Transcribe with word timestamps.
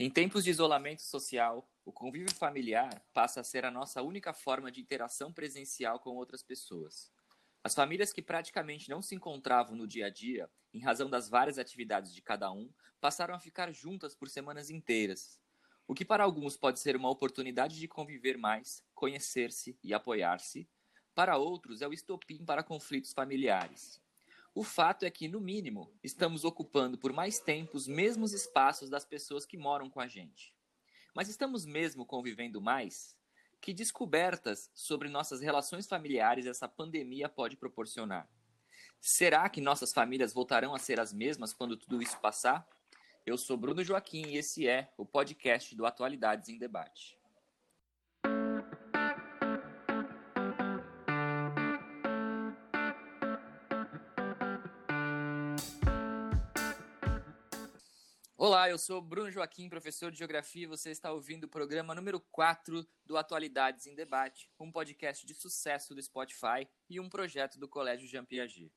Em 0.00 0.08
tempos 0.08 0.44
de 0.44 0.50
isolamento 0.50 1.02
social, 1.02 1.68
o 1.84 1.92
convívio 1.92 2.32
familiar 2.32 3.04
passa 3.12 3.40
a 3.40 3.44
ser 3.44 3.64
a 3.64 3.70
nossa 3.70 4.00
única 4.00 4.32
forma 4.32 4.70
de 4.70 4.80
interação 4.80 5.32
presencial 5.32 5.98
com 5.98 6.10
outras 6.10 6.40
pessoas. 6.40 7.10
As 7.64 7.74
famílias 7.74 8.12
que 8.12 8.22
praticamente 8.22 8.88
não 8.88 9.02
se 9.02 9.16
encontravam 9.16 9.74
no 9.74 9.88
dia 9.88 10.06
a 10.06 10.10
dia, 10.10 10.48
em 10.72 10.78
razão 10.78 11.10
das 11.10 11.28
várias 11.28 11.58
atividades 11.58 12.14
de 12.14 12.22
cada 12.22 12.48
um, 12.52 12.72
passaram 13.00 13.34
a 13.34 13.40
ficar 13.40 13.72
juntas 13.72 14.14
por 14.14 14.28
semanas 14.28 14.70
inteiras. 14.70 15.40
O 15.84 15.94
que 15.94 16.04
para 16.04 16.22
alguns 16.22 16.56
pode 16.56 16.78
ser 16.78 16.94
uma 16.94 17.10
oportunidade 17.10 17.76
de 17.76 17.88
conviver 17.88 18.38
mais, 18.38 18.84
conhecer-se 18.94 19.76
e 19.82 19.92
apoiar-se, 19.92 20.68
para 21.12 21.36
outros 21.36 21.82
é 21.82 21.88
o 21.88 21.92
estopim 21.92 22.44
para 22.44 22.62
conflitos 22.62 23.12
familiares. 23.12 24.00
O 24.58 24.64
fato 24.64 25.04
é 25.04 25.10
que, 25.10 25.28
no 25.28 25.40
mínimo, 25.40 25.88
estamos 26.02 26.44
ocupando 26.44 26.98
por 26.98 27.12
mais 27.12 27.38
tempo 27.38 27.76
os 27.76 27.86
mesmos 27.86 28.32
espaços 28.32 28.90
das 28.90 29.04
pessoas 29.04 29.46
que 29.46 29.56
moram 29.56 29.88
com 29.88 30.00
a 30.00 30.08
gente. 30.08 30.52
Mas 31.14 31.28
estamos 31.28 31.64
mesmo 31.64 32.04
convivendo 32.04 32.60
mais? 32.60 33.16
Que 33.60 33.72
descobertas 33.72 34.68
sobre 34.74 35.08
nossas 35.08 35.40
relações 35.40 35.86
familiares 35.86 36.44
essa 36.44 36.66
pandemia 36.66 37.28
pode 37.28 37.56
proporcionar? 37.56 38.28
Será 39.00 39.48
que 39.48 39.60
nossas 39.60 39.92
famílias 39.92 40.32
voltarão 40.32 40.74
a 40.74 40.78
ser 40.80 40.98
as 40.98 41.12
mesmas 41.12 41.52
quando 41.52 41.76
tudo 41.76 42.02
isso 42.02 42.18
passar? 42.18 42.68
Eu 43.24 43.38
sou 43.38 43.56
Bruno 43.56 43.84
Joaquim 43.84 44.26
e 44.26 44.38
esse 44.38 44.66
é 44.66 44.92
o 44.98 45.06
podcast 45.06 45.72
do 45.76 45.86
Atualidades 45.86 46.48
em 46.48 46.58
Debate. 46.58 47.17
Olá, 58.68 58.74
eu 58.74 58.78
sou 58.78 59.00
Bruno 59.00 59.30
Joaquim, 59.30 59.66
professor 59.66 60.10
de 60.10 60.18
Geografia, 60.18 60.64
e 60.64 60.66
você 60.66 60.90
está 60.90 61.10
ouvindo 61.10 61.44
o 61.44 61.48
programa 61.48 61.94
número 61.94 62.20
4 62.30 62.86
do 63.06 63.16
Atualidades 63.16 63.86
em 63.86 63.94
Debate, 63.94 64.50
um 64.60 64.70
podcast 64.70 65.26
de 65.26 65.34
sucesso 65.34 65.94
do 65.94 66.02
Spotify 66.02 66.68
e 66.86 67.00
um 67.00 67.08
projeto 67.08 67.58
do 67.58 67.66
Colégio 67.66 68.06
Jean 68.06 68.26
Piaget. 68.26 68.70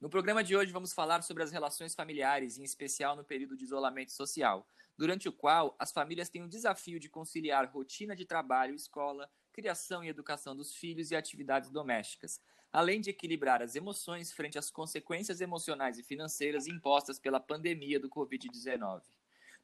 No 0.00 0.10
programa 0.10 0.42
de 0.42 0.56
hoje 0.56 0.72
vamos 0.72 0.92
falar 0.92 1.22
sobre 1.22 1.44
as 1.44 1.52
relações 1.52 1.94
familiares, 1.94 2.58
em 2.58 2.64
especial 2.64 3.14
no 3.14 3.22
período 3.22 3.56
de 3.56 3.62
isolamento 3.62 4.10
social, 4.10 4.66
durante 4.98 5.28
o 5.28 5.32
qual 5.32 5.76
as 5.78 5.92
famílias 5.92 6.28
têm 6.28 6.42
o 6.42 6.48
desafio 6.48 6.98
de 6.98 7.08
conciliar 7.08 7.70
rotina 7.70 8.16
de 8.16 8.26
trabalho, 8.26 8.74
escola, 8.74 9.30
criação 9.52 10.02
e 10.02 10.08
educação 10.08 10.56
dos 10.56 10.74
filhos 10.74 11.12
e 11.12 11.14
atividades 11.14 11.70
domésticas, 11.70 12.40
além 12.72 13.00
de 13.00 13.10
equilibrar 13.10 13.62
as 13.62 13.76
emoções 13.76 14.32
frente 14.32 14.58
às 14.58 14.72
consequências 14.72 15.40
emocionais 15.40 16.00
e 16.00 16.02
financeiras 16.02 16.66
impostas 16.66 17.20
pela 17.20 17.38
pandemia 17.38 18.00
do 18.00 18.10
Covid-19. 18.10 19.02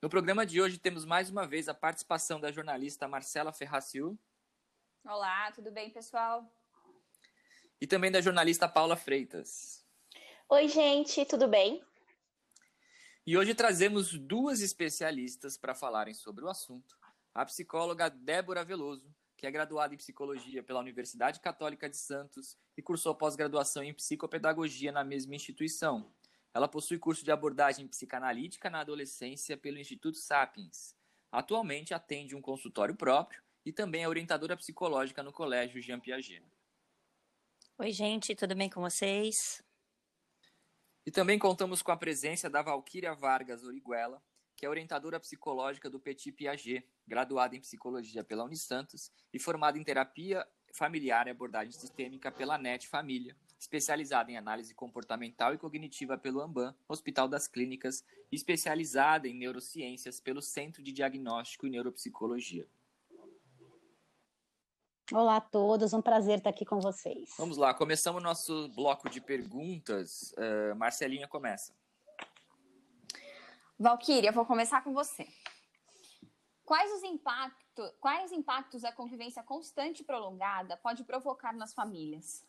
No 0.02 0.10
programa 0.10 0.44
de 0.44 0.60
hoje 0.60 0.78
temos 0.78 1.04
mais 1.04 1.30
uma 1.30 1.46
vez 1.46 1.68
a 1.68 1.74
participação 1.74 2.40
da 2.40 2.50
jornalista 2.50 3.06
Marcela 3.06 3.52
Ferraciu. 3.52 4.18
Olá, 5.04 5.52
tudo 5.52 5.70
bem, 5.70 5.90
pessoal? 5.90 6.52
E 7.80 7.86
também 7.86 8.10
da 8.10 8.20
jornalista 8.20 8.68
Paula 8.68 8.96
Freitas. 8.96 9.86
Oi, 10.48 10.66
gente, 10.66 11.24
tudo 11.24 11.46
bem? 11.46 11.80
E 13.24 13.38
hoje 13.38 13.54
trazemos 13.54 14.12
duas 14.18 14.60
especialistas 14.60 15.56
para 15.56 15.72
falarem 15.72 16.14
sobre 16.14 16.44
o 16.44 16.48
assunto. 16.48 16.98
A 17.32 17.44
psicóloga 17.44 18.10
Débora 18.10 18.64
Veloso, 18.64 19.14
que 19.36 19.46
é 19.46 19.52
graduada 19.52 19.94
em 19.94 19.98
psicologia 19.98 20.64
pela 20.64 20.80
Universidade 20.80 21.38
Católica 21.38 21.88
de 21.88 21.96
Santos 21.96 22.58
e 22.76 22.82
cursou 22.82 23.14
pós-graduação 23.14 23.84
em 23.84 23.94
psicopedagogia 23.94 24.90
na 24.90 25.04
mesma 25.04 25.36
instituição. 25.36 26.12
Ela 26.54 26.68
possui 26.68 26.98
curso 26.98 27.24
de 27.24 27.30
abordagem 27.30 27.88
psicanalítica 27.88 28.68
na 28.68 28.80
adolescência 28.80 29.56
pelo 29.56 29.78
Instituto 29.78 30.18
Sapiens. 30.18 30.94
Atualmente 31.30 31.94
atende 31.94 32.36
um 32.36 32.42
consultório 32.42 32.94
próprio 32.94 33.42
e 33.64 33.72
também 33.72 34.02
é 34.02 34.08
orientadora 34.08 34.56
psicológica 34.56 35.22
no 35.22 35.32
Colégio 35.32 35.80
Jean 35.80 35.98
Piaget. 35.98 36.44
Oi, 37.78 37.90
gente, 37.90 38.34
tudo 38.34 38.54
bem 38.54 38.68
com 38.68 38.80
vocês? 38.80 39.62
E 41.06 41.10
também 41.10 41.38
contamos 41.38 41.82
com 41.82 41.90
a 41.90 41.96
presença 41.96 42.50
da 42.50 42.62
Valquíria 42.62 43.14
Vargas 43.14 43.64
Origuela, 43.64 44.22
que 44.54 44.66
é 44.66 44.68
orientadora 44.68 45.18
psicológica 45.18 45.88
do 45.88 45.98
Petit 45.98 46.30
Piaget, 46.32 46.86
graduada 47.06 47.56
em 47.56 47.60
psicologia 47.60 48.22
pela 48.22 48.44
Unisantos 48.44 49.10
e 49.32 49.38
formada 49.38 49.78
em 49.78 49.82
terapia 49.82 50.46
familiar 50.72 51.26
e 51.26 51.30
abordagem 51.30 51.72
sistêmica 51.72 52.30
pela 52.30 52.56
NET 52.58 52.88
Família, 52.88 53.36
especializada 53.62 54.28
em 54.28 54.36
análise 54.36 54.74
comportamental 54.74 55.54
e 55.54 55.58
cognitiva 55.58 56.18
pelo 56.18 56.40
AMBAN, 56.40 56.74
Hospital 56.88 57.28
das 57.28 57.46
Clínicas, 57.46 58.04
e 58.30 58.34
especializada 58.34 59.28
em 59.28 59.34
neurociências 59.34 60.18
pelo 60.18 60.42
Centro 60.42 60.82
de 60.82 60.90
Diagnóstico 60.90 61.64
e 61.64 61.70
Neuropsicologia. 61.70 62.66
Olá 65.12 65.36
a 65.36 65.40
todos, 65.40 65.92
um 65.92 66.02
prazer 66.02 66.38
estar 66.38 66.50
aqui 66.50 66.64
com 66.64 66.80
vocês. 66.80 67.34
Vamos 67.38 67.56
lá, 67.56 67.72
começamos 67.72 68.20
nosso 68.20 68.68
bloco 68.70 69.08
de 69.08 69.20
perguntas. 69.20 70.32
Uh, 70.32 70.74
Marcelinha 70.74 71.28
começa. 71.28 71.72
Valquíria, 73.78 74.32
vou 74.32 74.44
começar 74.44 74.82
com 74.82 74.92
você. 74.92 75.28
Quais 76.64 76.90
os 76.94 77.04
impactos, 77.04 77.92
quais 78.00 78.32
impactos 78.32 78.84
a 78.84 78.90
convivência 78.90 79.42
constante 79.44 80.00
e 80.00 80.04
prolongada 80.04 80.76
pode 80.78 81.04
provocar 81.04 81.52
nas 81.52 81.72
famílias? 81.72 82.44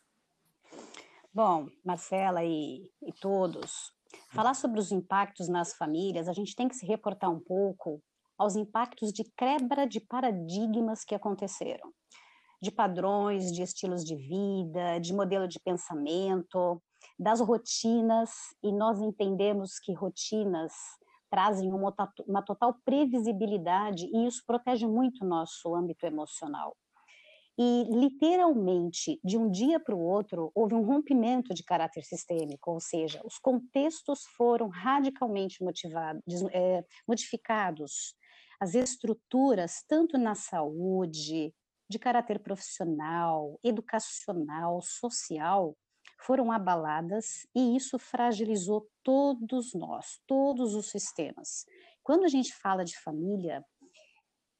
Bom, 1.34 1.66
Marcela 1.84 2.44
e, 2.44 2.88
e 3.02 3.12
todos, 3.20 3.90
falar 4.30 4.54
sobre 4.54 4.78
os 4.78 4.92
impactos 4.92 5.48
nas 5.48 5.74
famílias, 5.74 6.28
a 6.28 6.32
gente 6.32 6.54
tem 6.54 6.68
que 6.68 6.76
se 6.76 6.86
reportar 6.86 7.28
um 7.28 7.40
pouco 7.40 8.00
aos 8.38 8.54
impactos 8.54 9.12
de 9.12 9.24
quebra 9.36 9.84
de 9.84 9.98
paradigmas 9.98 11.04
que 11.04 11.12
aconteceram, 11.12 11.92
de 12.62 12.70
padrões, 12.70 13.50
de 13.50 13.62
estilos 13.62 14.04
de 14.04 14.14
vida, 14.14 15.00
de 15.00 15.12
modelo 15.12 15.48
de 15.48 15.58
pensamento, 15.58 16.80
das 17.18 17.40
rotinas, 17.40 18.30
e 18.62 18.70
nós 18.70 19.00
entendemos 19.00 19.80
que 19.80 19.92
rotinas 19.92 20.72
trazem 21.28 21.72
uma, 21.72 21.92
uma 22.28 22.42
total 22.42 22.76
previsibilidade 22.84 24.06
e 24.06 24.24
isso 24.24 24.40
protege 24.46 24.86
muito 24.86 25.24
o 25.24 25.28
nosso 25.28 25.74
âmbito 25.74 26.06
emocional. 26.06 26.76
E, 27.58 27.84
literalmente, 27.84 29.20
de 29.22 29.38
um 29.38 29.48
dia 29.50 29.78
para 29.78 29.94
o 29.94 30.00
outro, 30.00 30.50
houve 30.54 30.74
um 30.74 30.82
rompimento 30.82 31.54
de 31.54 31.62
caráter 31.62 32.02
sistêmico, 32.02 32.72
ou 32.72 32.80
seja, 32.80 33.20
os 33.24 33.38
contextos 33.38 34.24
foram 34.36 34.68
radicalmente 34.68 35.58
é, 36.52 36.84
modificados, 37.06 38.14
as 38.60 38.74
estruturas, 38.74 39.84
tanto 39.88 40.18
na 40.18 40.34
saúde, 40.34 41.54
de 41.88 41.98
caráter 41.98 42.40
profissional, 42.40 43.58
educacional, 43.62 44.80
social, 44.82 45.76
foram 46.24 46.50
abaladas 46.50 47.46
e 47.54 47.76
isso 47.76 47.98
fragilizou 47.98 48.88
todos 49.02 49.74
nós, 49.74 50.20
todos 50.26 50.74
os 50.74 50.90
sistemas. 50.90 51.66
Quando 52.02 52.24
a 52.24 52.28
gente 52.28 52.54
fala 52.54 52.84
de 52.84 52.98
família, 53.00 53.64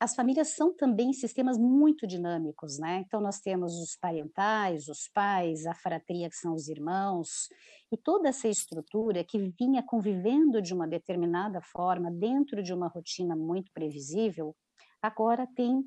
as 0.00 0.14
famílias 0.14 0.48
são 0.48 0.74
também 0.74 1.12
sistemas 1.12 1.56
muito 1.58 2.06
dinâmicos, 2.06 2.78
né? 2.78 3.02
Então 3.06 3.20
nós 3.20 3.40
temos 3.40 3.74
os 3.74 3.96
parentais, 3.96 4.88
os 4.88 5.08
pais, 5.12 5.66
a 5.66 5.74
fratria 5.74 6.28
que 6.28 6.36
são 6.36 6.54
os 6.54 6.68
irmãos, 6.68 7.48
e 7.92 7.96
toda 7.96 8.28
essa 8.28 8.48
estrutura 8.48 9.24
que 9.24 9.38
vinha 9.58 9.82
convivendo 9.82 10.60
de 10.60 10.74
uma 10.74 10.86
determinada 10.86 11.60
forma 11.62 12.10
dentro 12.10 12.62
de 12.62 12.72
uma 12.74 12.88
rotina 12.88 13.36
muito 13.36 13.70
previsível, 13.72 14.54
agora 15.00 15.46
tem 15.54 15.82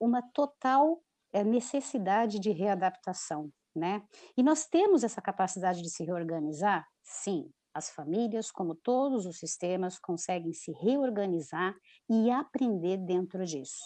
uma 0.00 0.22
total 0.32 1.00
eh, 1.32 1.44
necessidade 1.44 2.38
de 2.38 2.50
readaptação 2.50 3.50
né? 3.76 4.02
E 4.36 4.42
nós 4.42 4.66
temos 4.66 5.04
essa 5.04 5.20
capacidade 5.20 5.82
de 5.82 5.90
se 5.90 6.02
reorganizar? 6.02 6.86
Sim. 7.02 7.50
As 7.76 7.90
famílias, 7.90 8.50
como 8.50 8.74
todos 8.74 9.26
os 9.26 9.38
sistemas, 9.38 9.98
conseguem 9.98 10.50
se 10.54 10.72
reorganizar 10.72 11.76
e 12.08 12.30
aprender 12.30 12.96
dentro 12.96 13.44
disso. 13.44 13.84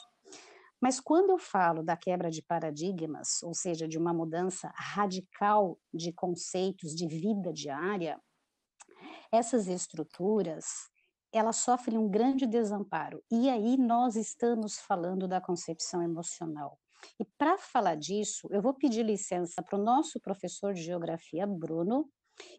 Mas 0.80 1.00
quando 1.00 1.30
eu 1.30 1.38
falo 1.38 1.82
da 1.82 1.96
quebra 1.96 2.30
de 2.30 2.40
paradigmas, 2.40 3.42
ou 3.42 3.52
seja, 3.52 3.88
de 3.88 3.98
uma 3.98 4.14
mudança 4.14 4.72
radical 4.76 5.76
de 5.92 6.12
conceitos 6.12 6.94
de 6.94 7.08
vida 7.08 7.52
diária, 7.52 8.16
essas 9.32 9.66
estruturas 9.66 10.66
elas 11.32 11.56
sofrem 11.56 11.98
um 11.98 12.08
grande 12.08 12.46
desamparo. 12.46 13.20
E 13.28 13.50
aí 13.50 13.76
nós 13.76 14.14
estamos 14.14 14.78
falando 14.78 15.26
da 15.26 15.40
concepção 15.40 16.00
emocional. 16.00 16.78
E 17.18 17.24
para 17.24 17.58
falar 17.58 17.96
disso, 17.96 18.46
eu 18.52 18.62
vou 18.62 18.72
pedir 18.72 19.04
licença 19.04 19.60
para 19.60 19.76
o 19.76 19.82
nosso 19.82 20.20
professor 20.20 20.74
de 20.74 20.82
geografia, 20.82 21.44
Bruno, 21.44 22.08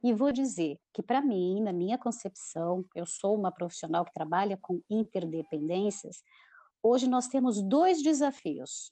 e 0.03 0.13
vou 0.13 0.31
dizer 0.31 0.79
que, 0.93 1.03
para 1.03 1.21
mim, 1.21 1.61
na 1.61 1.71
minha 1.71 1.97
concepção, 1.97 2.85
eu 2.95 3.05
sou 3.05 3.37
uma 3.37 3.51
profissional 3.51 4.05
que 4.05 4.13
trabalha 4.13 4.57
com 4.57 4.81
interdependências. 4.89 6.23
Hoje 6.81 7.07
nós 7.07 7.27
temos 7.27 7.61
dois 7.61 8.01
desafios: 8.01 8.91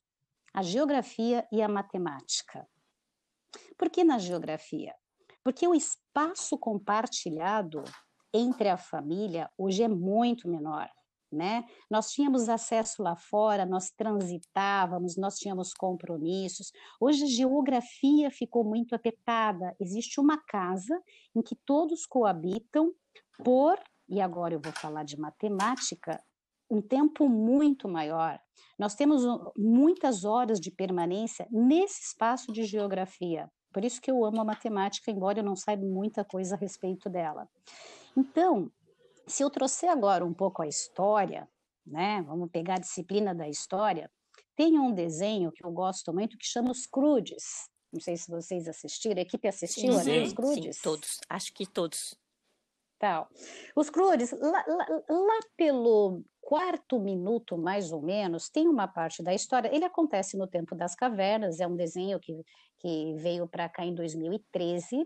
a 0.53 0.61
geografia 0.61 1.47
e 1.51 1.61
a 1.61 1.67
matemática. 1.67 2.67
Por 3.77 3.89
que 3.89 4.03
na 4.03 4.17
geografia? 4.17 4.93
Porque 5.43 5.67
o 5.67 5.73
espaço 5.73 6.57
compartilhado 6.57 7.83
entre 8.33 8.69
a 8.69 8.77
família 8.77 9.49
hoje 9.57 9.83
é 9.83 9.87
muito 9.87 10.47
menor. 10.47 10.89
Né? 11.31 11.65
Nós 11.89 12.11
tínhamos 12.11 12.49
acesso 12.49 13.03
lá 13.03 13.15
fora, 13.15 13.65
nós 13.65 13.91
transitávamos, 13.91 15.15
nós 15.17 15.35
tínhamos 15.35 15.73
compromissos. 15.73 16.71
Hoje 16.99 17.23
a 17.23 17.27
geografia 17.27 18.31
ficou 18.31 18.63
muito 18.63 18.95
apertada. 18.95 19.75
Existe 19.79 20.19
uma 20.19 20.37
casa 20.37 21.01
em 21.35 21.41
que 21.41 21.55
todos 21.55 22.05
coabitam 22.05 22.93
por, 23.43 23.77
e 24.07 24.19
agora 24.19 24.53
eu 24.53 24.59
vou 24.59 24.73
falar 24.73 25.03
de 25.03 25.19
matemática, 25.19 26.21
um 26.69 26.81
tempo 26.81 27.27
muito 27.27 27.87
maior. 27.87 28.39
Nós 28.77 28.95
temos 28.95 29.23
muitas 29.57 30.23
horas 30.23 30.59
de 30.59 30.71
permanência 30.71 31.47
nesse 31.51 32.01
espaço 32.03 32.51
de 32.51 32.63
geografia. 32.63 33.49
Por 33.73 33.83
isso 33.83 34.01
que 34.01 34.09
eu 34.09 34.23
amo 34.25 34.41
a 34.41 34.45
matemática, 34.45 35.11
embora 35.11 35.39
eu 35.39 35.43
não 35.43 35.55
saiba 35.55 35.85
muita 35.85 36.23
coisa 36.23 36.55
a 36.55 36.57
respeito 36.57 37.09
dela. 37.09 37.47
Então, 38.15 38.71
se 39.29 39.43
eu 39.43 39.49
trouxer 39.49 39.89
agora 39.89 40.25
um 40.25 40.33
pouco 40.33 40.61
a 40.61 40.67
história, 40.67 41.47
né? 41.85 42.21
Vamos 42.23 42.49
pegar 42.51 42.75
a 42.75 42.79
disciplina 42.79 43.33
da 43.33 43.47
história. 43.47 44.11
Tem 44.55 44.77
um 44.77 44.93
desenho 44.93 45.51
que 45.51 45.63
eu 45.63 45.71
gosto 45.71 46.13
muito 46.13 46.37
que 46.37 46.45
chama 46.45 46.71
Os 46.71 46.85
Crudes. 46.85 47.69
Não 47.91 48.01
sei 48.01 48.17
se 48.17 48.29
vocês 48.29 48.67
assistiram. 48.67 49.19
A 49.19 49.21
equipe 49.21 49.47
assistiu 49.47 49.93
sim, 49.93 50.19
a 50.19 50.23
Os 50.23 50.33
Crudes? 50.33 50.75
Sim, 50.75 50.81
todos. 50.83 51.19
Acho 51.29 51.53
que 51.53 51.65
todos. 51.65 52.15
Tal. 52.99 53.29
Os 53.75 53.89
Crudes, 53.89 54.31
lá, 54.31 54.65
lá, 54.67 54.85
lá 55.09 55.39
pelo 55.55 56.21
quarto 56.49 56.99
minuto, 56.99 57.55
mais 57.59 57.91
ou 57.91 58.01
menos, 58.01 58.49
tem 58.49 58.67
uma 58.67 58.87
parte 58.87 59.21
da 59.21 59.31
história. 59.31 59.69
Ele 59.71 59.85
acontece 59.85 60.35
no 60.35 60.47
tempo 60.47 60.73
das 60.73 60.95
cavernas. 60.95 61.59
É 61.59 61.67
um 61.67 61.75
desenho 61.75 62.19
que, 62.19 62.43
que 62.79 63.13
veio 63.17 63.47
para 63.47 63.69
cá 63.69 63.85
em 63.85 63.93
2013 63.93 64.95
uh, 64.95 65.05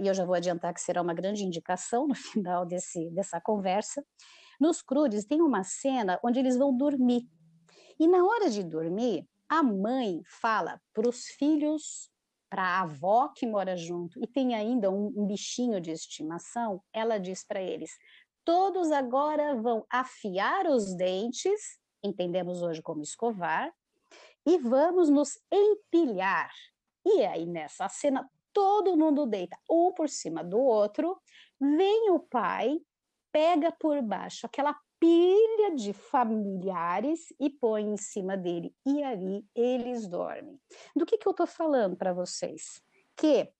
e 0.00 0.06
eu 0.06 0.14
já 0.14 0.24
vou 0.24 0.36
adiantar 0.36 0.72
que 0.72 0.80
será 0.80 1.02
uma 1.02 1.12
grande 1.12 1.42
indicação 1.42 2.06
no 2.06 2.14
final 2.14 2.64
desse, 2.64 3.10
dessa 3.10 3.40
conversa. 3.40 4.06
Nos 4.60 4.82
Crudes 4.82 5.24
tem 5.24 5.42
uma 5.42 5.64
cena 5.64 6.16
onde 6.22 6.38
eles 6.38 6.56
vão 6.56 6.72
dormir. 6.76 7.28
E 7.98 8.06
na 8.06 8.24
hora 8.24 8.48
de 8.48 8.62
dormir, 8.62 9.26
a 9.48 9.64
mãe 9.64 10.22
fala 10.40 10.80
para 10.94 11.08
os 11.08 11.26
filhos, 11.26 12.08
para 12.48 12.62
a 12.62 12.82
avó 12.82 13.32
que 13.34 13.48
mora 13.48 13.76
junto, 13.76 14.22
e 14.22 14.28
tem 14.28 14.54
ainda 14.54 14.92
um, 14.92 15.12
um 15.16 15.26
bichinho 15.26 15.80
de 15.80 15.90
estimação, 15.90 16.80
ela 16.92 17.18
diz 17.18 17.44
para 17.44 17.60
eles: 17.60 17.90
todos 18.46 18.92
agora 18.92 19.56
vão 19.56 19.84
afiar 19.90 20.68
os 20.68 20.94
dentes, 20.94 21.80
entendemos 22.00 22.62
hoje 22.62 22.80
como 22.80 23.02
escovar, 23.02 23.74
e 24.46 24.56
vamos 24.56 25.10
nos 25.10 25.36
empilhar. 25.50 26.52
E 27.04 27.26
aí, 27.26 27.44
nessa 27.44 27.88
cena, 27.88 28.30
todo 28.52 28.96
mundo 28.96 29.26
deita 29.26 29.58
um 29.68 29.92
por 29.92 30.08
cima 30.08 30.44
do 30.44 30.60
outro, 30.60 31.20
vem 31.60 32.10
o 32.10 32.20
pai, 32.20 32.78
pega 33.32 33.72
por 33.72 34.00
baixo 34.00 34.46
aquela 34.46 34.76
pilha 35.00 35.74
de 35.74 35.92
familiares 35.92 37.34
e 37.40 37.50
põe 37.50 37.82
em 37.82 37.96
cima 37.96 38.36
dele. 38.36 38.72
E 38.86 39.02
aí 39.02 39.44
eles 39.56 40.06
dormem. 40.06 40.56
Do 40.94 41.04
que, 41.04 41.18
que 41.18 41.26
eu 41.26 41.32
estou 41.32 41.48
falando 41.48 41.96
para 41.96 42.12
vocês? 42.12 42.80
Que 43.16 43.52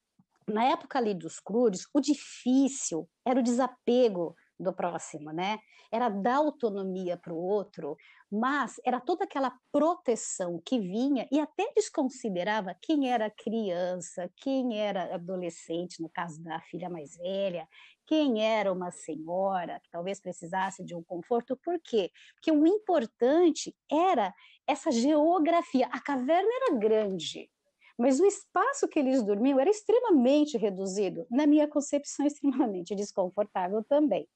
na 0.46 0.64
época 0.64 0.96
ali 0.98 1.12
dos 1.12 1.40
crudes, 1.40 1.88
o 1.92 2.00
difícil 2.00 3.08
era 3.24 3.40
o 3.40 3.42
desapego 3.42 4.36
do 4.58 4.73
próximo, 4.73 5.32
né? 5.32 5.58
Era 5.93 6.08
dar 6.08 6.37
autonomia 6.37 7.17
para 7.17 7.32
o 7.32 7.37
outro, 7.37 7.97
mas 8.31 8.81
era 8.85 9.00
toda 9.00 9.25
aquela 9.25 9.53
proteção 9.70 10.61
que 10.64 10.79
vinha 10.79 11.26
e 11.31 11.38
até 11.38 11.70
desconsiderava 11.75 12.75
quem 12.82 13.11
era 13.11 13.31
criança, 13.31 14.31
quem 14.37 14.79
era 14.79 15.14
adolescente, 15.14 16.03
no 16.03 16.08
caso 16.08 16.43
da 16.43 16.61
filha 16.62 16.88
mais 16.91 17.17
velha, 17.17 17.69
quem 18.06 18.43
era 18.43 18.73
uma 18.73 18.91
senhora 18.91 19.81
que 19.81 19.91
talvez 19.91 20.20
precisasse 20.20 20.85
de 20.85 20.94
um 20.94 21.03
conforto. 21.03 21.56
Por 21.56 21.79
quê? 21.82 22.11
Porque 22.35 22.53
o 22.53 22.67
importante 22.67 23.75
era 23.91 24.32
essa 24.67 24.91
geografia. 24.91 25.87
A 25.93 26.00
caverna 26.00 26.49
era 26.62 26.79
grande, 26.79 27.50
mas 27.98 28.20
o 28.20 28.26
espaço 28.26 28.88
que 28.88 28.98
eles 28.98 29.22
dormiam 29.22 29.58
era 29.58 29.70
extremamente 29.70 30.56
reduzido, 30.58 31.26
na 31.31 31.46
minha 31.46 31.66
concepção, 31.66 32.26
extremamente 32.26 32.94
desconfortável 32.94 33.82
também. 33.84 34.28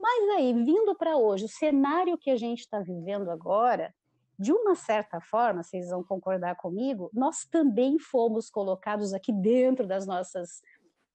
Mas 0.00 0.36
aí, 0.36 0.52
vindo 0.52 0.94
para 0.94 1.16
hoje, 1.16 1.44
o 1.44 1.48
cenário 1.48 2.16
que 2.16 2.30
a 2.30 2.36
gente 2.36 2.60
está 2.60 2.80
vivendo 2.80 3.30
agora, 3.30 3.92
de 4.38 4.52
uma 4.52 4.76
certa 4.76 5.20
forma, 5.20 5.62
vocês 5.62 5.88
vão 5.90 6.04
concordar 6.04 6.54
comigo, 6.56 7.10
nós 7.12 7.44
também 7.50 7.98
fomos 7.98 8.48
colocados 8.48 9.12
aqui 9.12 9.32
dentro 9.32 9.86
das 9.86 10.06
nossas 10.06 10.62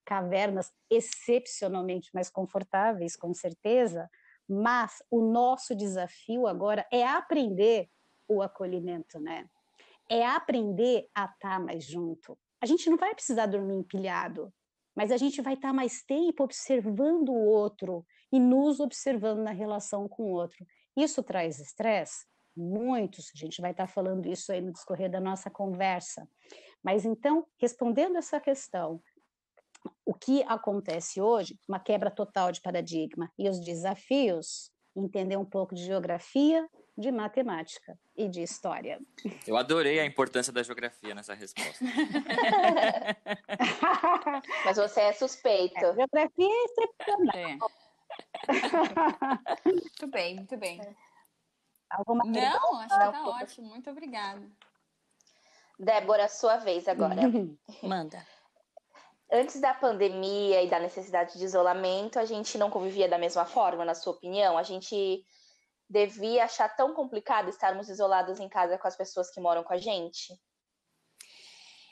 cavernas 0.05 0.71
excepcionalmente 0.89 2.09
mais 2.13 2.29
confortáveis, 2.29 3.15
com 3.15 3.33
certeza, 3.33 4.09
mas 4.47 5.01
o 5.09 5.21
nosso 5.21 5.73
desafio 5.73 6.45
agora 6.45 6.85
é 6.91 7.05
aprender 7.05 7.89
o 8.27 8.41
acolhimento, 8.41 9.17
né? 9.19 9.47
É 10.09 10.25
aprender 10.25 11.07
a 11.15 11.25
estar 11.25 11.37
tá 11.37 11.59
mais 11.59 11.85
junto. 11.85 12.37
A 12.61 12.65
gente 12.65 12.89
não 12.89 12.97
vai 12.97 13.13
precisar 13.13 13.45
dormir 13.45 13.75
empilhado, 13.75 14.53
mas 14.95 15.11
a 15.11 15.17
gente 15.17 15.41
vai 15.41 15.53
estar 15.53 15.69
tá 15.69 15.73
mais 15.73 16.03
tempo 16.03 16.43
observando 16.43 17.29
o 17.29 17.45
outro 17.45 18.05
e 18.31 18.39
nos 18.39 18.79
observando 18.79 19.39
na 19.39 19.51
relação 19.51 20.07
com 20.07 20.23
o 20.23 20.33
outro. 20.33 20.65
Isso 20.95 21.23
traz 21.23 21.59
estresse? 21.59 22.25
Muitos, 22.55 23.31
a 23.35 23.37
gente 23.37 23.59
vai 23.61 23.71
estar 23.71 23.87
falando 23.87 24.27
isso 24.27 24.51
aí 24.51 24.61
no 24.61 24.71
discorrer 24.71 25.09
da 25.09 25.19
nossa 25.19 25.49
conversa. 25.49 26.27
Mas 26.83 27.03
então, 27.03 27.47
respondendo 27.59 28.17
essa 28.17 28.39
questão, 28.39 29.01
o 30.05 30.13
que 30.13 30.43
acontece 30.43 31.19
hoje? 31.19 31.59
Uma 31.67 31.79
quebra 31.79 32.11
total 32.11 32.51
de 32.51 32.61
paradigma 32.61 33.31
e 33.37 33.49
os 33.49 33.59
desafios, 33.59 34.71
entender 34.95 35.37
um 35.37 35.45
pouco 35.45 35.73
de 35.73 35.83
geografia, 35.83 36.67
de 36.97 37.11
matemática 37.11 37.97
e 38.15 38.27
de 38.27 38.41
história. 38.43 38.99
Eu 39.47 39.57
adorei 39.57 39.99
a 39.99 40.05
importância 40.05 40.53
da 40.53 40.61
geografia 40.61 41.15
nessa 41.15 41.33
resposta. 41.33 41.83
Mas 44.65 44.77
você 44.77 45.01
é 45.01 45.13
suspeito. 45.13 45.77
É, 45.77 45.93
geografia 45.93 46.47
é 46.47 46.65
excepcional. 46.65 47.35
É 47.35 47.57
muito 49.65 50.07
bem, 50.07 50.35
muito 50.35 50.57
bem. 50.57 50.81
Alguma 51.89 52.23
Não, 52.25 52.79
acho 52.79 52.89
que 52.89 53.11
tá 53.11 53.27
ótimo. 53.27 53.69
Muito 53.69 53.89
obrigada. 53.89 54.45
Débora, 55.79 56.27
sua 56.27 56.57
vez 56.57 56.87
agora. 56.87 57.21
Manda. 57.81 58.23
Antes 59.31 59.59
da 59.59 59.73
pandemia 59.73 60.61
e 60.61 60.69
da 60.69 60.79
necessidade 60.79 61.39
de 61.39 61.43
isolamento, 61.43 62.19
a 62.19 62.25
gente 62.25 62.55
não 62.57 62.69
convivia 62.69 63.09
da 63.09 63.17
mesma 63.17 63.45
forma, 63.45 63.83
na 63.83 63.95
sua 63.95 64.13
opinião? 64.13 64.57
A 64.57 64.63
gente 64.63 65.25
devia 65.93 66.45
achar 66.45 66.67
tão 66.75 66.91
complicado 66.95 67.49
estarmos 67.49 67.87
isolados 67.87 68.39
em 68.39 68.49
casa 68.49 68.79
com 68.79 68.87
as 68.87 68.97
pessoas 68.97 69.29
que 69.29 69.39
moram 69.39 69.63
com 69.63 69.73
a 69.73 69.77
gente? 69.77 70.33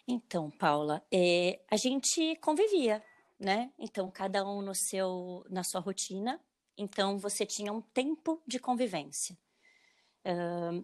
Então, 0.07 0.49
Paula, 0.49 1.05
é, 1.13 1.61
a 1.69 1.77
gente 1.77 2.35
convivia, 2.37 3.03
né? 3.39 3.71
Então, 3.77 4.09
cada 4.09 4.43
um 4.43 4.61
no 4.63 4.73
seu, 4.73 5.45
na 5.49 5.63
sua 5.63 5.79
rotina. 5.79 6.41
Então, 6.75 7.19
você 7.19 7.45
tinha 7.45 7.71
um 7.71 7.81
tempo 7.81 8.41
de 8.47 8.57
convivência. 8.57 9.37
Uh, 10.25 10.83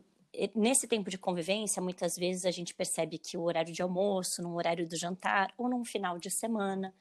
nesse 0.54 0.88
tempo 0.88 1.10
de 1.10 1.18
convivência, 1.18 1.82
muitas 1.82 2.16
vezes 2.16 2.46
a 2.46 2.52
gente 2.52 2.76
percebe 2.76 3.18
que 3.18 3.36
o 3.36 3.42
horário 3.42 3.74
de 3.74 3.82
almoço, 3.82 4.44
no 4.44 4.56
horário 4.56 4.88
do 4.88 4.96
jantar 4.96 5.52
ou 5.58 5.68
num 5.68 5.84
final 5.84 6.20
de 6.20 6.30
semana, 6.30 6.94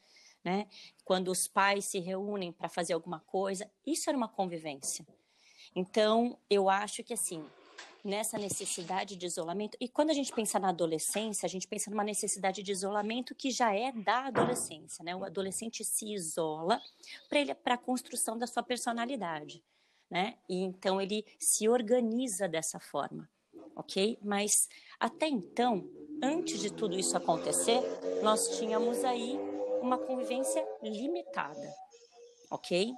né? 0.42 0.66
Quando 1.04 1.30
os 1.30 1.46
pais 1.46 1.90
se 1.90 1.98
reúnem 1.98 2.52
para 2.52 2.70
fazer 2.70 2.94
alguma 2.94 3.20
coisa, 3.20 3.70
isso 3.84 4.08
era 4.08 4.16
uma 4.16 4.28
convivência. 4.28 5.06
Então, 5.76 6.38
eu 6.48 6.70
acho 6.70 7.04
que 7.04 7.12
assim, 7.12 7.44
nessa 8.02 8.38
necessidade 8.38 9.14
de 9.14 9.26
isolamento. 9.26 9.76
E 9.78 9.86
quando 9.86 10.08
a 10.08 10.14
gente 10.14 10.32
pensa 10.32 10.58
na 10.58 10.70
adolescência, 10.70 11.44
a 11.44 11.50
gente 11.50 11.68
pensa 11.68 11.90
numa 11.90 12.02
necessidade 12.02 12.62
de 12.62 12.72
isolamento 12.72 13.34
que 13.34 13.50
já 13.50 13.74
é 13.74 13.92
da 13.92 14.28
adolescência, 14.28 15.04
né? 15.04 15.14
O 15.14 15.22
adolescente 15.22 15.84
se 15.84 16.14
isola 16.14 16.80
para 17.62 17.74
a 17.74 17.78
construção 17.78 18.38
da 18.38 18.46
sua 18.46 18.62
personalidade, 18.62 19.62
né? 20.10 20.38
E 20.48 20.62
então 20.62 20.98
ele 20.98 21.26
se 21.38 21.68
organiza 21.68 22.48
dessa 22.48 22.80
forma, 22.80 23.28
ok? 23.74 24.18
Mas 24.22 24.70
até 24.98 25.28
então, 25.28 25.86
antes 26.22 26.58
de 26.58 26.72
tudo 26.72 26.98
isso 26.98 27.16
acontecer, 27.18 27.82
nós 28.22 28.56
tínhamos 28.56 29.04
aí 29.04 29.38
uma 29.82 29.98
convivência 29.98 30.66
limitada, 30.82 31.74
ok? 32.50 32.94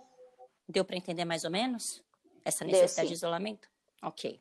Deu 0.69 0.85
para 0.85 0.97
entender 0.97 1.25
mais 1.25 1.45
ou 1.45 1.51
menos 1.51 2.07
essa 2.49 2.65
necessidade 2.65 3.09
de 3.09 3.15
isolamento? 3.15 3.69
Ok. 4.03 4.41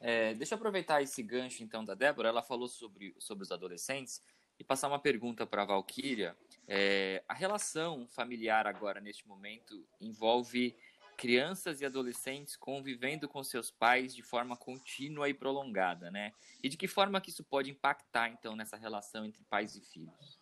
É, 0.00 0.32
deixa 0.34 0.54
eu 0.54 0.56
aproveitar 0.56 1.02
esse 1.02 1.22
gancho 1.22 1.62
então 1.62 1.84
da 1.84 1.94
Débora. 1.94 2.28
Ela 2.28 2.42
falou 2.42 2.68
sobre, 2.68 3.14
sobre 3.18 3.44
os 3.44 3.52
adolescentes 3.52 4.22
e 4.58 4.64
passar 4.64 4.88
uma 4.88 4.98
pergunta 4.98 5.46
para 5.46 5.62
a 5.62 5.66
Valquíria. 5.66 6.36
É, 6.66 7.22
a 7.28 7.34
relação 7.34 8.06
familiar 8.08 8.66
agora, 8.66 9.00
neste 9.00 9.26
momento, 9.26 9.86
envolve 10.00 10.76
crianças 11.16 11.82
e 11.82 11.84
adolescentes 11.84 12.56
convivendo 12.56 13.28
com 13.28 13.44
seus 13.44 13.70
pais 13.70 14.14
de 14.14 14.22
forma 14.22 14.56
contínua 14.56 15.28
e 15.28 15.34
prolongada, 15.34 16.10
né? 16.10 16.32
E 16.62 16.68
de 16.68 16.78
que 16.78 16.88
forma 16.88 17.20
que 17.20 17.28
isso 17.28 17.44
pode 17.44 17.70
impactar, 17.70 18.30
então, 18.30 18.56
nessa 18.56 18.78
relação 18.78 19.26
entre 19.26 19.42
pais 19.44 19.76
e 19.76 19.82
filhos? 19.82 20.39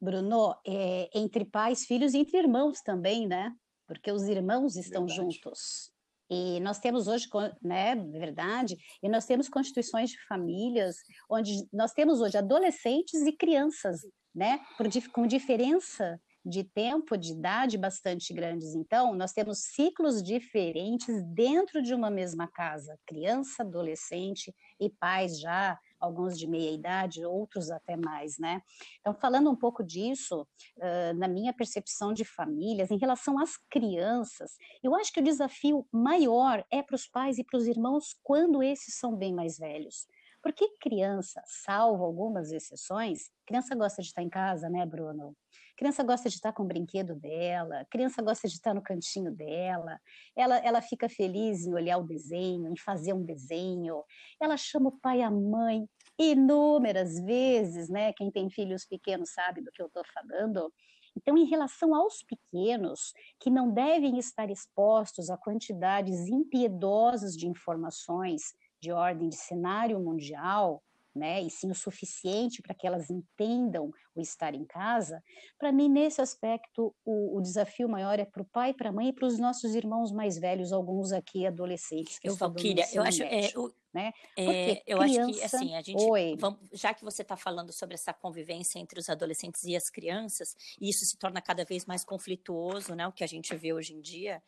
Bruno, 0.00 0.54
é, 0.66 1.10
entre 1.14 1.44
pais, 1.44 1.84
filhos 1.84 2.14
e 2.14 2.18
entre 2.18 2.38
irmãos 2.38 2.80
também, 2.82 3.26
né? 3.26 3.52
Porque 3.86 4.10
os 4.10 4.22
irmãos 4.24 4.76
estão 4.76 5.06
Verdade. 5.06 5.32
juntos. 5.34 5.90
E 6.28 6.58
nós 6.60 6.80
temos 6.80 7.06
hoje, 7.06 7.28
né, 7.62 7.94
verdade, 7.94 8.76
e 9.00 9.08
nós 9.08 9.26
temos 9.26 9.48
constituições 9.48 10.10
de 10.10 10.18
famílias 10.26 10.96
onde 11.30 11.66
nós 11.72 11.92
temos 11.92 12.20
hoje 12.20 12.36
adolescentes 12.36 13.22
e 13.22 13.32
crianças, 13.32 14.00
né, 14.34 14.58
por, 14.76 14.88
com 15.12 15.26
diferença 15.26 16.20
de 16.44 16.62
tempo, 16.62 17.16
de 17.16 17.32
idade 17.32 17.76
bastante 17.78 18.32
grandes. 18.32 18.74
Então, 18.74 19.14
nós 19.14 19.32
temos 19.32 19.58
ciclos 19.74 20.22
diferentes 20.22 21.22
dentro 21.32 21.82
de 21.82 21.92
uma 21.94 22.10
mesma 22.10 22.46
casa: 22.46 22.98
criança, 23.06 23.62
adolescente 23.62 24.54
e 24.80 24.88
pais 24.88 25.40
já, 25.40 25.78
alguns 26.06 26.38
de 26.38 26.46
meia 26.46 26.70
idade, 26.70 27.24
outros 27.24 27.70
até 27.70 27.96
mais, 27.96 28.38
né? 28.38 28.62
Então, 29.00 29.14
falando 29.14 29.50
um 29.50 29.56
pouco 29.56 29.84
disso, 29.84 30.46
uh, 30.78 31.18
na 31.18 31.28
minha 31.28 31.52
percepção 31.52 32.12
de 32.12 32.24
famílias, 32.24 32.90
em 32.90 32.98
relação 32.98 33.38
às 33.38 33.56
crianças, 33.70 34.56
eu 34.82 34.94
acho 34.94 35.12
que 35.12 35.20
o 35.20 35.24
desafio 35.24 35.86
maior 35.92 36.64
é 36.70 36.82
para 36.82 36.96
os 36.96 37.06
pais 37.06 37.38
e 37.38 37.44
para 37.44 37.58
os 37.58 37.66
irmãos 37.66 38.16
quando 38.22 38.62
esses 38.62 38.98
são 38.98 39.14
bem 39.14 39.34
mais 39.34 39.58
velhos. 39.58 40.06
Porque 40.42 40.68
criança, 40.80 41.42
salvo 41.44 42.04
algumas 42.04 42.52
exceções, 42.52 43.30
criança 43.44 43.74
gosta 43.74 44.00
de 44.00 44.08
estar 44.08 44.22
em 44.22 44.28
casa, 44.28 44.70
né, 44.70 44.86
Bruno? 44.86 45.36
Criança 45.76 46.02
gosta 46.02 46.28
de 46.28 46.36
estar 46.36 46.52
com 46.52 46.62
o 46.62 46.66
brinquedo 46.66 47.14
dela, 47.14 47.84
criança 47.90 48.22
gosta 48.22 48.48
de 48.48 48.54
estar 48.54 48.72
no 48.72 48.82
cantinho 48.82 49.30
dela, 49.30 50.00
ela, 50.34 50.56
ela 50.58 50.80
fica 50.80 51.08
feliz 51.08 51.66
em 51.66 51.74
olhar 51.74 51.98
o 51.98 52.06
desenho, 52.06 52.70
em 52.70 52.76
fazer 52.78 53.12
um 53.12 53.22
desenho, 53.22 54.02
ela 54.40 54.56
chama 54.56 54.88
o 54.88 54.98
pai 55.00 55.18
e 55.18 55.22
a 55.22 55.30
mãe 55.30 55.86
inúmeras 56.18 57.20
vezes, 57.20 57.90
né? 57.90 58.12
Quem 58.14 58.30
tem 58.30 58.48
filhos 58.48 58.86
pequenos 58.86 59.32
sabe 59.32 59.60
do 59.60 59.70
que 59.70 59.82
eu 59.82 59.86
estou 59.86 60.02
falando. 60.14 60.72
Então, 61.16 61.36
em 61.36 61.44
relação 61.44 61.94
aos 61.94 62.22
pequenos, 62.22 63.12
que 63.40 63.50
não 63.50 63.70
devem 63.70 64.18
estar 64.18 64.50
expostos 64.50 65.30
a 65.30 65.36
quantidades 65.36 66.26
impiedosas 66.26 67.34
de 67.34 67.46
informações 67.46 68.54
de 68.80 68.92
ordem 68.92 69.30
de 69.30 69.36
cenário 69.36 69.98
mundial, 69.98 70.82
né, 71.16 71.42
e 71.42 71.50
sim 71.50 71.70
o 71.70 71.74
suficiente 71.74 72.60
para 72.62 72.74
que 72.74 72.86
elas 72.86 73.10
entendam 73.10 73.90
o 74.14 74.20
estar 74.20 74.54
em 74.54 74.64
casa, 74.64 75.22
para 75.58 75.72
mim, 75.72 75.88
nesse 75.88 76.20
aspecto, 76.20 76.94
o, 77.04 77.36
o 77.36 77.40
desafio 77.40 77.88
maior 77.88 78.18
é 78.18 78.24
para 78.24 78.42
o 78.42 78.44
pai, 78.44 78.72
para 78.72 78.90
a 78.90 78.92
mãe 78.92 79.08
e 79.08 79.12
para 79.12 79.26
os 79.26 79.38
nossos 79.38 79.74
irmãos 79.74 80.12
mais 80.12 80.38
velhos, 80.38 80.72
alguns 80.72 81.12
aqui 81.12 81.46
adolescentes. 81.46 82.18
Que 82.18 82.28
eu, 82.28 82.36
Valquíria, 82.36 82.86
eu 82.92 83.02
acho, 83.02 83.22
é, 83.22 83.50
o, 83.56 83.72
né? 83.92 84.12
É, 84.36 84.82
eu 84.86 84.98
criança... 84.98 85.30
acho 85.30 85.38
que, 85.38 85.44
assim, 85.44 85.74
a 85.74 85.82
gente, 85.82 86.36
vamos, 86.38 86.60
já 86.72 86.92
que 86.92 87.04
você 87.04 87.22
está 87.22 87.36
falando 87.36 87.72
sobre 87.72 87.94
essa 87.94 88.12
convivência 88.12 88.78
entre 88.78 89.00
os 89.00 89.08
adolescentes 89.08 89.64
e 89.64 89.74
as 89.74 89.88
crianças, 89.88 90.54
e 90.80 90.90
isso 90.90 91.04
se 91.04 91.16
torna 91.16 91.40
cada 91.40 91.64
vez 91.64 91.86
mais 91.86 92.04
conflituoso, 92.04 92.94
né, 92.94 93.06
o 93.06 93.12
que 93.12 93.24
a 93.24 93.26
gente 93.26 93.54
vê 93.56 93.72
hoje 93.72 93.94
em 93.94 94.00
dia, 94.00 94.42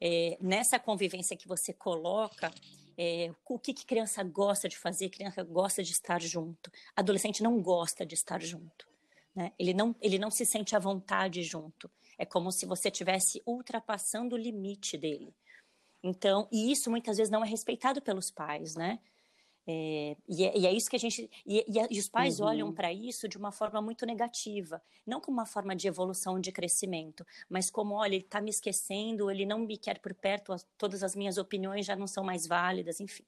é, 0.00 0.38
nessa 0.40 0.78
convivência 0.78 1.36
que 1.36 1.46
você 1.46 1.72
coloca, 1.72 2.50
é, 3.02 3.32
o 3.48 3.58
que, 3.58 3.72
que 3.72 3.86
criança 3.86 4.22
gosta 4.22 4.68
de 4.68 4.76
fazer, 4.76 5.08
criança 5.08 5.42
gosta 5.42 5.82
de 5.82 5.90
estar 5.90 6.20
junto. 6.20 6.70
Adolescente 6.94 7.42
não 7.42 7.58
gosta 7.62 8.04
de 8.04 8.14
estar 8.14 8.42
junto. 8.42 8.86
Né? 9.34 9.52
Ele, 9.58 9.72
não, 9.72 9.96
ele 10.02 10.18
não 10.18 10.30
se 10.30 10.44
sente 10.44 10.76
à 10.76 10.78
vontade 10.78 11.42
junto. 11.42 11.90
É 12.18 12.26
como 12.26 12.52
se 12.52 12.66
você 12.66 12.88
estivesse 12.88 13.42
ultrapassando 13.46 14.34
o 14.34 14.38
limite 14.38 14.98
dele. 14.98 15.34
Então, 16.02 16.46
e 16.52 16.70
isso 16.70 16.90
muitas 16.90 17.16
vezes 17.16 17.30
não 17.30 17.42
é 17.42 17.48
respeitado 17.48 18.02
pelos 18.02 18.30
pais, 18.30 18.74
né? 18.74 18.98
É, 19.70 20.16
e, 20.28 20.44
é, 20.44 20.58
e, 20.58 20.66
é, 20.66 20.72
isso 20.72 20.90
que 20.90 20.96
a 20.96 20.98
gente. 20.98 21.30
E, 21.46 21.58
e, 21.68 21.96
e 21.96 22.00
os 22.00 22.08
pais 22.08 22.40
uhum. 22.40 22.46
olham 22.46 22.72
para 22.72 22.92
isso 22.92 23.28
de 23.28 23.38
uma 23.38 23.52
forma 23.52 23.80
muito 23.80 24.04
negativa, 24.04 24.82
não 25.06 25.20
como 25.20 25.38
uma 25.38 25.46
forma 25.46 25.76
de 25.76 25.86
evolução, 25.86 26.40
de 26.40 26.50
crescimento, 26.50 27.24
mas 27.48 27.70
como: 27.70 27.94
olha, 27.94 28.16
ele 28.16 28.24
está 28.24 28.40
me 28.40 28.50
esquecendo, 28.50 29.30
ele 29.30 29.46
não 29.46 29.60
me 29.60 29.76
quer 29.78 30.00
por 30.00 30.12
perto, 30.12 30.56
todas 30.76 31.04
as 31.04 31.14
minhas 31.14 31.38
opiniões 31.38 31.86
já 31.86 31.94
não 31.94 32.08
são 32.08 32.24
mais 32.24 32.46
válidas, 32.46 32.98
enfim. 33.00 33.24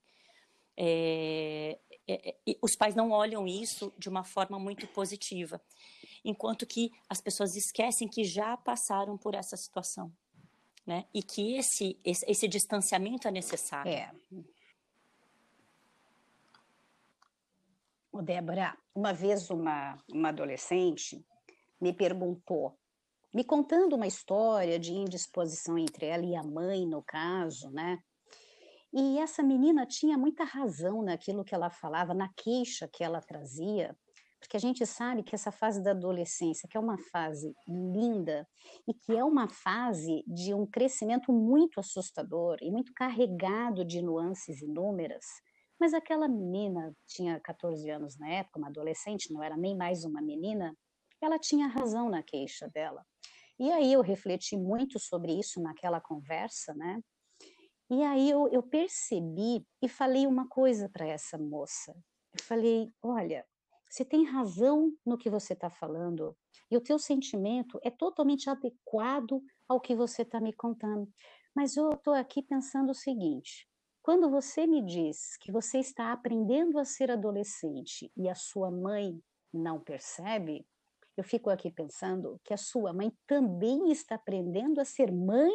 É, 0.76 1.78
é, 2.08 2.30
é 2.30 2.56
os 2.60 2.74
pais 2.74 2.94
não 2.96 3.12
olham 3.12 3.46
isso 3.46 3.92
de 3.96 4.08
uma 4.08 4.24
forma 4.24 4.58
muito 4.58 4.86
positiva, 4.88 5.62
enquanto 6.24 6.66
que 6.66 6.90
as 7.08 7.20
pessoas 7.20 7.54
esquecem 7.54 8.08
que 8.08 8.24
já 8.24 8.56
passaram 8.56 9.16
por 9.16 9.34
essa 9.34 9.56
situação. 9.56 10.12
Né? 10.84 11.04
E 11.14 11.22
que 11.22 11.54
esse, 11.56 11.96
esse, 12.04 12.28
esse 12.28 12.48
distanciamento 12.48 13.28
é 13.28 13.30
necessário. 13.30 13.92
É. 13.92 14.10
Débora, 18.20 18.76
uma 18.94 19.14
vez 19.14 19.48
uma, 19.48 19.96
uma 20.12 20.28
adolescente 20.28 21.24
me 21.80 21.92
perguntou, 21.92 22.76
me 23.34 23.42
contando 23.42 23.96
uma 23.96 24.06
história 24.06 24.78
de 24.78 24.92
indisposição 24.92 25.78
entre 25.78 26.06
ela 26.06 26.24
e 26.24 26.36
a 26.36 26.42
mãe, 26.42 26.86
no 26.86 27.02
caso, 27.02 27.70
né? 27.70 27.98
E 28.92 29.18
essa 29.18 29.42
menina 29.42 29.86
tinha 29.86 30.18
muita 30.18 30.44
razão 30.44 31.00
naquilo 31.02 31.42
que 31.42 31.54
ela 31.54 31.70
falava, 31.70 32.12
na 32.12 32.28
queixa 32.36 32.86
que 32.92 33.02
ela 33.02 33.22
trazia, 33.22 33.96
porque 34.38 34.56
a 34.56 34.60
gente 34.60 34.84
sabe 34.84 35.22
que 35.22 35.34
essa 35.34 35.50
fase 35.50 35.82
da 35.82 35.92
adolescência, 35.92 36.68
que 36.68 36.76
é 36.76 36.80
uma 36.80 36.98
fase 36.98 37.54
linda 37.66 38.46
e 38.86 38.92
que 38.92 39.16
é 39.16 39.24
uma 39.24 39.48
fase 39.48 40.22
de 40.26 40.52
um 40.52 40.66
crescimento 40.66 41.32
muito 41.32 41.80
assustador 41.80 42.58
e 42.60 42.70
muito 42.70 42.92
carregado 42.92 43.84
de 43.84 44.02
nuances 44.02 44.60
inúmeras, 44.60 45.24
mas 45.82 45.94
aquela 45.94 46.28
menina, 46.28 46.96
tinha 47.08 47.40
14 47.40 47.90
anos 47.90 48.16
na 48.16 48.28
época, 48.28 48.56
uma 48.56 48.68
adolescente, 48.68 49.32
não 49.32 49.42
era 49.42 49.56
nem 49.56 49.76
mais 49.76 50.04
uma 50.04 50.22
menina, 50.22 50.78
ela 51.20 51.40
tinha 51.40 51.66
razão 51.66 52.08
na 52.08 52.22
queixa 52.22 52.68
dela. 52.68 53.04
E 53.58 53.68
aí 53.72 53.92
eu 53.92 54.00
refleti 54.00 54.56
muito 54.56 55.00
sobre 55.00 55.36
isso 55.36 55.60
naquela 55.60 56.00
conversa, 56.00 56.72
né? 56.74 57.00
E 57.90 58.00
aí 58.04 58.30
eu, 58.30 58.46
eu 58.52 58.62
percebi 58.62 59.66
e 59.82 59.88
falei 59.88 60.24
uma 60.24 60.46
coisa 60.46 60.88
para 60.88 61.04
essa 61.04 61.36
moça. 61.36 61.92
Eu 62.32 62.44
falei: 62.44 62.88
olha, 63.02 63.44
você 63.90 64.04
tem 64.04 64.24
razão 64.24 64.92
no 65.04 65.18
que 65.18 65.28
você 65.28 65.52
está 65.52 65.68
falando, 65.68 66.36
e 66.70 66.76
o 66.76 66.80
teu 66.80 66.96
sentimento 66.96 67.80
é 67.82 67.90
totalmente 67.90 68.48
adequado 68.48 69.42
ao 69.68 69.80
que 69.80 69.96
você 69.96 70.22
está 70.22 70.40
me 70.40 70.52
contando. 70.52 71.12
Mas 71.52 71.76
eu 71.76 71.90
estou 71.90 72.14
aqui 72.14 72.40
pensando 72.40 72.90
o 72.90 72.94
seguinte: 72.94 73.68
quando 74.02 74.28
você 74.28 74.66
me 74.66 74.84
diz 74.84 75.36
que 75.38 75.52
você 75.52 75.78
está 75.78 76.12
aprendendo 76.12 76.78
a 76.78 76.84
ser 76.84 77.10
adolescente 77.10 78.10
e 78.16 78.28
a 78.28 78.34
sua 78.34 78.70
mãe 78.70 79.18
não 79.52 79.78
percebe, 79.78 80.66
eu 81.16 81.22
fico 81.22 81.50
aqui 81.50 81.70
pensando 81.70 82.40
que 82.42 82.52
a 82.52 82.56
sua 82.56 82.92
mãe 82.92 83.12
também 83.26 83.92
está 83.92 84.16
aprendendo 84.16 84.80
a 84.80 84.84
ser 84.84 85.12
mãe 85.12 85.52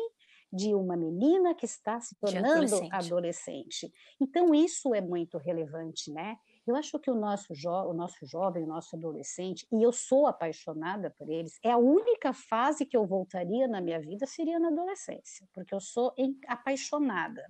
de 0.51 0.73
uma 0.73 0.95
menina 0.95 1.53
que 1.53 1.65
está 1.65 1.99
se 1.99 2.15
tornando 2.15 2.75
adolescente. 2.75 2.93
adolescente. 2.93 3.93
Então 4.21 4.55
isso 4.55 4.95
é 4.95 5.01
muito 5.01 5.37
relevante, 5.37 6.11
né? 6.11 6.37
Eu 6.65 6.75
acho 6.75 6.99
que 6.99 7.09
o 7.09 7.15
nosso, 7.15 7.53
o 7.53 7.93
nosso 7.93 8.25
jovem, 8.25 8.63
o 8.63 8.67
nosso 8.67 8.95
adolescente, 8.95 9.67
e 9.71 9.81
eu 9.81 9.91
sou 9.91 10.27
apaixonada 10.27 11.13
por 11.17 11.29
eles, 11.29 11.57
é 11.63 11.71
a 11.71 11.77
única 11.77 12.33
fase 12.33 12.85
que 12.85 12.95
eu 12.95 13.05
voltaria 13.05 13.67
na 13.67 13.81
minha 13.81 13.99
vida 13.99 14.25
seria 14.25 14.59
na 14.59 14.67
adolescência, 14.67 15.47
porque 15.53 15.73
eu 15.73 15.79
sou 15.79 16.13
apaixonada. 16.47 17.41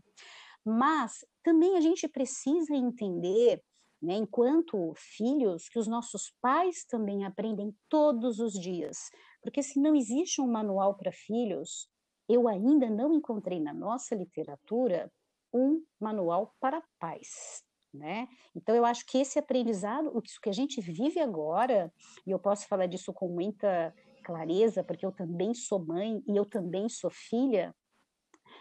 Mas 0.67 1.23
também 1.41 1.77
a 1.77 1.79
gente 1.79 2.09
precisa 2.09 2.75
entender, 2.75 3.63
né, 4.01 4.15
enquanto 4.15 4.93
filhos, 4.97 5.69
que 5.69 5.79
os 5.79 5.87
nossos 5.87 6.33
pais 6.41 6.83
também 6.83 7.23
aprendem 7.23 7.73
todos 7.87 8.39
os 8.39 8.51
dias. 8.51 8.97
Porque 9.41 9.63
se 9.63 9.79
não 9.79 9.95
existe 9.95 10.41
um 10.41 10.47
manual 10.47 10.95
para 10.95 11.09
filhos, 11.09 11.89
eu 12.27 12.49
ainda 12.49 12.89
não 12.89 13.13
encontrei 13.13 13.61
na 13.61 13.73
nossa 13.73 14.13
literatura 14.13 15.09
um 15.53 15.81
manual 15.97 16.53
para 16.59 16.83
pais. 16.99 17.63
Né? 17.93 18.27
Então, 18.53 18.75
eu 18.75 18.83
acho 18.83 19.05
que 19.05 19.19
esse 19.19 19.39
aprendizado, 19.39 20.21
isso 20.25 20.41
que 20.41 20.49
a 20.49 20.53
gente 20.53 20.81
vive 20.81 21.21
agora, 21.21 21.89
e 22.25 22.31
eu 22.31 22.37
posso 22.37 22.67
falar 22.67 22.87
disso 22.87 23.13
com 23.13 23.29
muita 23.29 23.95
clareza, 24.21 24.83
porque 24.83 25.05
eu 25.05 25.13
também 25.13 25.53
sou 25.53 25.79
mãe 25.79 26.21
e 26.27 26.35
eu 26.35 26.45
também 26.45 26.89
sou 26.89 27.09
filha, 27.09 27.73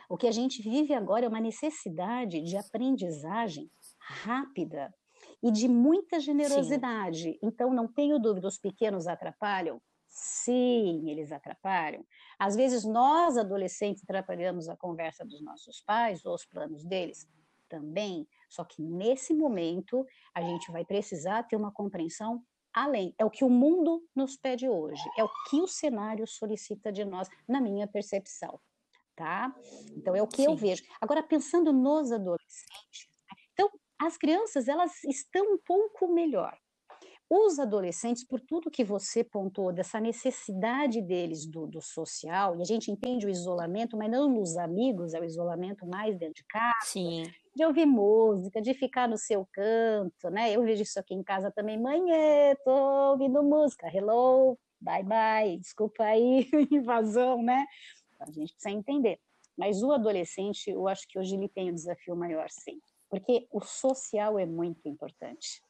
o 0.08 0.16
que 0.16 0.26
a 0.26 0.32
gente 0.32 0.62
vive 0.62 0.94
agora 0.94 1.26
é 1.26 1.28
uma 1.28 1.40
necessidade 1.40 2.40
de 2.42 2.56
aprendizagem 2.56 3.70
rápida 3.98 4.94
e 5.42 5.50
de 5.50 5.68
muita 5.68 6.20
generosidade. 6.20 7.32
Sim. 7.32 7.38
Então, 7.42 7.72
não 7.72 7.88
tenho 7.88 8.18
dúvida, 8.18 8.48
os 8.48 8.58
pequenos 8.58 9.06
atrapalham? 9.06 9.80
Sim, 10.08 11.10
eles 11.10 11.30
atrapalham. 11.32 12.04
Às 12.38 12.56
vezes, 12.56 12.84
nós, 12.84 13.36
adolescentes, 13.36 14.02
atrapalhamos 14.02 14.68
a 14.68 14.76
conversa 14.76 15.25
dos 15.25 15.42
nossos 15.42 15.80
pais 15.80 16.25
ou 16.25 16.34
os 16.34 16.46
planos 16.46 16.84
deles 16.84 17.28
também. 17.68 18.26
Só 18.48 18.64
que 18.64 18.80
nesse 18.80 19.34
momento, 19.34 20.06
a 20.34 20.40
gente 20.40 20.70
vai 20.70 20.84
precisar 20.84 21.42
ter 21.42 21.56
uma 21.56 21.72
compreensão 21.72 22.42
além. 22.72 23.14
É 23.18 23.25
o 23.25 23.30
que 23.30 23.44
o 23.44 23.50
mundo 23.50 24.02
nos 24.14 24.36
pede 24.36 24.68
hoje, 24.68 25.02
é 25.18 25.25
o 25.25 25.30
que 25.48 25.60
o 25.60 25.66
cenário 25.66 26.26
solicita 26.26 26.92
de 26.92 27.04
nós, 27.04 27.28
na 27.48 27.60
minha 27.60 27.86
percepção 27.86 28.60
tá? 29.16 29.52
Então 29.96 30.14
é 30.14 30.23
o 30.23 30.28
que 30.28 30.42
Sim. 30.42 30.46
eu 30.46 30.56
vejo. 30.56 30.82
Agora 31.00 31.23
pensando 31.23 31.73
nos 31.73 32.12
adolescentes, 32.12 33.08
então 33.52 33.70
as 33.99 34.16
crianças 34.16 34.68
elas 34.68 35.02
estão 35.04 35.54
um 35.54 35.58
pouco 35.58 36.06
melhor, 36.12 36.56
os 37.28 37.58
adolescentes, 37.58 38.25
por 38.25 38.40
tudo 38.40 38.70
que 38.70 38.85
você 38.85 39.25
pontuou, 39.25 39.73
dessa 39.73 39.99
necessidade 39.99 41.02
deles 41.02 41.44
do, 41.44 41.66
do, 41.66 41.82
social, 41.82 42.56
e 42.56 42.62
a 42.62 42.64
gente 42.64 42.88
entende 42.88 43.26
o 43.26 43.28
isolamento, 43.28 43.96
mas 43.96 44.11
não 44.11 44.28
nos 44.28 44.56
amigos, 44.56 45.12
é 45.12 45.20
o 45.20 45.25
isolamento 45.25 45.85
mais 45.87 46.16
dentro 46.16 46.35
de 46.35 46.44
casa, 46.44 46.75
Sim. 46.82 47.25
de 47.54 47.64
ouvir 47.64 47.85
música, 47.85 48.62
de 48.62 48.75
ficar 48.75 49.08
no 49.08 49.18
seu 49.18 49.44
canto, 49.52 50.30
né? 50.30 50.52
Eu 50.52 50.62
vejo 50.62 50.82
isso 50.82 51.00
aqui 51.00 51.14
em 51.14 51.23
casa 51.23 51.50
também, 51.50 51.80
mãe, 51.80 52.00
tô 52.64 53.11
ouvindo 53.11 53.42
música, 53.42 53.88
hello, 53.92 54.56
bye 54.80 55.02
bye, 55.02 55.58
desculpa 55.58 56.04
aí, 56.04 56.49
invasão, 56.70 57.42
né? 57.42 57.66
A 58.20 58.30
gente 58.30 58.52
precisa 58.52 58.70
entender. 58.70 59.20
Mas 59.56 59.82
o 59.82 59.92
adolescente, 59.92 60.70
eu 60.70 60.87
acho 60.87 61.06
que 61.08 61.18
hoje 61.18 61.35
ele 61.35 61.49
tem 61.49 61.70
um 61.70 61.75
desafio 61.75 62.14
maior, 62.14 62.49
sim, 62.50 62.78
porque 63.08 63.46
o 63.50 63.61
social 63.61 64.38
é 64.38 64.44
muito 64.44 64.87
importante 64.87 65.62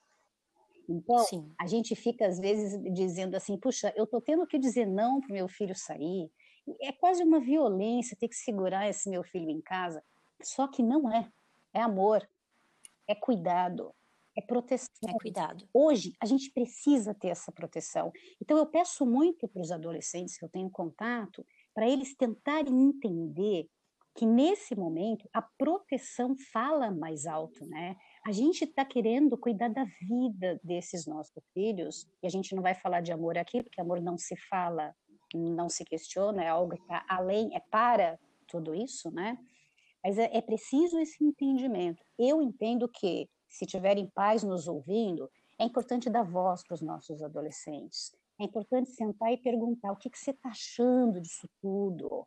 então, 0.88 1.19
Sim. 1.19 1.53
a 1.59 1.67
gente 1.67 1.95
fica, 1.97 2.26
às 2.26 2.38
vezes, 2.38 2.81
dizendo 2.93 3.37
assim: 3.37 3.59
puxa, 3.59 3.93
eu 3.97 4.05
estou 4.05 4.21
tendo 4.21 4.47
que 4.47 4.59
dizer 4.59 4.87
não 4.87 5.21
para 5.21 5.31
o 5.31 5.33
meu 5.33 5.49
filho 5.49 5.75
sair. 5.75 6.31
É 6.81 6.93
quase 6.93 7.23
uma 7.23 7.41
violência 7.41 8.17
ter 8.19 8.29
que 8.29 8.37
segurar 8.37 8.88
esse 8.88 9.09
meu 9.09 9.23
filho 9.23 9.50
em 9.50 9.61
casa. 9.61 10.03
Só 10.43 10.67
que 10.69 10.83
não 10.83 11.11
é. 11.12 11.31
É 11.73 11.81
amor, 11.81 12.26
é 13.07 13.15
cuidado, 13.15 13.95
é 14.37 14.41
proteção. 14.41 14.88
É 15.07 15.12
cuidado. 15.12 15.69
Hoje, 15.73 16.15
a 16.21 16.26
gente 16.26 16.50
precisa 16.50 17.15
ter 17.15 17.29
essa 17.29 17.53
proteção. 17.53 18.11
Então, 18.41 18.57
eu 18.57 18.67
peço 18.67 19.05
muito 19.05 19.47
para 19.47 19.61
os 19.61 19.71
adolescentes 19.71 20.38
que 20.38 20.45
eu 20.45 20.49
tenho 20.49 20.71
contato, 20.71 21.45
para 21.76 21.87
eles 21.87 22.16
tentarem 22.16 22.88
entender 22.88 23.68
que 24.14 24.25
nesse 24.25 24.75
momento 24.75 25.28
a 25.30 25.42
proteção 25.42 26.35
fala 26.50 26.90
mais 26.90 27.26
alto, 27.26 27.66
né? 27.66 27.97
a 28.26 28.33
gente 28.33 28.64
está 28.64 28.83
querendo 28.83 29.37
cuidar 29.37 29.68
da 29.68 29.85
vida 30.00 30.59
desses 30.64 31.06
nossos 31.06 31.45
filhos, 31.52 32.09
e 32.23 32.26
a 32.26 32.30
gente 32.30 32.56
não 32.56 32.62
vai 32.62 32.75
falar 32.75 33.02
de 33.02 33.12
amor 33.12 33.37
aqui, 33.37 33.62
porque 33.62 33.78
amor 33.80 34.00
não 34.00 34.16
se 34.16 34.35
fala, 34.49 34.92
não 35.35 35.68
se 35.68 35.85
questiona, 35.85 36.42
é 36.42 36.49
algo 36.49 36.75
que 36.75 36.80
está 36.80 37.04
além, 37.09 37.54
é 37.54 37.61
para 37.61 38.18
tudo 38.49 38.75
isso, 38.75 39.11
né? 39.12 39.38
Mas 40.02 40.18
é, 40.18 40.37
é 40.37 40.40
preciso 40.40 40.99
esse 40.99 41.23
entendimento. 41.23 42.02
Eu 42.18 42.40
entendo 42.40 42.88
que, 42.88 43.28
se 43.49 43.66
tiverem 43.66 44.11
pais 44.14 44.42
nos 44.42 44.66
ouvindo, 44.66 45.30
é 45.59 45.64
importante 45.64 46.09
dar 46.09 46.25
voz 46.25 46.64
para 46.64 46.75
os 46.75 46.80
nossos 46.80 47.23
adolescentes. 47.23 48.12
É 48.38 48.45
importante 48.45 48.90
sentar 48.90 49.33
e 49.33 49.38
perguntar 49.38 49.93
o 49.93 49.97
que, 49.97 50.11
que 50.11 50.19
você 50.19 50.31
está 50.31 50.50
achando 50.50 51.21
disso 51.21 51.49
tudo. 51.61 52.26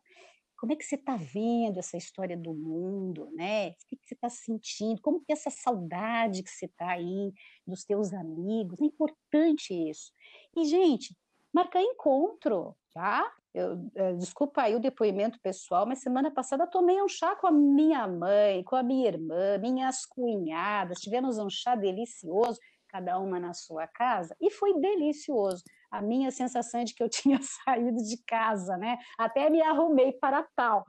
Como 0.56 0.72
é 0.72 0.76
que 0.76 0.84
você 0.84 0.96
está 0.96 1.16
vendo 1.16 1.78
essa 1.78 1.96
história 1.96 2.36
do 2.36 2.52
mundo, 2.52 3.30
né? 3.32 3.70
O 3.70 3.74
que, 3.88 3.96
que 3.96 4.06
você 4.06 4.14
está 4.14 4.28
sentindo? 4.28 5.00
Como 5.00 5.20
que 5.20 5.32
é 5.32 5.34
essa 5.34 5.50
saudade 5.50 6.42
que 6.42 6.50
você 6.50 6.66
está 6.66 6.90
aí 6.90 7.32
dos 7.66 7.84
teus 7.84 8.12
amigos? 8.12 8.80
É 8.80 8.84
importante 8.84 9.72
isso. 9.72 10.12
E, 10.54 10.64
gente, 10.64 11.16
marcar 11.52 11.80
encontro, 11.80 12.76
tá? 12.92 13.32
Eu, 13.54 13.90
é, 13.94 14.12
desculpa 14.14 14.62
aí 14.62 14.76
o 14.76 14.80
depoimento 14.80 15.40
pessoal, 15.40 15.86
mas 15.86 16.02
semana 16.02 16.30
passada 16.30 16.66
tomei 16.66 17.00
um 17.02 17.08
chá 17.08 17.34
com 17.36 17.46
a 17.46 17.52
minha 17.52 18.06
mãe, 18.06 18.62
com 18.62 18.76
a 18.76 18.82
minha 18.82 19.08
irmã, 19.08 19.58
minhas 19.58 20.04
cunhadas, 20.04 21.00
tivemos 21.00 21.38
um 21.38 21.50
chá 21.50 21.74
delicioso, 21.74 22.60
cada 22.86 23.18
uma 23.18 23.40
na 23.40 23.54
sua 23.54 23.86
casa, 23.88 24.36
e 24.40 24.50
foi 24.50 24.78
delicioso 24.78 25.64
a 25.90 26.00
minha 26.00 26.30
sensação 26.30 26.80
é 26.80 26.84
de 26.84 26.94
que 26.94 27.02
eu 27.02 27.08
tinha 27.10 27.40
saído 27.42 27.96
de 27.96 28.16
casa, 28.24 28.76
né? 28.76 28.98
Até 29.18 29.50
me 29.50 29.60
arrumei 29.60 30.12
para 30.12 30.42
tal. 30.54 30.84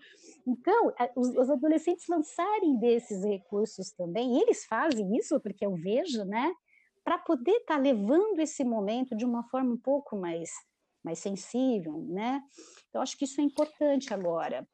Então, 0.47 0.93
os, 1.15 1.29
os 1.35 1.49
adolescentes 1.49 2.05
lançarem 2.07 2.77
desses 2.77 3.23
recursos 3.23 3.91
também, 3.91 4.37
e 4.37 4.41
eles 4.41 4.65
fazem 4.65 5.15
isso, 5.17 5.39
porque 5.39 5.65
eu 5.65 5.75
vejo, 5.75 6.23
né? 6.25 6.51
Para 7.03 7.17
poder 7.17 7.57
estar 7.57 7.75
tá 7.75 7.81
levando 7.81 8.39
esse 8.39 8.63
momento 8.63 9.15
de 9.15 9.25
uma 9.25 9.43
forma 9.49 9.73
um 9.73 9.77
pouco 9.77 10.15
mais, 10.15 10.49
mais 11.03 11.19
sensível, 11.19 12.05
né? 12.09 12.41
Então, 12.89 13.01
acho 13.01 13.17
que 13.17 13.25
isso 13.25 13.41
é 13.41 13.43
importante 13.43 14.13
agora. 14.13 14.67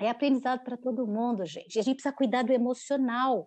É 0.00 0.10
aprendizado 0.10 0.62
para 0.62 0.76
todo 0.76 1.06
mundo, 1.06 1.44
gente. 1.44 1.76
E 1.76 1.78
a 1.78 1.82
gente 1.82 1.96
precisa 1.96 2.14
cuidar 2.14 2.42
do 2.42 2.52
emocional, 2.52 3.46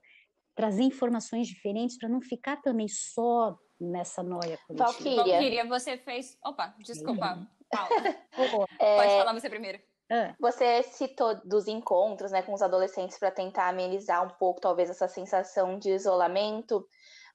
trazer 0.56 0.84
informações 0.84 1.48
diferentes 1.48 1.98
para 1.98 2.10
não 2.10 2.22
ficar 2.22 2.58
também 2.58 2.88
só 2.88 3.56
nessa 3.80 4.22
noia 4.24 4.58
coletiva. 4.66 4.92
Valquíria. 4.92 5.24
Valquíria, 5.24 5.68
você 5.68 5.98
fez... 5.98 6.38
Opa, 6.44 6.76
desculpa, 6.80 7.48
Paula. 7.70 8.16
é... 8.80 8.98
Pode 8.98 9.18
falar 9.18 9.34
você 9.34 9.50
primeiro. 9.50 9.80
Ah. 10.12 10.34
Você 10.40 10.82
citou 10.84 11.36
dos 11.46 11.68
encontros 11.68 12.32
né, 12.32 12.42
com 12.42 12.54
os 12.54 12.62
adolescentes 12.62 13.18
para 13.20 13.30
tentar 13.30 13.68
amenizar 13.68 14.26
um 14.26 14.30
pouco, 14.30 14.60
talvez, 14.60 14.90
essa 14.90 15.08
sensação 15.08 15.78
de 15.78 15.92
isolamento. 15.92 16.86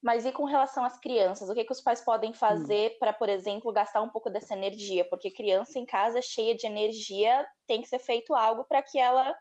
Mas 0.03 0.27
e 0.27 0.33
com 0.33 0.45
relação 0.45 0.85
às 0.85 0.99
crianças? 0.99 1.49
O 1.49 1.55
que, 1.55 1.65
que 1.65 1.73
os 1.73 1.81
pais 1.81 2.01
podem 2.01 2.35
fazer 2.35 2.93
hum. 2.93 2.97
para, 2.99 3.13
por 3.13 3.29
exemplo, 3.29 3.73
gastar 3.73 4.03
um 4.03 4.09
pouco 4.09 4.29
dessa 4.29 4.55
energia? 4.55 5.05
Porque 5.09 5.31
criança 5.31 5.79
em 5.79 5.87
casa 5.87 6.21
cheia 6.21 6.55
de 6.55 6.67
energia 6.67 7.47
tem 7.67 7.81
que 7.81 7.89
ser 7.89 8.01
feito 8.01 8.35
algo 8.35 8.65
para 8.65 8.83
que 8.83 8.99
ela 8.99 9.35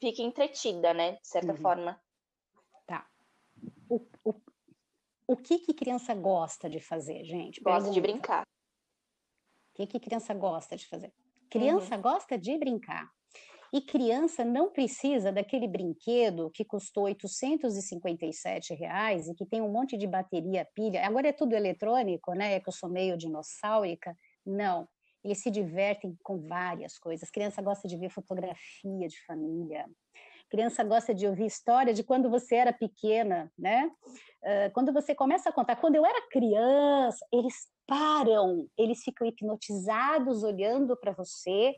fique 0.00 0.20
entretida, 0.20 0.92
né? 0.92 1.12
De 1.12 1.28
certa 1.28 1.52
uhum. 1.52 1.58
forma. 1.58 2.00
Tá. 2.86 3.06
O, 3.88 4.04
o, 4.24 4.34
o 5.32 5.36
que 5.36 5.58
que 5.58 5.72
criança 5.72 6.14
gosta 6.14 6.68
de 6.68 6.80
fazer, 6.80 7.24
gente? 7.24 7.60
Gosta 7.60 7.90
de 7.90 8.00
brincar. 8.00 8.42
O 8.42 9.74
que 9.74 9.86
que 9.86 10.00
criança 10.00 10.34
gosta 10.34 10.76
de 10.76 10.86
fazer? 10.86 11.12
Criança 11.50 11.96
uhum. 11.96 12.02
gosta 12.02 12.38
de 12.38 12.56
brincar. 12.58 13.10
E 13.72 13.80
criança 13.80 14.44
não 14.44 14.70
precisa 14.70 15.32
daquele 15.32 15.66
brinquedo 15.66 16.50
que 16.50 16.62
custou 16.62 17.04
857 17.04 18.74
reais 18.74 19.28
e 19.28 19.34
que 19.34 19.46
tem 19.46 19.62
um 19.62 19.72
monte 19.72 19.96
de 19.96 20.06
bateria, 20.06 20.68
pilha. 20.74 21.06
Agora 21.06 21.28
é 21.28 21.32
tudo 21.32 21.54
eletrônico, 21.54 22.34
né? 22.34 22.54
É 22.54 22.60
que 22.60 22.68
eu 22.68 22.72
sou 22.72 22.90
meio 22.90 23.16
dinossáurica. 23.16 24.14
Não. 24.44 24.86
Eles 25.24 25.42
se 25.42 25.50
divertem 25.50 26.14
com 26.22 26.38
várias 26.46 26.98
coisas. 26.98 27.30
Criança 27.30 27.62
gosta 27.62 27.88
de 27.88 27.96
ver 27.96 28.10
fotografia 28.10 29.08
de 29.08 29.24
família 29.24 29.86
criança 30.52 30.84
gosta 30.84 31.14
de 31.14 31.26
ouvir 31.26 31.46
história 31.46 31.94
de 31.94 32.04
quando 32.04 32.28
você 32.28 32.56
era 32.56 32.74
pequena, 32.74 33.50
né? 33.58 33.90
Uh, 34.42 34.70
quando 34.74 34.92
você 34.92 35.14
começa 35.14 35.48
a 35.48 35.52
contar, 35.52 35.76
quando 35.76 35.96
eu 35.96 36.04
era 36.04 36.28
criança, 36.28 37.26
eles 37.32 37.54
param, 37.86 38.68
eles 38.76 39.02
ficam 39.02 39.26
hipnotizados 39.26 40.42
olhando 40.42 40.94
para 40.94 41.12
você, 41.12 41.74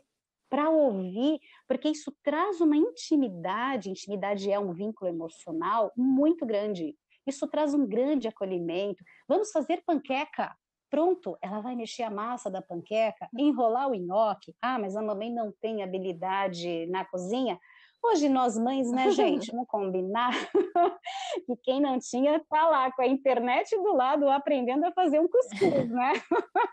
para 0.49 0.69
ouvir, 0.69 1.39
porque 1.69 1.87
isso 1.87 2.13
traz 2.21 2.59
uma 2.59 2.75
intimidade, 2.75 3.89
intimidade 3.89 4.51
é 4.51 4.59
um 4.59 4.73
vínculo 4.73 5.09
emocional 5.09 5.93
muito 5.95 6.45
grande. 6.45 6.97
Isso 7.25 7.47
traz 7.47 7.73
um 7.73 7.87
grande 7.87 8.27
acolhimento. 8.27 9.01
Vamos 9.25 9.51
fazer 9.51 9.83
panqueca. 9.85 10.53
Pronto, 10.89 11.37
ela 11.41 11.61
vai 11.61 11.75
mexer 11.75 12.03
a 12.03 12.11
massa 12.11 12.51
da 12.51 12.61
panqueca, 12.61 13.27
enrolar 13.37 13.89
o 13.89 13.95
nhoque. 13.95 14.53
Ah, 14.61 14.77
mas 14.77 14.97
a 14.97 15.01
mamãe 15.01 15.33
não 15.33 15.51
tem 15.61 15.81
habilidade 15.81 16.85
na 16.87 17.05
cozinha. 17.05 17.57
Hoje 18.03 18.29
nós 18.29 18.57
mães, 18.57 18.91
né, 18.91 19.09
gente, 19.11 19.51
vamos 19.51 19.67
combinar 19.67 20.31
que 21.45 21.55
quem 21.63 21.81
não 21.81 21.99
tinha 21.99 22.39
tá 22.49 22.67
lá 22.69 22.91
com 22.91 23.01
a 23.01 23.07
internet 23.07 23.75
do 23.75 23.93
lado 23.93 24.29
aprendendo 24.29 24.85
a 24.85 24.91
fazer 24.91 25.19
um 25.19 25.27
cuscuz, 25.27 25.89
né? 25.89 26.13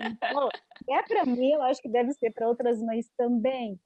então, 0.00 0.48
é 0.88 1.02
para 1.02 1.26
mim, 1.26 1.52
eu 1.52 1.62
acho 1.62 1.80
que 1.80 1.88
deve 1.88 2.12
ser 2.12 2.32
para 2.32 2.48
outras 2.48 2.80
mães 2.80 3.10
também. 3.16 3.78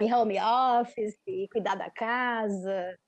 E 0.00 0.12
home 0.12 0.36
office, 0.38 1.16
e 1.26 1.48
cuidar 1.48 1.74
da 1.74 1.90
casa, 1.90 2.98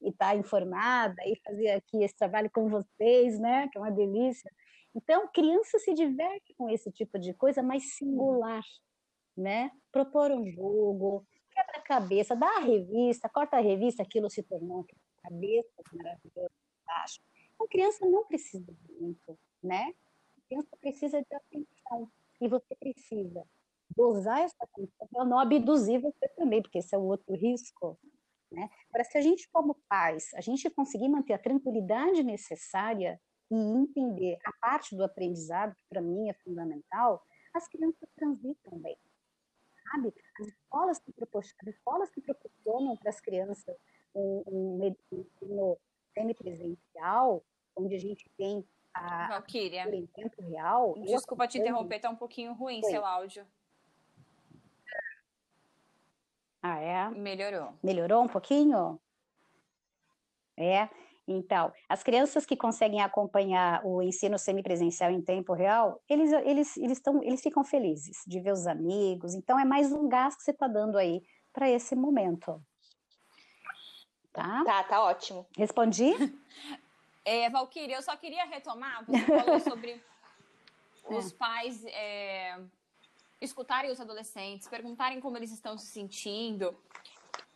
e 0.00 0.08
estar 0.08 0.30
tá 0.30 0.36
informada, 0.36 1.14
e 1.24 1.40
fazer 1.44 1.70
aqui 1.70 2.02
esse 2.02 2.16
trabalho 2.16 2.50
com 2.52 2.68
vocês, 2.68 3.38
né? 3.38 3.68
Que 3.68 3.78
é 3.78 3.80
uma 3.80 3.92
delícia. 3.92 4.50
Então, 4.94 5.28
criança 5.28 5.78
se 5.78 5.94
diverte 5.94 6.52
com 6.58 6.68
esse 6.68 6.90
tipo 6.90 7.18
de 7.18 7.32
coisa 7.32 7.62
mais 7.62 7.94
singular, 7.94 8.62
né? 9.36 9.70
Propor 9.90 10.30
um 10.30 10.44
jogo, 10.50 11.24
quebra-cabeça, 11.62 12.36
dá 12.36 12.48
a 12.56 12.60
revista, 12.60 13.28
corta 13.28 13.56
a 13.56 13.60
revista, 13.60 14.02
aquilo 14.02 14.28
se 14.30 14.42
tornou 14.42 14.80
um 14.80 14.84
quebra-cabeça 14.84 15.82
maravilhoso, 15.92 16.50
acho. 16.88 17.20
A 17.60 17.68
criança 17.68 18.04
não 18.06 18.24
precisa 18.26 18.72
de 18.72 18.92
muito, 19.00 19.38
né? 19.62 19.94
A 20.36 20.48
criança 20.48 20.76
precisa 20.80 21.22
de 21.22 21.34
atenção. 21.34 22.10
E 22.40 22.48
você 22.48 22.74
precisa 22.74 23.44
dosar 23.96 24.40
essa 24.40 24.56
atenção 24.60 25.06
para 25.12 25.24
não 25.24 25.38
abduzir 25.38 26.00
você 26.00 26.28
também, 26.36 26.60
porque 26.60 26.78
esse 26.78 26.94
é 26.94 26.98
o 26.98 27.02
outro 27.02 27.36
risco. 27.36 27.98
Né? 28.50 28.68
Para 28.90 29.04
se 29.04 29.16
a 29.16 29.20
gente, 29.20 29.48
como 29.50 29.76
pais, 29.88 30.34
a 30.34 30.40
gente 30.40 30.68
conseguir 30.70 31.08
manter 31.08 31.34
a 31.34 31.38
tranquilidade 31.38 32.22
necessária 32.22 33.20
e 33.50 33.54
entender 33.54 34.38
a 34.44 34.52
parte 34.60 34.96
do 34.96 35.04
aprendizado, 35.04 35.74
que 35.76 35.84
para 35.88 36.02
mim 36.02 36.28
é 36.28 36.34
fundamental, 36.34 37.22
as 37.54 37.68
crianças 37.68 38.08
transitam 38.16 38.78
bem 38.78 38.96
sabe? 39.92 40.14
As 40.40 40.46
escolas 40.48 40.98
que, 40.98 41.12
as 41.60 41.68
escolas 41.68 42.10
que 42.10 42.20
proporcionam 42.20 42.96
para 42.96 43.10
as 43.10 43.20
crianças 43.20 43.76
um, 44.14 44.42
um 44.46 44.96
ensino 45.12 45.78
semipresencial, 46.14 47.44
onde 47.76 47.94
a 47.94 47.98
gente 47.98 48.28
tem 48.36 48.66
a 48.94 49.28
Valkyria. 49.28 49.88
em 49.94 50.06
tempo 50.06 50.42
real. 50.42 50.94
Desculpa 51.04 51.48
te 51.48 51.58
interromper, 51.58 51.96
está 51.96 52.10
um 52.10 52.16
pouquinho 52.16 52.52
ruim 52.52 52.80
Foi. 52.80 52.90
seu 52.90 53.04
áudio. 53.04 53.46
Ah, 56.62 56.78
é? 56.78 57.08
Melhorou. 57.10 57.74
Melhorou 57.82 58.22
um 58.22 58.28
pouquinho? 58.28 59.00
É. 60.56 60.88
Então, 61.26 61.72
as 61.88 62.02
crianças 62.02 62.44
que 62.44 62.56
conseguem 62.56 63.00
acompanhar 63.00 63.80
o 63.84 64.02
ensino 64.02 64.38
semipresencial 64.38 65.10
em 65.10 65.22
tempo 65.22 65.52
real, 65.52 66.02
eles, 66.08 66.32
eles, 66.32 66.76
eles, 66.76 67.00
tão, 67.00 67.22
eles 67.22 67.40
ficam 67.40 67.62
felizes 67.64 68.22
de 68.26 68.40
ver 68.40 68.52
os 68.52 68.66
amigos. 68.66 69.34
Então, 69.34 69.58
é 69.58 69.64
mais 69.64 69.92
um 69.92 70.08
gás 70.08 70.36
que 70.36 70.42
você 70.42 70.50
está 70.50 70.66
dando 70.66 70.98
aí 70.98 71.22
para 71.52 71.70
esse 71.70 71.94
momento. 71.94 72.60
Tá? 74.32 74.64
Tá, 74.64 74.84
tá 74.84 75.02
ótimo. 75.02 75.46
Respondi? 75.56 76.12
É, 77.24 77.48
Valquíria, 77.50 77.94
eu 77.94 78.02
só 78.02 78.16
queria 78.16 78.44
retomar, 78.46 79.04
você 79.06 79.20
falou 79.38 79.60
sobre 79.60 80.02
os 81.04 81.32
pais 81.32 81.84
é, 81.84 82.58
escutarem 83.40 83.92
os 83.92 84.00
adolescentes, 84.00 84.66
perguntarem 84.66 85.20
como 85.20 85.36
eles 85.36 85.52
estão 85.52 85.78
se 85.78 85.86
sentindo. 85.86 86.76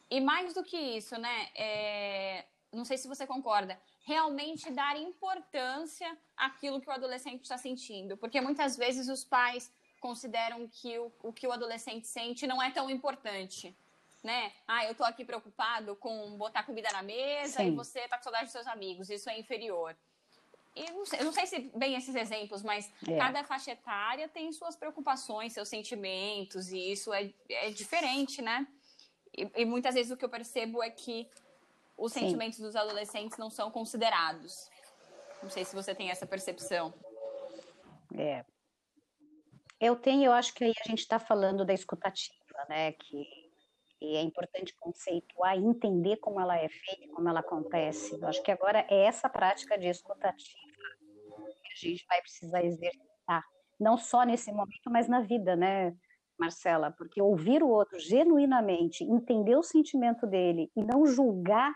E 0.09 0.21
mais 0.21 0.55
do 0.55 0.63
que 0.63 0.77
isso, 0.77 1.19
né? 1.19 1.49
É, 1.55 2.45
não 2.77 2.85
sei 2.85 2.99
se 2.99 3.09
você 3.09 3.27
concorda, 3.27 3.79
realmente 4.05 4.71
dar 4.71 4.97
importância 4.97 6.17
àquilo 6.37 6.81
que 6.81 6.89
o 6.89 6.93
adolescente 6.93 7.43
está 7.43 7.59
sentindo. 7.59 8.17
Porque 8.17 8.41
muitas 8.41 8.77
vezes 8.77 9.09
os 9.09 9.25
pais 9.25 9.73
consideram 10.01 10.69
que 10.69 10.99
o, 10.99 11.13
o 11.23 11.33
que 11.33 11.47
o 11.47 11.53
adolescente 11.53 12.07
sente 12.07 12.47
não 12.47 12.63
é 12.63 12.71
tão 12.71 12.89
importante. 12.91 13.77
Né? 14.23 14.53
Ah, 14.67 14.85
eu 14.85 14.95
tô 14.95 15.05
aqui 15.05 15.25
preocupado 15.25 15.97
com 15.97 16.37
botar 16.37 16.65
comida 16.65 16.91
na 16.93 17.03
mesa 17.03 17.59
Sim. 17.59 17.69
e 17.69 17.71
você 17.71 18.07
tá 18.09 18.17
com 18.17 18.25
saudade 18.25 18.45
dos 18.45 18.53
seus 18.53 18.67
amigos. 18.67 19.09
Isso 19.09 19.31
é 19.31 19.39
inferior. 19.39 19.97
E 20.75 20.91
não 20.93 21.07
sei, 21.07 21.21
eu 21.21 21.25
não 21.25 21.33
sei 21.33 21.47
se 21.47 21.59
bem 21.75 21.95
esses 21.95 22.15
exemplos, 22.15 22.63
mas 22.63 22.93
é. 23.09 23.17
cada 23.17 23.43
faixa 23.45 23.71
etária 23.71 24.29
tem 24.29 24.53
suas 24.53 24.77
preocupações, 24.77 25.55
seus 25.55 25.69
sentimentos, 25.71 26.71
e 26.71 26.93
isso 26.93 27.15
é, 27.15 27.33
é 27.49 27.71
diferente, 27.71 28.43
né? 28.43 28.67
E, 29.35 29.51
e 29.57 29.65
muitas 29.65 29.95
vezes 29.95 30.13
o 30.13 30.17
que 30.19 30.25
eu 30.25 30.29
percebo 30.29 30.83
é 30.83 30.91
que 30.91 31.27
os 31.97 32.13
Sim. 32.13 32.21
sentimentos 32.21 32.59
dos 32.59 32.77
adolescentes 32.77 33.39
não 33.39 33.51
são 33.51 33.71
considerados. 33.71 34.69
Não 35.43 35.51
sei 35.51 35.65
se 35.65 35.75
você 35.75 35.95
tem 35.95 36.11
essa 36.11 36.27
percepção. 36.27 36.93
É. 38.15 38.45
Eu 39.81 39.97
tenho, 39.97 40.25
eu 40.25 40.33
acho 40.33 40.55
que 40.55 40.65
aí 40.65 40.73
a 40.85 40.89
gente 40.89 41.01
está 41.01 41.19
falando 41.19 41.65
da 41.65 41.75
escutativa, 41.75 42.35
né? 42.69 42.93
Que, 42.93 43.47
é 43.99 44.21
importante 44.21 44.75
conceituar 44.79 45.57
entender 45.57 46.19
como 46.19 46.39
ela 46.39 46.57
é 46.59 46.69
feita, 46.69 47.09
como 47.15 47.29
ela 47.29 47.41
acontece. 47.41 48.15
Eu 48.21 48.29
acho 48.29 48.43
que 48.43 48.51
agora 48.51 48.87
é 48.91 49.05
essa 49.07 49.29
prática 49.29 49.79
de 49.79 49.89
escutativa 49.89 50.61
que 51.63 51.73
a 51.73 51.91
gente 51.91 52.05
vai 52.07 52.21
precisar 52.21 52.63
exercitar, 52.63 53.43
não 53.81 53.97
só 53.97 54.23
nesse 54.23 54.53
momento, 54.53 54.91
mas 54.91 55.09
na 55.09 55.21
vida, 55.21 55.57
né? 55.57 55.97
Marcela, 56.39 56.91
porque 56.91 57.23
ouvir 57.23 57.63
o 57.63 57.69
outro 57.69 57.99
genuinamente, 57.99 59.03
entender 59.03 59.57
o 59.57 59.63
sentimento 59.63 60.27
dele 60.27 60.71
e 60.77 60.85
não 60.85 61.07
julgar 61.07 61.75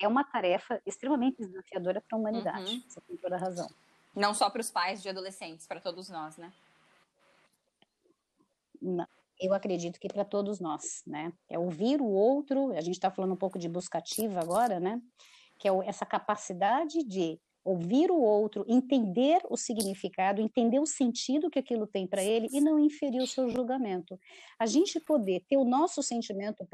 é 0.00 0.08
uma 0.08 0.24
tarefa 0.24 0.80
extremamente 0.86 1.38
desafiadora 1.38 2.00
para 2.00 2.16
a 2.16 2.20
humanidade. 2.20 2.74
Uhum. 2.74 2.82
Você 2.88 3.00
tem 3.00 3.16
toda 3.16 3.36
a 3.36 3.38
razão. 3.38 3.68
Não 4.14 4.32
só 4.32 4.48
para 4.48 4.60
os 4.60 4.70
pais 4.70 5.02
de 5.02 5.08
adolescentes, 5.08 5.66
para 5.66 5.80
todos 5.80 6.08
nós, 6.08 6.36
né? 6.36 6.52
Não. 8.80 9.06
Eu 9.40 9.52
acredito 9.52 9.98
que 9.98 10.06
para 10.06 10.24
todos 10.24 10.60
nós, 10.60 11.02
né? 11.06 11.32
É 11.48 11.58
ouvir 11.58 12.00
o 12.00 12.06
outro, 12.06 12.70
a 12.72 12.80
gente 12.80 12.94
está 12.94 13.10
falando 13.10 13.32
um 13.32 13.36
pouco 13.36 13.58
de 13.58 13.68
buscativa 13.68 14.40
agora, 14.40 14.78
né? 14.78 15.02
Que 15.58 15.68
é 15.68 15.72
essa 15.86 16.06
capacidade 16.06 17.02
de 17.02 17.40
ouvir 17.64 18.10
o 18.10 18.20
outro, 18.20 18.64
entender 18.68 19.40
o 19.48 19.56
significado, 19.56 20.40
entender 20.40 20.78
o 20.78 20.86
sentido 20.86 21.50
que 21.50 21.58
aquilo 21.58 21.86
tem 21.86 22.06
para 22.06 22.22
ele 22.22 22.48
e 22.52 22.60
não 22.60 22.78
inferir 22.78 23.22
o 23.22 23.26
seu 23.26 23.48
julgamento. 23.48 24.20
A 24.58 24.66
gente 24.66 25.00
poder 25.00 25.40
ter 25.48 25.56
o 25.56 25.64
nosso 25.64 26.02
sentimento 26.02 26.66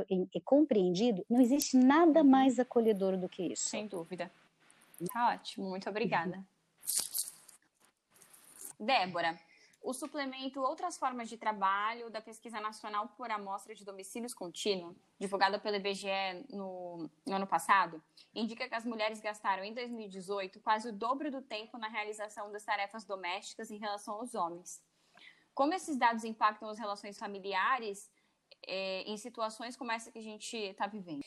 compreendido, 0.45 1.25
não 1.31 1.41
existe 1.41 1.77
nada 1.77 2.21
uhum. 2.21 2.29
mais 2.29 2.59
acolhedor 2.59 3.17
do 3.17 3.29
que 3.29 3.45
isso. 3.45 3.69
Sem 3.69 3.87
dúvida. 3.87 4.31
Tá 5.13 5.31
ótimo, 5.31 5.69
muito 5.69 5.89
obrigada. 5.89 6.45
Débora, 8.79 9.39
o 9.83 9.95
suplemento 9.95 10.61
Outras 10.61 10.99
Formas 10.99 11.29
de 11.29 11.37
Trabalho 11.37 12.11
da 12.11 12.21
Pesquisa 12.21 12.61
Nacional 12.61 13.09
por 13.17 13.31
Amostra 13.31 13.75
de 13.75 13.85
Domicílios 13.85 14.35
Contínuo, 14.35 14.95
divulgada 15.19 15.59
pelo 15.59 15.77
IBGE 15.77 16.47
no, 16.51 17.09
no, 17.27 17.35
ano 17.35 17.47
passado, 17.47 18.03
indica 18.35 18.69
que 18.69 18.75
as 18.75 18.85
mulheres 18.85 19.21
gastaram 19.21 19.65
em 19.65 19.73
2018 19.73 20.61
quase 20.61 20.89
o 20.89 20.93
dobro 20.93 21.31
do 21.31 21.41
tempo 21.41 21.79
na 21.79 21.89
realização 21.89 22.53
das 22.53 22.65
tarefas 22.65 23.05
domésticas 23.05 23.71
em 23.71 23.79
relação 23.79 24.15
aos 24.15 24.35
homens. 24.35 24.83
Como 25.55 25.73
esses 25.73 25.97
dados 25.97 26.25
impactam 26.25 26.69
as 26.69 26.79
relações 26.79 27.19
familiares 27.19 28.11
é, 28.67 29.03
em 29.03 29.17
situações 29.17 29.77
como 29.77 29.93
essa 29.93 30.11
que 30.13 30.19
a 30.19 30.23
gente 30.23 30.57
está 30.57 30.87
vivendo? 30.87 31.25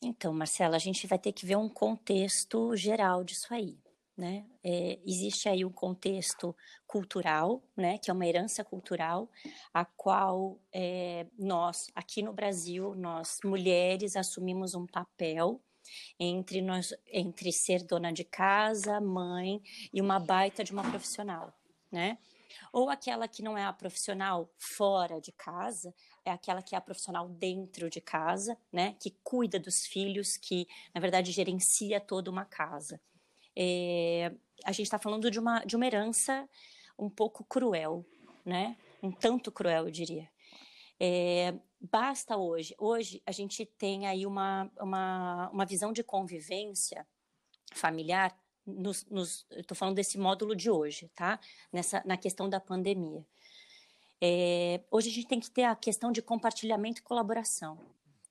Então, 0.00 0.32
Marcela, 0.32 0.76
a 0.76 0.80
gente 0.80 1.06
vai 1.06 1.18
ter 1.18 1.32
que 1.32 1.44
ver 1.44 1.56
um 1.56 1.68
contexto 1.68 2.76
geral 2.76 3.24
disso 3.24 3.52
aí 3.52 3.76
né? 4.16 4.46
É, 4.64 4.98
existe 5.04 5.48
aí 5.48 5.64
um 5.64 5.72
contexto 5.72 6.56
cultural, 6.86 7.62
né, 7.76 7.98
que 7.98 8.10
é 8.10 8.14
uma 8.14 8.26
herança 8.26 8.64
cultural, 8.64 9.28
a 9.74 9.84
qual 9.84 10.58
é, 10.72 11.26
nós, 11.38 11.90
aqui 11.94 12.22
no 12.22 12.32
Brasil, 12.32 12.94
nós 12.94 13.38
mulheres 13.44 14.16
assumimos 14.16 14.74
um 14.74 14.86
papel 14.86 15.60
entre 16.18 16.62
nós, 16.62 16.94
entre 17.06 17.52
ser 17.52 17.84
dona 17.84 18.12
de 18.12 18.24
casa, 18.24 19.00
mãe 19.00 19.62
e 19.92 20.00
uma 20.00 20.18
baita 20.18 20.64
de 20.64 20.72
uma 20.72 20.88
profissional, 20.88 21.52
né? 21.92 22.18
Ou 22.72 22.90
aquela 22.90 23.28
que 23.28 23.42
não 23.42 23.56
é 23.56 23.64
a 23.64 23.72
profissional 23.72 24.50
fora 24.58 25.20
de 25.20 25.30
casa, 25.32 25.94
é 26.24 26.30
aquela 26.30 26.62
que 26.62 26.74
é 26.74 26.78
a 26.78 26.80
profissional 26.80 27.28
dentro 27.28 27.88
de 27.88 28.00
casa, 28.00 28.56
né? 28.72 28.96
Que 29.00 29.10
cuida 29.22 29.58
dos 29.58 29.86
filhos, 29.86 30.36
que 30.36 30.66
na 30.94 31.00
verdade 31.00 31.32
gerencia 31.32 32.00
toda 32.00 32.30
uma 32.30 32.44
casa. 32.44 33.00
É, 33.56 34.32
a 34.64 34.72
gente 34.72 34.86
está 34.86 34.98
falando 34.98 35.30
de 35.30 35.38
uma, 35.38 35.64
de 35.64 35.74
uma 35.76 35.86
herança 35.86 36.48
um 36.98 37.08
pouco 37.08 37.44
cruel, 37.44 38.04
né? 38.44 38.76
Um 39.02 39.10
tanto 39.10 39.50
cruel, 39.50 39.86
eu 39.86 39.90
diria. 39.90 40.28
É, 41.00 41.54
basta 41.80 42.36
hoje. 42.36 42.74
Hoje 42.78 43.22
a 43.24 43.32
gente 43.32 43.64
tem 43.64 44.06
aí 44.06 44.26
uma, 44.26 44.70
uma, 44.78 45.50
uma 45.50 45.66
visão 45.66 45.92
de 45.92 46.02
convivência 46.02 47.06
familiar. 47.72 48.36
Estou 49.50 49.76
falando 49.76 49.96
desse 49.96 50.18
módulo 50.18 50.54
de 50.54 50.70
hoje, 50.70 51.10
tá? 51.14 51.38
Nessa, 51.72 52.02
na 52.04 52.16
questão 52.16 52.48
da 52.48 52.60
pandemia. 52.60 53.24
É, 54.20 54.80
hoje 54.90 55.10
a 55.10 55.12
gente 55.12 55.28
tem 55.28 55.40
que 55.40 55.50
ter 55.50 55.64
a 55.64 55.76
questão 55.76 56.10
de 56.10 56.22
compartilhamento 56.22 57.00
e 57.00 57.04
colaboração, 57.04 57.78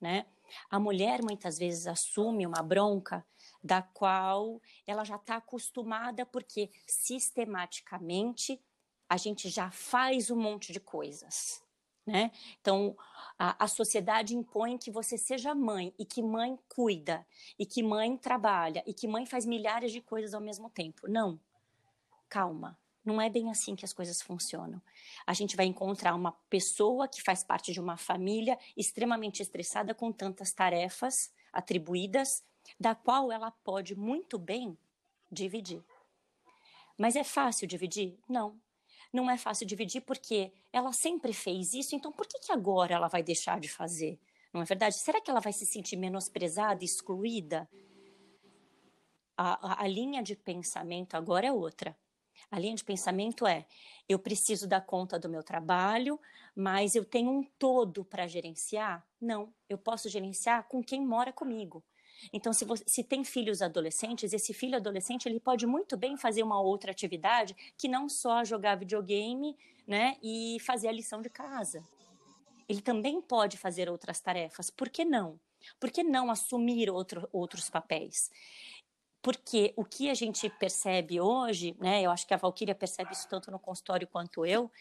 né? 0.02 0.26
A 0.70 0.80
mulher 0.80 1.22
muitas 1.22 1.58
vezes 1.58 1.88
assume 1.88 2.46
uma 2.46 2.62
bronca 2.62 3.26
da 3.66 3.82
qual 3.82 4.62
ela 4.86 5.04
já 5.04 5.16
está 5.16 5.38
acostumada, 5.38 6.24
porque 6.24 6.70
sistematicamente 6.86 8.62
a 9.10 9.18
gente 9.18 9.50
já 9.50 9.72
faz 9.72 10.30
um 10.30 10.36
monte 10.36 10.72
de 10.72 10.80
coisas. 10.80 11.64
Né? 12.06 12.32
Então, 12.62 12.96
a, 13.40 13.66
a, 13.66 13.68
sociedade 13.68 14.36
impõe 14.36 14.78
que 14.78 14.92
você 14.92 15.18
seja 15.18 15.56
mãe 15.56 15.92
e 15.98 16.06
que 16.06 16.22
mãe 16.22 16.60
cuida, 16.70 17.26
e 17.58 17.66
que 17.66 17.82
mãe 17.82 18.16
trabalha, 18.16 18.84
e 18.86 18.94
que 18.94 19.08
mãe 19.08 19.26
faz 19.26 19.48
milhares 19.48 19.92
de 19.92 20.00
coisas 20.00 20.36
ao 20.36 20.42
mesmo 20.42 20.70
tempo. 20.70 21.08
Não. 21.08 21.40
Calma. 22.30 22.78
Não 23.04 23.20
é 23.20 23.30
bem 23.30 23.50
assim 23.50 23.76
que 23.76 23.86
as 23.86 23.94
coisas 23.94 24.22
funcionam. 24.22 24.80
A 25.26 25.34
gente 25.34 25.56
vai 25.56 25.66
encontrar 25.66 26.14
uma 26.14 26.34
pessoa 26.50 27.08
que 27.08 27.22
faz 27.24 27.44
parte 27.44 27.72
de 27.72 27.80
uma 27.80 27.98
família 27.98 28.60
extremamente 28.78 29.42
estressada 29.42 29.96
com 29.96 30.12
tantas 30.12 30.54
tarefas 30.54 31.34
atribuídas 31.52 32.44
da 32.80 32.96
qual 32.96 33.32
ela 33.32 33.52
pode 33.52 33.96
muito 33.96 34.38
bem 34.38 34.78
dividir. 35.32 35.84
Mas 36.98 37.16
é 37.16 37.24
fácil 37.24 37.68
dividir? 37.68 38.18
Não. 38.28 38.60
Não 39.12 39.30
é 39.30 39.38
fácil 39.38 39.66
dividir 39.66 40.02
porque 40.02 40.52
ela 40.72 40.92
sempre 40.92 41.34
fez 41.34 41.74
isso, 41.74 41.96
então 41.96 42.12
por 42.12 42.28
que, 42.28 42.40
que 42.40 42.52
agora 42.52 42.96
ela 42.96 43.08
vai 43.08 43.24
deixar 43.24 43.60
de 43.60 43.70
fazer? 43.70 44.20
Não 44.52 44.62
é 44.62 44.66
verdade? 44.66 44.98
Será 44.98 45.20
que 45.20 45.30
ela 45.30 45.42
vai 45.42 45.54
se 45.54 45.66
sentir 45.66 45.98
menosprezada, 45.98 46.84
excluída? 46.84 47.70
A, 49.38 49.74
a, 49.74 49.84
a 49.84 49.88
linha 49.88 50.24
de 50.24 50.36
pensamento 50.36 51.16
agora 51.16 51.48
é 51.48 51.52
outra. 51.52 51.98
A 52.50 52.60
linha 52.60 52.76
de 52.76 52.84
pensamento 52.84 53.46
é: 53.46 53.66
eu 54.08 54.20
preciso 54.20 54.68
dar 54.68 54.82
conta 54.82 55.20
do 55.20 55.28
meu 55.28 55.44
trabalho, 55.44 56.20
mas 56.56 56.96
eu 56.96 57.04
tenho 57.04 57.32
um 57.32 57.44
todo 57.44 58.06
para 58.06 58.28
gerenciar? 58.28 59.06
Não, 59.20 59.54
eu 59.68 59.78
posso 59.78 60.10
gerenciar 60.10 60.68
com 60.68 60.84
quem 60.84 61.06
mora 61.06 61.34
comigo. 61.34 61.84
Então, 62.32 62.54
se, 62.54 62.66
você, 62.66 62.84
se 62.88 63.04
tem 63.04 63.24
filhos 63.24 63.62
adolescentes, 63.62 64.34
esse 64.34 64.54
filho 64.54 64.76
adolescente 64.76 65.28
ele 65.28 65.40
pode 65.40 65.66
muito 65.66 65.98
bem 65.98 66.18
fazer 66.18 66.44
uma 66.44 66.60
outra 66.60 66.92
atividade 66.92 67.56
que 67.78 67.88
não 67.88 68.10
só 68.10 68.44
jogar 68.44 68.76
videogame 68.76 69.58
né, 69.88 70.18
e 70.22 70.58
fazer 70.62 70.88
a 70.88 70.92
lição 70.92 71.22
de 71.22 71.30
casa. 71.30 71.84
Ele 72.68 72.82
também 72.82 73.22
pode 73.22 73.58
fazer 73.58 73.90
outras 73.90 74.20
tarefas. 74.20 74.70
Por 74.70 74.90
que 74.90 75.06
não? 75.06 75.40
Por 75.80 75.92
que 75.92 76.04
não 76.04 76.32
assumir 76.32 76.90
outro, 76.90 77.28
outros 77.32 77.70
papéis? 77.70 78.32
Porque 79.22 79.74
o 79.76 79.84
que 79.84 80.10
a 80.10 80.14
gente 80.14 80.48
percebe 80.50 81.20
hoje, 81.20 81.76
né, 81.80 82.02
eu 82.02 82.12
acho 82.12 82.28
que 82.28 82.34
a 82.34 82.38
Valquíria 82.38 82.76
percebe 82.76 83.12
isso 83.12 83.28
tanto 83.28 83.50
no 83.50 83.60
consultório 83.60 84.08
quanto 84.08 84.46
eu, 84.46 84.72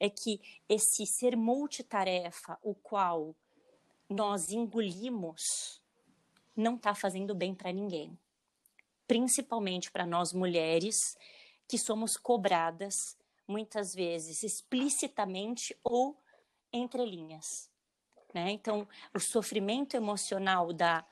é 0.00 0.08
que 0.10 0.40
esse 0.68 1.06
ser 1.06 1.36
multitarefa, 1.36 2.58
o 2.62 2.74
qual 2.74 3.34
nós 4.08 4.50
engolimos 4.50 5.81
não 6.56 6.76
está 6.76 6.94
fazendo 6.94 7.34
bem 7.34 7.54
para 7.54 7.72
ninguém. 7.72 8.18
principalmente 9.06 9.90
para 9.90 10.06
nós 10.06 10.32
mulheres 10.32 11.18
que 11.68 11.76
somos 11.76 12.16
cobradas 12.16 12.94
muitas 13.46 13.94
vezes 13.94 14.42
explicitamente 14.42 15.76
ou 15.84 16.16
entre 16.72 17.04
linhas. 17.04 17.70
Né? 18.32 18.52
Então, 18.52 18.88
o 19.14 19.20
sofrimento 19.20 19.94
emocional 19.94 20.72
da, 20.72 21.04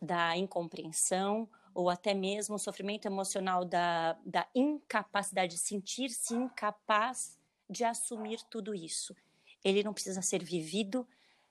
da 0.00 0.34
incompreensão, 0.36 1.46
ou 1.74 1.90
até 1.90 2.14
mesmo 2.14 2.54
o 2.54 2.58
sofrimento 2.58 3.06
emocional 3.06 3.64
da, 3.64 4.14
da 4.24 4.48
incapacidade 4.54 5.54
de 5.54 5.60
sentir-se 5.60 6.34
incapaz 6.34 7.38
de 7.68 7.84
assumir 7.84 8.42
tudo 8.50 8.74
isso. 8.74 9.14
Ele 9.62 9.82
não 9.82 9.92
precisa 9.92 10.22
ser 10.22 10.42
vivido 10.42 11.06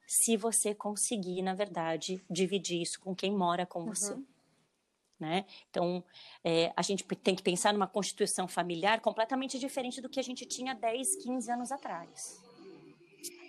se 0.08 0.36
você 0.36 0.74
conseguir, 0.74 1.42
na 1.42 1.54
verdade, 1.54 2.24
dividir 2.30 2.82
isso 2.82 3.00
com 3.00 3.16
quem 3.16 3.36
mora 3.36 3.66
com 3.66 3.86
você. 3.86 4.14
Uhum. 4.14 4.26
Né? 5.20 5.46
Então, 5.70 6.04
é, 6.44 6.74
a 6.76 6.82
gente 6.82 7.04
tem 7.04 7.36
que 7.36 7.44
pensar 7.44 7.72
numa 7.74 7.88
constituição 7.88 8.48
familiar 8.48 9.00
completamente 9.02 9.60
diferente 9.60 10.02
do 10.02 10.10
que 10.10 10.20
a 10.20 10.24
gente 10.24 10.46
tinha 10.46 10.74
10, 10.74 11.18
15 11.24 11.52
anos 11.52 11.72
atrás. 11.72 12.42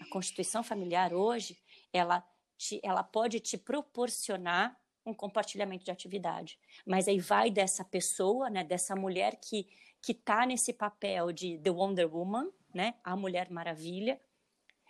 A 0.00 0.06
constituição 0.10 0.62
familiar 0.62 1.14
hoje, 1.14 1.58
ela, 1.92 2.22
te, 2.58 2.78
ela 2.82 3.02
pode 3.02 3.40
te 3.40 3.56
proporcionar 3.56 4.78
um 5.04 5.14
compartilhamento 5.14 5.84
de 5.84 5.90
atividade, 5.90 6.58
mas 6.86 7.08
aí 7.08 7.18
vai 7.18 7.50
dessa 7.50 7.84
pessoa, 7.84 8.48
né, 8.48 8.62
dessa 8.62 8.94
mulher 8.94 9.36
que 9.36 9.66
que 10.02 10.12
está 10.12 10.44
nesse 10.44 10.72
papel 10.72 11.30
de 11.32 11.56
The 11.58 11.70
Wonder 11.70 12.12
Woman, 12.12 12.50
né, 12.74 12.94
a 13.04 13.16
Mulher 13.16 13.48
Maravilha, 13.50 14.20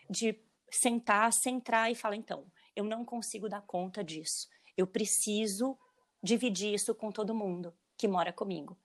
de 0.08 0.34
sentar, 0.72 1.32
centrar 1.32 1.90
e 1.90 1.94
falar 1.94 2.16
então, 2.16 2.46
eu 2.74 2.84
não 2.84 3.04
consigo 3.04 3.48
dar 3.48 3.62
conta 3.62 4.02
disso, 4.02 4.48
eu 4.76 4.86
preciso 4.86 5.78
dividir 6.22 6.74
isso 6.74 6.94
com 6.94 7.12
todo 7.12 7.34
mundo 7.34 7.74
que 7.96 8.08
mora 8.08 8.32
comigo. 8.32 8.76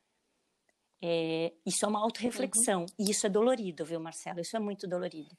É, 1.01 1.53
isso 1.65 1.85
é 1.85 1.87
uma 1.87 1.99
autorreflexão. 1.99 2.81
Uhum. 2.81 2.87
E 2.99 3.11
isso 3.11 3.25
é 3.25 3.29
dolorido, 3.29 3.85
viu, 3.85 3.99
Marcelo? 3.99 4.39
Isso 4.39 4.55
é 4.57 4.59
muito 4.59 4.87
dolorido. 4.87 5.37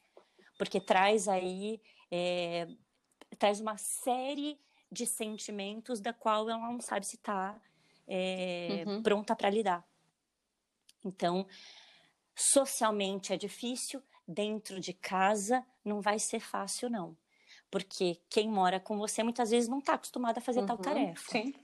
Porque 0.56 0.80
traz 0.80 1.28
aí. 1.28 1.80
É, 2.11 2.68
traz 3.38 3.61
uma 3.61 3.76
série 3.76 4.58
de 4.90 5.04
sentimentos 5.04 6.00
da 6.00 6.12
qual 6.12 6.48
ela 6.48 6.72
não 6.72 6.80
sabe 6.80 7.06
se 7.06 7.16
está 7.16 7.61
é, 8.06 8.84
uhum. 8.87 9.02
pronta 9.02 9.37
para 9.37 9.50
lidar. 9.50 9.87
Então, 11.04 11.46
socialmente 12.34 13.32
é 13.32 13.37
difícil, 13.37 14.02
dentro 14.28 14.78
de 14.78 14.92
casa 14.92 15.64
não 15.84 16.00
vai 16.00 16.18
ser 16.18 16.40
fácil, 16.40 16.90
não. 16.90 17.16
Porque 17.70 18.20
quem 18.30 18.48
mora 18.48 18.78
com 18.78 18.96
você 18.98 19.22
muitas 19.22 19.50
vezes 19.50 19.68
não 19.68 19.78
está 19.78 19.94
acostumado 19.94 20.38
a 20.38 20.40
fazer 20.40 20.60
uhum. 20.60 20.66
tal 20.66 20.78
tarefa. 20.78 21.30
Sim 21.30 21.54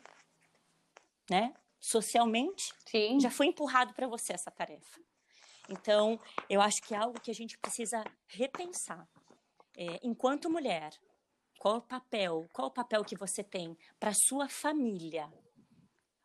né? 1.31 1.55
Socialmente, 1.81 2.73
Sim. 2.87 3.21
já 3.21 3.31
foi 3.31 3.47
empurrado 3.47 3.93
para 3.95 4.07
você 4.07 4.33
essa 4.33 4.51
tarefa. 4.51 5.01
Então, 5.69 6.19
eu 6.49 6.61
acho 6.61 6.83
que 6.83 6.95
é 6.95 6.99
algo 6.99 7.21
que 7.21 7.31
a 7.31 7.35
gente 7.35 7.59
precisa 7.59 8.05
repensar. 8.27 9.07
É, 9.77 10.01
enquanto 10.03 10.51
mulher, 10.51 10.93
qual 11.59 11.79
o 11.79 11.83
papel, 11.83 12.49
qual 12.53 12.69
o 12.69 12.71
papel 12.71 13.05
que 13.05 13.17
você 13.17 13.43
tem 13.43 13.77
para 13.99 14.13
sua 14.15 14.49
família 14.49 15.33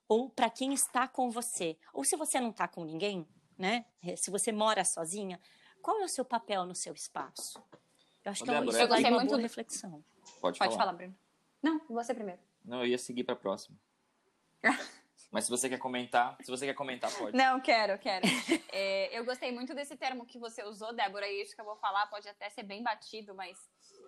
ou 0.08 0.30
para 0.30 0.50
quem 0.50 0.74
está 0.74 1.08
com 1.08 1.30
você, 1.30 1.78
ou 1.94 2.04
se 2.04 2.16
você 2.16 2.40
não 2.40 2.50
está 2.50 2.68
com 2.68 2.84
ninguém, 2.84 3.28
né? 3.58 3.86
Se 4.18 4.32
você 4.32 4.52
mora 4.52 4.84
sozinha, 4.84 5.40
qual 5.82 6.00
é 6.02 6.04
o 6.04 6.10
seu 6.10 6.26
papel 6.26 6.66
no 6.66 6.76
seu 6.76 6.94
espaço? 6.94 7.62
Eu 8.24 8.32
acho 8.32 8.44
que 8.44 8.52
é, 8.52 8.64
isso 8.64 8.78
é 8.78 9.10
uma 9.10 9.26
boa 9.26 9.40
reflexão. 9.40 10.04
Pode, 10.42 10.60
Pode 10.60 10.76
falar. 10.76 10.78
falar, 10.78 10.94
Bruno. 10.94 11.16
Não, 11.62 11.82
você 11.90 12.14
primeiro. 12.14 12.40
Não, 12.64 12.82
eu 12.82 12.88
ia 12.88 12.98
seguir 12.98 13.24
para 13.24 13.34
a 13.34 13.38
próxima. 13.38 13.78
Mas 15.32 15.46
se 15.46 15.52
você 15.52 15.70
quer 15.70 15.78
comentar, 15.78 16.38
se 16.42 16.50
você 16.50 16.66
quer 16.66 16.74
comentar, 16.74 17.12
pode. 17.14 17.38
Não, 17.38 17.60
quero, 17.60 17.98
quero. 18.00 18.26
É, 18.72 19.18
eu 19.18 19.26
gostei 19.26 19.52
muito 19.52 19.74
desse 19.74 19.98
termo 19.98 20.28
que 20.28 20.38
você 20.38 20.64
usou, 20.64 20.94
Débora, 20.94 21.28
e 21.28 21.42
isso 21.42 21.56
que 21.56 21.60
eu 21.60 21.66
vou 21.66 21.76
falar 21.76 22.06
pode 22.06 22.30
até 22.30 22.50
ser 22.52 22.62
bem 22.62 22.84
batido, 22.84 23.34
mas 23.34 23.58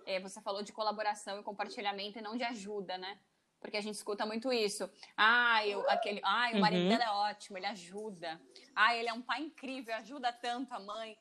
é, 0.05 0.19
você 0.19 0.39
falou 0.39 0.61
de 0.61 0.71
colaboração 0.71 1.39
e 1.39 1.43
compartilhamento 1.43 2.19
e 2.19 2.21
não 2.21 2.37
de 2.37 2.43
ajuda, 2.43 2.95
né? 2.95 3.19
Porque 3.59 3.75
a 3.75 3.81
gente 3.81 3.95
escuta 3.95 4.23
muito 4.23 4.53
isso. 4.53 4.89
Ah, 5.17 5.65
eu, 5.65 5.87
aquele, 5.89 6.21
ah 6.23 6.51
o 6.53 6.59
marido 6.59 6.83
uhum. 6.83 6.89
dela 6.89 7.03
é 7.03 7.31
ótimo, 7.31 7.57
ele 7.57 7.65
ajuda. 7.65 8.39
Ah, 8.75 8.95
ele 8.95 9.09
é 9.09 9.13
um 9.13 9.21
pai 9.21 9.41
incrível, 9.41 9.95
ajuda 9.95 10.31
tanto 10.31 10.73
a 10.73 10.79
mãe 10.79 11.17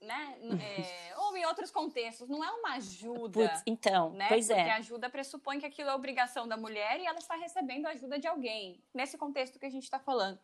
né? 0.00 0.38
É, 0.66 1.16
ou 1.18 1.36
em 1.36 1.44
outros 1.46 1.70
contextos, 1.70 2.28
não 2.28 2.42
é 2.42 2.50
uma 2.50 2.74
ajuda. 2.74 3.48
Putz, 3.48 3.62
então, 3.66 4.10
né? 4.12 4.28
pois 4.28 4.46
Porque 4.46 4.60
é. 4.60 4.64
Porque 4.64 4.78
ajuda 4.78 5.10
pressupõe 5.10 5.58
que 5.58 5.66
aquilo 5.66 5.90
é 5.90 5.94
obrigação 5.94 6.46
da 6.46 6.56
mulher 6.56 7.00
e 7.00 7.06
ela 7.06 7.18
está 7.18 7.36
recebendo 7.36 7.86
a 7.86 7.90
ajuda 7.90 8.18
de 8.18 8.26
alguém. 8.26 8.82
Nesse 8.94 9.16
contexto 9.18 9.58
que 9.58 9.66
a 9.66 9.70
gente 9.70 9.84
está 9.84 9.98
falando. 9.98 10.38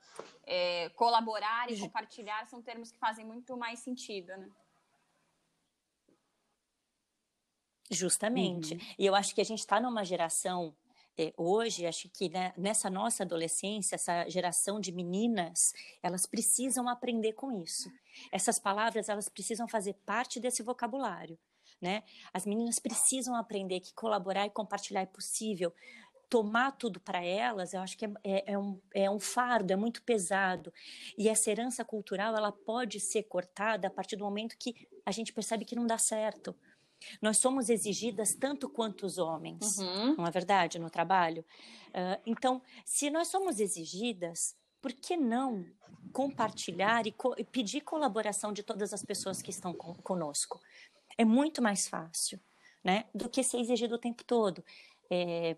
É, 0.44 0.88
colaborar 0.90 1.70
e 1.70 1.78
compartilhar 1.78 2.46
são 2.46 2.62
termos 2.62 2.90
que 2.90 2.98
fazem 2.98 3.24
muito 3.24 3.56
mais 3.56 3.78
sentido, 3.80 4.36
né? 4.36 4.50
Justamente. 7.90 8.74
Uhum. 8.74 8.80
E 8.98 9.06
eu 9.06 9.14
acho 9.14 9.34
que 9.34 9.40
a 9.40 9.44
gente 9.44 9.60
está 9.60 9.78
numa 9.78 10.04
geração 10.04 10.74
hoje, 11.36 11.86
acho 11.86 12.08
que 12.08 12.28
né, 12.28 12.52
nessa 12.56 12.88
nossa 12.88 13.22
adolescência, 13.22 13.94
essa 13.94 14.28
geração 14.28 14.80
de 14.80 14.92
meninas, 14.92 15.72
elas 16.02 16.26
precisam 16.26 16.88
aprender 16.88 17.32
com 17.34 17.52
isso. 17.52 17.90
Essas 18.30 18.58
palavras, 18.58 19.08
elas 19.08 19.28
precisam 19.28 19.68
fazer 19.68 19.94
parte 20.06 20.40
desse 20.40 20.62
vocabulário, 20.62 21.38
né? 21.80 22.02
As 22.32 22.46
meninas 22.46 22.78
precisam 22.78 23.34
aprender 23.34 23.80
que 23.80 23.94
colaborar 23.94 24.46
e 24.46 24.50
compartilhar 24.50 25.02
é 25.02 25.06
possível. 25.06 25.74
Tomar 26.28 26.72
tudo 26.72 26.98
para 26.98 27.22
elas, 27.22 27.74
eu 27.74 27.80
acho 27.80 27.98
que 27.98 28.06
é, 28.06 28.10
é, 28.24 28.52
é, 28.52 28.58
um, 28.58 28.80
é 28.94 29.10
um 29.10 29.20
fardo, 29.20 29.72
é 29.72 29.76
muito 29.76 30.02
pesado. 30.02 30.72
E 31.18 31.28
essa 31.28 31.50
herança 31.50 31.84
cultural, 31.84 32.34
ela 32.34 32.50
pode 32.50 32.98
ser 33.00 33.24
cortada 33.24 33.88
a 33.88 33.90
partir 33.90 34.16
do 34.16 34.24
momento 34.24 34.56
que 34.58 34.88
a 35.04 35.10
gente 35.10 35.32
percebe 35.32 35.66
que 35.66 35.76
não 35.76 35.86
dá 35.86 35.98
certo 35.98 36.56
nós 37.20 37.38
somos 37.38 37.68
exigidas 37.68 38.34
tanto 38.34 38.68
quanto 38.68 39.06
os 39.06 39.18
homens, 39.18 39.78
uhum. 39.78 40.16
não 40.16 40.26
é 40.26 40.30
verdade, 40.30 40.78
no 40.78 40.90
trabalho? 40.90 41.44
Uh, 41.88 42.20
então, 42.26 42.62
se 42.84 43.10
nós 43.10 43.28
somos 43.28 43.60
exigidas, 43.60 44.56
por 44.80 44.92
que 44.92 45.16
não 45.16 45.64
compartilhar 46.12 47.06
e, 47.06 47.12
co 47.12 47.34
e 47.38 47.44
pedir 47.44 47.82
colaboração 47.82 48.52
de 48.52 48.62
todas 48.62 48.92
as 48.92 49.04
pessoas 49.04 49.40
que 49.40 49.50
estão 49.50 49.72
conosco? 49.74 50.60
É 51.16 51.24
muito 51.24 51.62
mais 51.62 51.86
fácil, 51.88 52.40
né, 52.82 53.04
do 53.14 53.28
que 53.28 53.42
ser 53.42 53.58
exigido 53.58 53.94
o 53.94 53.98
tempo 53.98 54.24
todo. 54.24 54.64
É, 55.10 55.56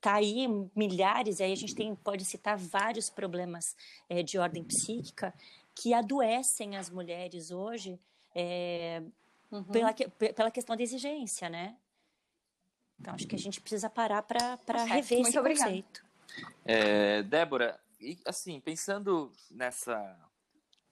tá 0.00 0.14
aí 0.14 0.46
milhares, 0.74 1.40
aí 1.40 1.52
a 1.52 1.56
gente 1.56 1.74
tem, 1.74 1.94
pode 1.94 2.24
citar 2.24 2.56
vários 2.56 3.10
problemas 3.10 3.76
é, 4.08 4.22
de 4.22 4.38
ordem 4.38 4.62
psíquica 4.62 5.34
que 5.74 5.92
adoecem 5.92 6.76
as 6.76 6.88
mulheres 6.88 7.50
hoje 7.50 7.98
é, 8.34 9.02
uhum. 9.58 9.64
pela, 9.64 9.92
pela 9.92 10.50
questão 10.50 10.76
da 10.76 10.82
exigência, 10.82 11.48
né? 11.48 11.76
Então, 12.98 13.14
acho 13.14 13.26
que 13.26 13.34
a 13.34 13.38
gente 13.38 13.60
precisa 13.60 13.90
parar 13.90 14.22
para 14.22 14.56
tá 14.56 14.84
rever 14.84 15.18
Muito 15.18 15.28
esse 15.28 15.38
obrigada. 15.38 15.70
conceito. 15.70 16.04
É, 16.64 17.22
Débora, 17.22 17.80
e 18.00 18.18
assim, 18.24 18.60
pensando 18.60 19.32
nessa 19.50 20.18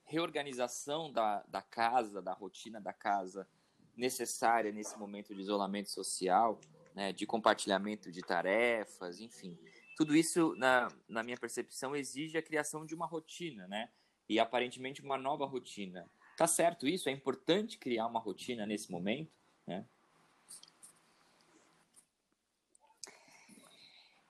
reorganização 0.04 1.12
da, 1.12 1.42
da 1.48 1.62
casa, 1.62 2.20
da 2.20 2.32
rotina 2.32 2.80
da 2.80 2.92
casa, 2.92 3.48
necessária 3.96 4.72
nesse 4.72 4.98
momento 4.98 5.34
de 5.34 5.40
isolamento 5.40 5.90
social, 5.90 6.60
né, 6.94 7.12
de 7.12 7.26
compartilhamento 7.26 8.10
de 8.10 8.20
tarefas, 8.20 9.20
enfim. 9.20 9.58
Tudo 9.96 10.14
isso, 10.16 10.54
na, 10.56 10.88
na 11.08 11.22
minha 11.22 11.36
percepção, 11.36 11.94
exige 11.94 12.36
a 12.36 12.42
criação 12.42 12.84
de 12.84 12.94
uma 12.94 13.06
rotina, 13.06 13.66
né? 13.68 13.90
E 14.28 14.38
aparentemente 14.38 15.02
uma 15.02 15.18
nova 15.18 15.44
rotina. 15.44 16.08
Tá 16.36 16.46
certo 16.46 16.86
isso? 16.88 17.08
É 17.08 17.12
importante 17.12 17.78
criar 17.78 18.06
uma 18.06 18.20
rotina 18.20 18.66
nesse 18.66 18.90
momento, 18.90 19.30
né? 19.66 19.84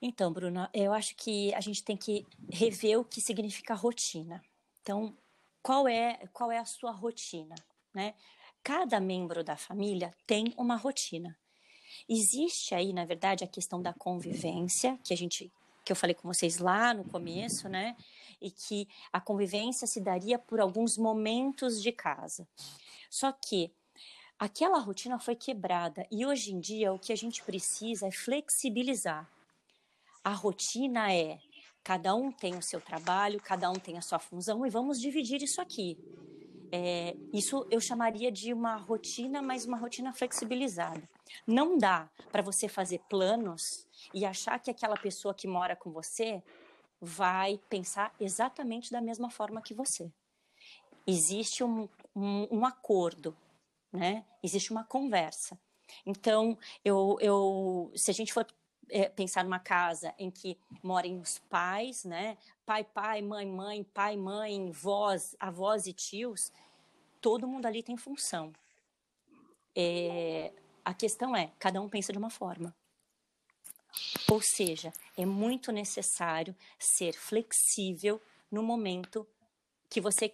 Então, 0.05 0.33
Bruna, 0.33 0.69
eu 0.75 0.93
acho 0.93 1.15
que 1.15 1.55
a 1.55 1.61
gente 1.61 1.85
tem 1.85 1.97
que 1.97 2.27
rever 2.51 2.99
o 2.99 3.05
que 3.05 3.21
significa 3.21 3.73
rotina. 3.73 4.43
Então, 4.83 5.17
qual 5.63 5.87
é 5.87 6.27
qual 6.33 6.51
é 6.51 6.59
a 6.59 6.65
sua 6.65 6.91
rotina, 6.91 7.55
né? 7.95 8.15
Cada 8.65 8.99
membro 8.99 9.45
da 9.45 9.57
família 9.57 10.13
tem 10.27 10.53
uma 10.57 10.75
rotina. 10.75 11.39
Existe 12.09 12.75
aí, 12.75 12.93
na 12.93 13.05
verdade, 13.05 13.45
a 13.45 13.49
questão 13.49 13.81
da 13.81 13.93
convivência, 13.93 14.99
que 15.05 15.13
a 15.13 15.17
gente 15.17 15.53
que 15.85 15.93
eu 15.93 15.97
falei 15.97 16.15
com 16.15 16.27
vocês 16.27 16.59
lá 16.59 16.95
no 16.95 17.05
começo, 17.05 17.69
né? 17.69 17.97
e 18.43 18.51
que 18.51 18.89
a 19.13 19.21
convivência 19.21 19.87
se 19.87 20.01
daria 20.01 20.39
por 20.39 20.61
alguns 20.61 20.99
momentos 20.99 21.81
de 21.81 21.93
casa. 21.93 22.47
Só 23.09 23.31
que 23.31 23.73
aquela 24.39 24.79
rotina 24.81 25.19
foi 25.19 25.37
quebrada 25.37 26.07
e 26.11 26.27
hoje 26.27 26.53
em 26.53 26.61
dia 26.61 26.93
o 26.93 26.99
que 26.99 27.13
a 27.13 27.17
gente 27.17 27.43
precisa 27.45 28.09
é 28.09 28.11
flexibilizar. 28.11 29.31
A 30.25 30.33
rotina 30.33 31.13
é 31.13 31.39
cada 31.85 32.15
um 32.15 32.31
tem 32.31 32.57
o 32.57 32.63
seu 32.63 32.81
trabalho, 32.81 33.41
cada 33.41 33.71
um 33.71 33.75
tem 33.75 33.97
a 33.97 34.03
sua 34.03 34.19
função 34.19 34.67
e 34.67 34.71
vamos 34.71 35.01
dividir 35.01 35.43
isso 35.43 35.61
aqui. 35.61 35.97
É, 36.75 37.15
isso 37.33 37.67
eu 37.71 37.81
chamaria 37.81 38.33
de 38.33 38.53
uma 38.53 38.77
rotina, 38.77 39.43
mas 39.43 39.67
uma 39.67 39.77
rotina 39.77 40.13
flexibilizada. 40.13 41.03
Não 41.47 41.79
dá 41.79 42.09
para 42.31 42.43
você 42.43 42.69
fazer 42.69 43.01
planos 43.09 43.87
e 44.13 44.25
achar 44.25 44.59
que 44.59 44.71
aquela 44.71 44.97
pessoa 44.97 45.35
que 45.35 45.47
mora 45.47 45.77
com 45.77 45.91
você 45.91 46.43
vai 47.01 47.59
pensar 47.69 48.15
exatamente 48.21 48.93
da 48.93 49.01
mesma 49.01 49.31
forma 49.31 49.61
que 49.61 49.75
você. 49.75 50.11
Existe 51.07 51.65
um, 51.65 51.89
um, 52.15 52.59
um 52.59 52.67
acordo, 52.67 53.37
né? 53.93 54.25
Existe 54.43 54.71
uma 54.71 54.85
conversa. 54.85 55.59
Então, 56.07 56.57
eu, 56.85 57.19
eu, 57.21 57.93
se 57.97 58.11
a 58.11 58.15
gente 58.15 58.33
for 58.33 58.47
é, 58.89 59.09
pensar 59.09 59.43
numa 59.43 59.59
casa 59.59 60.15
em 60.19 60.31
que 60.31 60.57
morem 60.83 61.19
os 61.19 61.39
pais, 61.39 62.05
né? 62.05 62.37
Pai, 62.65 62.85
pai, 62.85 63.23
mãe, 63.23 63.47
mãe, 63.47 63.83
pai, 63.83 64.17
mãe, 64.17 64.71
vós, 64.71 65.35
avós 65.41 65.87
e 65.87 65.93
tios, 65.93 66.53
todo 67.21 67.49
mundo 67.49 67.67
ali 67.67 67.83
tem 67.83 67.97
função. 67.97 68.53
É, 69.75 70.53
a 70.85 70.95
questão 70.95 71.35
é, 71.37 71.53
cada 71.59 71.81
um 71.81 71.89
pensa 71.89 72.13
de 72.13 72.19
uma 72.19 72.31
forma. 72.31 72.75
Ou 74.31 74.41
seja, 74.41 74.93
é 75.17 75.27
muito 75.27 75.71
necessário 75.71 76.57
ser 76.79 77.13
flexível 77.13 78.21
no 78.51 78.63
momento 78.63 79.27
que 79.89 80.01
você 80.01 80.33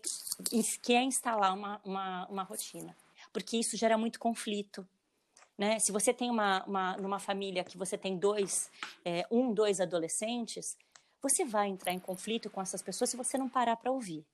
quer 0.83 1.03
instalar 1.03 1.53
uma, 1.53 1.81
uma, 1.85 2.27
uma 2.27 2.43
rotina, 2.45 2.97
porque 3.33 3.57
isso 3.57 3.77
gera 3.77 3.99
muito 3.99 4.21
conflito. 4.21 4.89
Né? 5.57 5.81
Se 5.81 5.91
você 5.91 6.15
tem 6.15 6.31
uma, 6.31 6.65
uma 6.65 6.97
numa 6.97 7.19
família 7.19 7.65
que 7.65 7.77
você 7.77 7.99
tem 7.99 8.17
dois, 8.17 8.71
é, 9.05 9.27
um, 9.31 9.53
dois 9.53 9.81
adolescentes, 9.81 10.77
você 11.21 11.45
vai 11.45 11.69
entrar 11.69 11.93
em 11.93 11.99
conflito 11.99 12.49
com 12.49 12.63
essas 12.63 12.81
pessoas 12.81 13.11
se 13.11 13.17
você 13.17 13.37
não 13.37 13.49
parar 13.49 13.77
para 13.77 13.91
ouvir. 13.91 14.25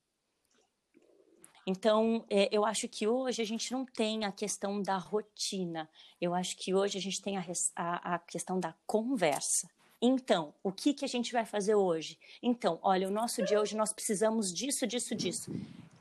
Então, 1.66 2.24
é, 2.28 2.48
eu 2.52 2.64
acho 2.64 2.86
que 2.88 3.06
hoje 3.06 3.40
a 3.40 3.44
gente 3.44 3.72
não 3.72 3.86
tem 3.86 4.24
a 4.24 4.32
questão 4.32 4.82
da 4.82 4.98
rotina. 4.98 5.88
Eu 6.20 6.34
acho 6.34 6.56
que 6.56 6.74
hoje 6.74 6.98
a 6.98 7.00
gente 7.00 7.22
tem 7.22 7.38
a, 7.38 7.44
a, 7.74 8.14
a 8.14 8.18
questão 8.18 8.60
da 8.60 8.74
conversa. 8.86 9.68
Então, 10.00 10.52
o 10.62 10.70
que, 10.70 10.92
que 10.92 11.04
a 11.04 11.08
gente 11.08 11.32
vai 11.32 11.46
fazer 11.46 11.74
hoje? 11.74 12.18
Então, 12.42 12.78
olha, 12.82 13.08
o 13.08 13.10
nosso 13.10 13.42
dia 13.42 13.58
hoje 13.58 13.74
nós 13.74 13.92
precisamos 13.92 14.52
disso, 14.52 14.86
disso, 14.86 15.14
disso. 15.14 15.50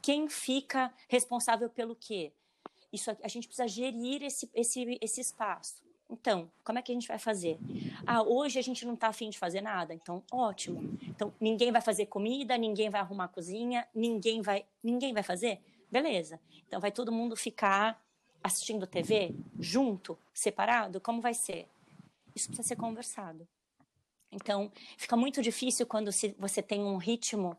Quem 0.02 0.28
fica 0.28 0.94
responsável 1.08 1.70
pelo 1.70 1.96
quê? 1.96 2.34
Isso, 2.92 3.10
a 3.24 3.28
gente 3.30 3.48
precisa 3.48 3.68
gerir 3.68 4.22
esse, 4.22 4.50
esse, 4.54 4.98
esse 5.02 5.22
espaço. 5.22 5.82
Então, 6.10 6.52
como 6.64 6.78
é 6.78 6.82
que 6.82 6.92
a 6.92 6.96
gente 6.96 7.08
vai 7.08 7.18
fazer? 7.18 7.58
Ah, 8.06 8.22
hoje 8.22 8.60
a 8.60 8.62
gente 8.62 8.86
não 8.86 8.94
está 8.94 9.08
afim 9.08 9.30
de 9.30 9.40
fazer 9.40 9.62
nada, 9.62 9.94
então 9.94 10.24
ótimo. 10.32 10.98
Então, 11.02 11.34
ninguém 11.40 11.72
vai 11.72 11.82
fazer 11.82 12.06
comida, 12.06 12.58
ninguém 12.58 12.90
vai 12.90 13.02
arrumar 13.02 13.26
a 13.26 13.28
cozinha, 13.28 13.88
ninguém 13.96 14.42
vai, 14.42 14.66
ninguém 14.84 15.14
vai 15.14 15.24
fazer? 15.24 15.60
Beleza. 15.92 16.40
Então 16.68 16.80
vai 16.80 16.92
todo 16.92 17.12
mundo 17.12 17.36
ficar 17.36 18.04
assistindo 18.44 18.86
TV 18.86 19.34
junto, 19.60 20.18
separado? 20.34 21.00
Como 21.00 21.22
vai 21.22 21.34
ser? 21.34 21.68
Isso 22.36 22.48
precisa 22.48 22.68
ser 22.68 22.76
conversado. 22.76 23.48
Então, 24.32 24.72
fica 24.98 25.16
muito 25.16 25.42
difícil 25.42 25.86
quando 25.86 26.12
você 26.38 26.62
tem 26.62 26.82
um 26.82 26.98
ritmo 26.98 27.56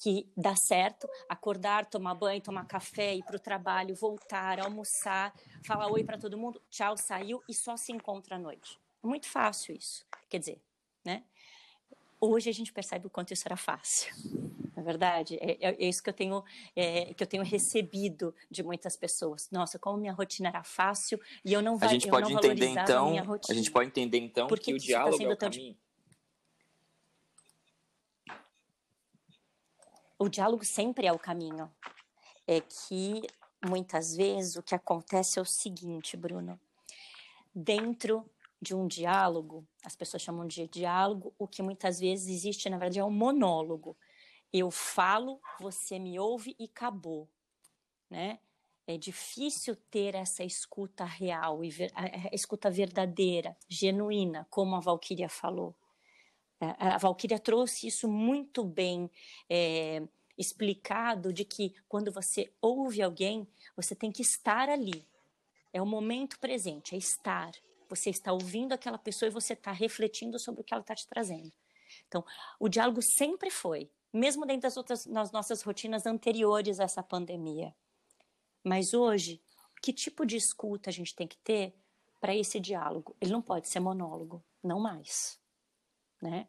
que 0.00 0.26
dá 0.34 0.56
certo, 0.56 1.08
acordar, 1.28 1.84
tomar 1.84 2.14
banho, 2.14 2.40
tomar 2.40 2.64
café, 2.64 3.14
ir 3.14 3.22
para 3.22 3.36
o 3.36 3.40
trabalho, 3.40 3.94
voltar, 3.94 4.58
almoçar, 4.58 5.34
falar 5.62 5.92
oi 5.92 6.02
para 6.02 6.16
todo 6.16 6.38
mundo, 6.38 6.60
tchau, 6.70 6.96
saiu 6.96 7.42
e 7.48 7.52
só 7.52 7.76
se 7.76 7.92
encontra 7.92 8.36
à 8.36 8.38
noite. 8.38 8.78
É 9.04 9.06
muito 9.06 9.26
fácil 9.26 9.76
isso. 9.76 10.06
Quer 10.28 10.38
dizer, 10.38 10.60
né? 11.04 11.22
Hoje 12.18 12.48
a 12.48 12.52
gente 12.52 12.72
percebe 12.72 13.06
o 13.06 13.10
quanto 13.10 13.32
isso 13.32 13.46
era 13.46 13.56
fácil. 13.56 14.14
Na 14.74 14.82
é 14.82 14.84
verdade, 14.84 15.36
é, 15.36 15.58
é, 15.60 15.76
é, 15.78 15.88
isso 15.88 16.02
que 16.02 16.08
eu 16.08 16.14
tenho 16.14 16.42
é, 16.74 17.12
que 17.12 17.22
eu 17.22 17.26
tenho 17.26 17.42
recebido 17.42 18.34
de 18.50 18.62
muitas 18.62 18.96
pessoas. 18.96 19.50
Nossa, 19.50 19.78
como 19.78 19.98
minha 19.98 20.12
rotina 20.12 20.48
era 20.48 20.62
fácil 20.62 21.20
e 21.44 21.52
eu 21.52 21.60
não 21.60 21.78
a 21.80 21.86
gente 21.86 22.08
pode 22.08 22.32
entender 22.32 22.68
então, 22.68 23.08
a 23.08 23.10
minha 23.10 23.22
rotina. 23.22 23.54
A 23.54 23.58
gente 23.58 23.70
pode 23.70 23.88
entender 23.88 24.18
então 24.18 24.46
Por 24.46 24.58
que, 24.58 24.72
que 24.72 24.72
o 24.72 24.78
tá 24.78 24.86
diálogo 24.86 25.18
tá 25.18 25.24
é 25.24 25.28
o 25.28 25.36
caminho. 25.36 25.76
O 30.20 30.28
diálogo 30.28 30.64
sempre 30.64 31.06
é 31.06 31.12
o 31.12 31.18
caminho. 31.18 31.72
É 32.46 32.60
que 32.60 33.22
muitas 33.66 34.14
vezes 34.14 34.54
o 34.54 34.62
que 34.62 34.74
acontece 34.74 35.38
é 35.38 35.42
o 35.42 35.46
seguinte, 35.46 36.14
Bruno. 36.14 36.60
Dentro 37.54 38.30
de 38.60 38.74
um 38.74 38.86
diálogo, 38.86 39.66
as 39.82 39.96
pessoas 39.96 40.22
chamam 40.22 40.46
de 40.46 40.68
diálogo, 40.68 41.34
o 41.38 41.48
que 41.48 41.62
muitas 41.62 41.98
vezes 41.98 42.28
existe, 42.28 42.68
na 42.68 42.76
verdade, 42.76 42.98
é 42.98 43.04
um 43.04 43.10
monólogo. 43.10 43.96
Eu 44.52 44.70
falo, 44.70 45.40
você 45.58 45.98
me 45.98 46.18
ouve 46.20 46.54
e 46.58 46.64
acabou, 46.64 47.26
né? 48.10 48.40
É 48.86 48.98
difícil 48.98 49.74
ter 49.90 50.14
essa 50.14 50.44
escuta 50.44 51.04
real, 51.04 51.60
a 51.94 52.34
escuta 52.34 52.70
verdadeira, 52.70 53.56
genuína, 53.68 54.46
como 54.50 54.76
a 54.76 54.80
Valquíria 54.80 55.28
falou. 55.28 55.74
A 56.60 56.98
Valkyria 56.98 57.38
trouxe 57.38 57.86
isso 57.86 58.06
muito 58.06 58.62
bem 58.62 59.10
é, 59.48 60.02
explicado 60.36 61.32
de 61.32 61.42
que 61.42 61.74
quando 61.88 62.12
você 62.12 62.52
ouve 62.60 63.00
alguém, 63.00 63.48
você 63.74 63.94
tem 63.94 64.12
que 64.12 64.20
estar 64.20 64.68
ali. 64.68 65.06
É 65.72 65.80
o 65.80 65.86
momento 65.86 66.38
presente, 66.38 66.94
é 66.94 66.98
estar. 66.98 67.52
Você 67.88 68.10
está 68.10 68.30
ouvindo 68.30 68.74
aquela 68.74 68.98
pessoa 68.98 69.28
e 69.28 69.32
você 69.32 69.54
está 69.54 69.72
refletindo 69.72 70.38
sobre 70.38 70.60
o 70.60 70.64
que 70.64 70.74
ela 70.74 70.82
está 70.82 70.94
te 70.94 71.08
trazendo. 71.08 71.50
Então, 72.06 72.24
o 72.58 72.68
diálogo 72.68 73.00
sempre 73.00 73.50
foi, 73.50 73.90
mesmo 74.12 74.44
dentro 74.44 74.62
das 74.62 74.76
outras 74.76 75.06
nas 75.06 75.32
nossas 75.32 75.62
rotinas 75.62 76.04
anteriores 76.04 76.78
a 76.78 76.84
essa 76.84 77.02
pandemia. 77.02 77.74
Mas 78.62 78.92
hoje, 78.92 79.42
que 79.82 79.94
tipo 79.94 80.26
de 80.26 80.36
escuta 80.36 80.90
a 80.90 80.92
gente 80.92 81.14
tem 81.14 81.26
que 81.26 81.38
ter 81.38 81.74
para 82.20 82.36
esse 82.36 82.60
diálogo? 82.60 83.16
Ele 83.18 83.32
não 83.32 83.40
pode 83.40 83.66
ser 83.66 83.80
monólogo, 83.80 84.44
não 84.62 84.78
mais 84.78 85.39
né? 86.20 86.46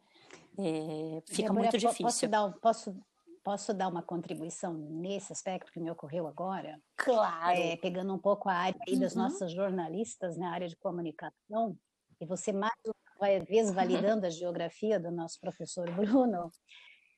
É, 0.58 1.22
fica 1.28 1.54
muito 1.54 1.78
difícil. 1.78 2.06
Posso 2.06 2.28
dar, 2.28 2.52
posso, 2.60 3.06
posso 3.44 3.74
dar 3.74 3.88
uma 3.88 4.04
contribuição 4.04 4.74
nesse 4.74 5.32
aspecto 5.32 5.72
que 5.72 5.80
me 5.80 5.90
ocorreu 5.90 6.28
agora? 6.28 6.80
Claro. 6.98 7.58
É, 7.58 7.78
pegando 7.78 8.14
um 8.14 8.20
pouco 8.20 8.50
a 8.50 8.54
área 8.54 8.80
uhum. 8.88 9.00
das 9.00 9.16
nossas 9.16 9.52
jornalistas 9.52 10.38
na 10.38 10.52
área 10.52 10.68
de 10.68 10.76
comunicação, 10.76 11.78
e 12.20 12.26
você 12.26 12.52
mais 12.52 12.74
uma 12.86 13.46
vez 13.46 13.72
validando 13.72 14.26
a 14.26 14.30
geografia 14.30 15.00
do 15.00 15.12
nosso 15.12 15.40
professor 15.40 15.90
Bruno, 15.92 16.52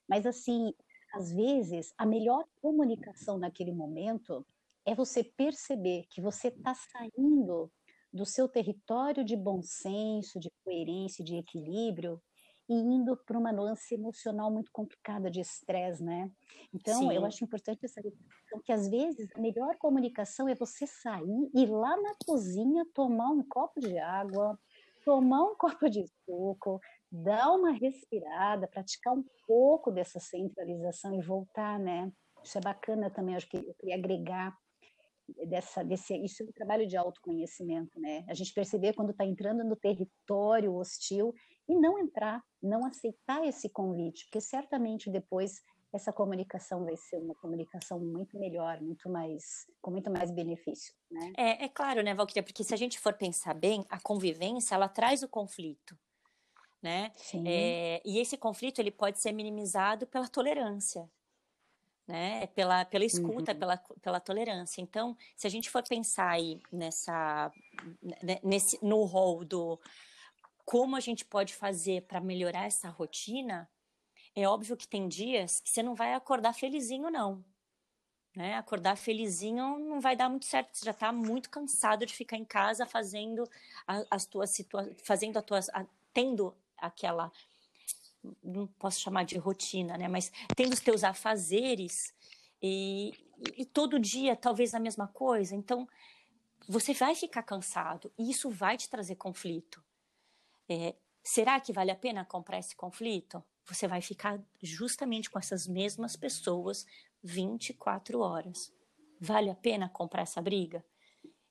mas 0.08 0.26
assim, 0.26 0.74
às 1.13 1.32
vezes, 1.32 1.94
a 1.98 2.06
melhor 2.06 2.46
comunicação 2.62 3.38
naquele 3.38 3.72
momento 3.72 4.46
é 4.86 4.96
você 4.96 5.24
perceber 5.24 6.06
que 6.10 6.22
você 6.22 6.50
está 6.50 6.74
saindo 6.74 7.72
do 8.12 8.26
seu 8.26 8.48
território 8.48 9.24
de 9.24 9.36
bom 9.36 9.62
senso, 9.62 10.39
de 10.39 10.52
coerência, 10.63 11.24
de 11.24 11.36
equilíbrio, 11.36 12.22
e 12.69 12.73
indo 12.73 13.17
para 13.26 13.38
uma 13.38 13.52
nuance 13.52 13.93
emocional 13.93 14.52
muito 14.52 14.71
complicada 14.71 15.30
de 15.30 15.39
estresse, 15.41 16.04
né? 16.04 16.32
Então, 16.73 16.99
Sim. 16.99 17.13
eu 17.13 17.26
acho 17.26 17.43
importante 17.43 17.86
essa 17.86 18.02
reflexão 18.02 18.62
que 18.63 18.71
às 18.71 18.88
vezes 18.89 19.30
a 19.36 19.39
melhor 19.39 19.78
comunicação 19.78 20.47
é 20.47 20.56
você 20.56 20.88
sair 20.88 21.49
e 21.54 21.65
lá 21.65 21.95
na 22.02 22.13
cozinha 22.26 22.86
tomar 22.93 23.30
um 23.30 23.43
copo 23.43 23.80
de 23.80 23.97
água, 23.97 24.58
tomar 25.04 25.43
um 25.43 25.56
copo 25.56 25.89
de 25.89 26.06
suco, 26.26 26.80
dar 27.12 27.52
uma 27.52 27.71
respirada, 27.71 28.67
praticar 28.67 29.13
um 29.13 29.23
pouco 29.45 29.91
dessa 29.91 30.19
centralização 30.19 31.13
e 31.13 31.21
voltar, 31.21 31.80
né? 31.80 32.12
Isso 32.43 32.58
é 32.58 32.62
bacana 32.62 33.10
também, 33.10 33.36
acho 33.36 33.47
que 33.47 33.58
eu 33.58 33.73
queria 33.76 33.95
agregar 33.95 34.58
dessa 35.47 35.83
desse 35.83 36.15
isso 36.17 36.43
é 36.43 36.45
um 36.45 36.51
trabalho 36.51 36.88
de 36.88 36.97
autoconhecimento, 36.97 37.99
né? 37.99 38.25
A 38.27 38.33
gente 38.33 38.53
perceber 38.53 38.93
quando 38.93 39.12
está 39.12 39.25
entrando 39.25 39.63
no 39.63 39.75
território 39.75 40.73
hostil 40.75 41.33
e 41.67 41.75
não 41.75 41.97
entrar, 41.97 42.41
não 42.62 42.86
aceitar 42.86 43.43
esse 43.45 43.69
convite, 43.69 44.25
porque 44.25 44.41
certamente 44.41 45.09
depois 45.09 45.62
essa 45.93 46.12
comunicação 46.12 46.83
vai 46.83 46.97
ser 46.97 47.17
uma 47.17 47.36
comunicação 47.36 47.99
muito 47.99 48.38
melhor, 48.39 48.81
muito 48.81 49.07
mais 49.09 49.67
com 49.79 49.91
muito 49.91 50.12
mais 50.12 50.31
benefício, 50.31 50.93
né? 51.09 51.31
É, 51.38 51.65
é 51.65 51.69
claro, 51.69 52.01
né, 52.01 52.13
Valquíria, 52.13 52.43
porque 52.43 52.63
se 52.63 52.73
a 52.73 52.77
gente 52.77 52.99
for 52.99 53.13
pensar 53.13 53.53
bem, 53.53 53.86
a 53.89 53.99
convivência 53.99 54.73
ela 54.73 54.89
traz 54.89 55.21
o 55.21 55.27
conflito, 55.27 55.97
né? 56.81 57.12
É, 57.45 58.01
e 58.03 58.19
esse 58.19 58.38
conflito 58.38 58.79
ele 58.79 58.91
pode 58.91 59.21
ser 59.21 59.31
minimizado 59.31 60.07
pela 60.07 60.27
tolerância, 60.27 61.09
né? 62.08 62.48
Pela 62.48 62.86
pela 62.86 63.06
escuta, 63.06 63.54
uhum. 63.54 63.60
pela 63.60 63.78
pela 63.78 64.20
tolerância. 64.20 64.82
Então, 64.82 65.18
se 65.36 65.47
a 65.47 65.49
gente 65.49 65.70
for 65.70 65.84
pensar 65.84 66.30
aí 66.30 66.60
nessa 66.72 67.51
né, 68.22 68.39
nesse 68.43 68.78
no 68.84 69.04
rol 69.04 69.43
do 69.43 69.80
como 70.66 70.95
a 70.95 70.99
gente 70.99 71.26
pode 71.26 71.54
fazer 71.54 72.04
para 72.04 72.22
melhorar 72.22 72.66
essa 72.66 72.89
rotina, 72.89 73.70
é 74.36 74.47
óbvio 74.47 74.78
que 74.78 74.88
tem 74.88 75.08
dias 75.08 75.60
que 75.60 75.70
você 75.70 75.84
não 75.84 75.93
vai 75.93 76.14
acordar 76.14 76.54
felizinho, 76.54 77.10
não. 77.10 77.43
Né? 78.36 78.56
Acordar 78.56 78.97
felizinho 78.97 79.78
não 79.78 80.01
vai 80.01 80.16
dar 80.16 80.28
muito 80.28 80.45
certo, 80.45 80.76
você 80.76 80.86
já 80.86 80.91
está 80.91 81.12
muito 81.12 81.49
cansado 81.49 82.06
de 82.06 82.14
ficar 82.14 82.38
em 82.38 82.45
casa 82.45 82.86
fazendo 82.86 83.47
as 84.10 84.26
tuas 84.26 84.49
situações, 84.49 84.95
fazendo 85.04 85.38
as 85.38 85.45
tuas, 85.45 85.70
tendo 86.12 86.56
aquela, 86.78 87.32
não 88.43 88.67
posso 88.67 88.99
chamar 88.99 89.24
de 89.24 89.38
rotina, 89.38 89.97
né? 89.97 90.07
Mas 90.07 90.32
tendo 90.55 90.74
os 90.74 90.80
teus 90.80 91.03
afazeres 91.03 92.13
e, 92.61 93.11
e, 93.57 93.65
todo 93.65 93.99
dia 93.99 94.36
talvez 94.36 94.74
a 94.74 94.80
mesma 94.80 95.07
coisa, 95.07 95.55
então 95.55 95.88
você 96.67 96.93
vai 96.93 97.13
ficar 97.15 97.43
cansado 97.43 98.11
e 98.17 98.30
isso 98.30 98.49
vai 98.49 98.78
te 98.78 98.89
trazer 98.89 99.15
conflito. 99.15 99.84
É, 100.69 100.95
será 101.24 101.59
que 101.59 101.74
vale 101.74 101.91
a 101.91 101.95
pena 101.95 102.24
comprar 102.24 102.59
esse 102.59 102.76
conflito? 102.76 103.43
você 103.65 103.88
vai 103.88 104.01
ficar 104.01 104.39
justamente 104.61 105.30
com 105.30 105.39
essas 105.39 105.67
mesmas 105.67 106.15
pessoas 106.15 106.86
24 107.24 108.19
horas. 108.19 108.74
Vale 109.19 109.49
a 109.49 109.55
pena 109.55 109.88
comprar 109.88 110.24
essa 110.24 110.41
briga? 110.41 110.84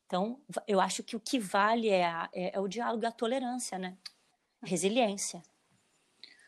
Então, 0.07 0.41
eu 0.67 0.79
acho 0.79 1.03
que 1.03 1.17
o 1.17 1.21
que 1.21 1.39
vale 1.39 1.89
é, 1.89 2.05
a, 2.05 2.29
é, 2.33 2.57
é 2.57 2.61
o 2.61 2.69
diálogo 2.69 3.07
a 3.07 3.13
tolerância, 3.13 3.79
né? 3.79 3.97
Resiliência. 4.63 5.43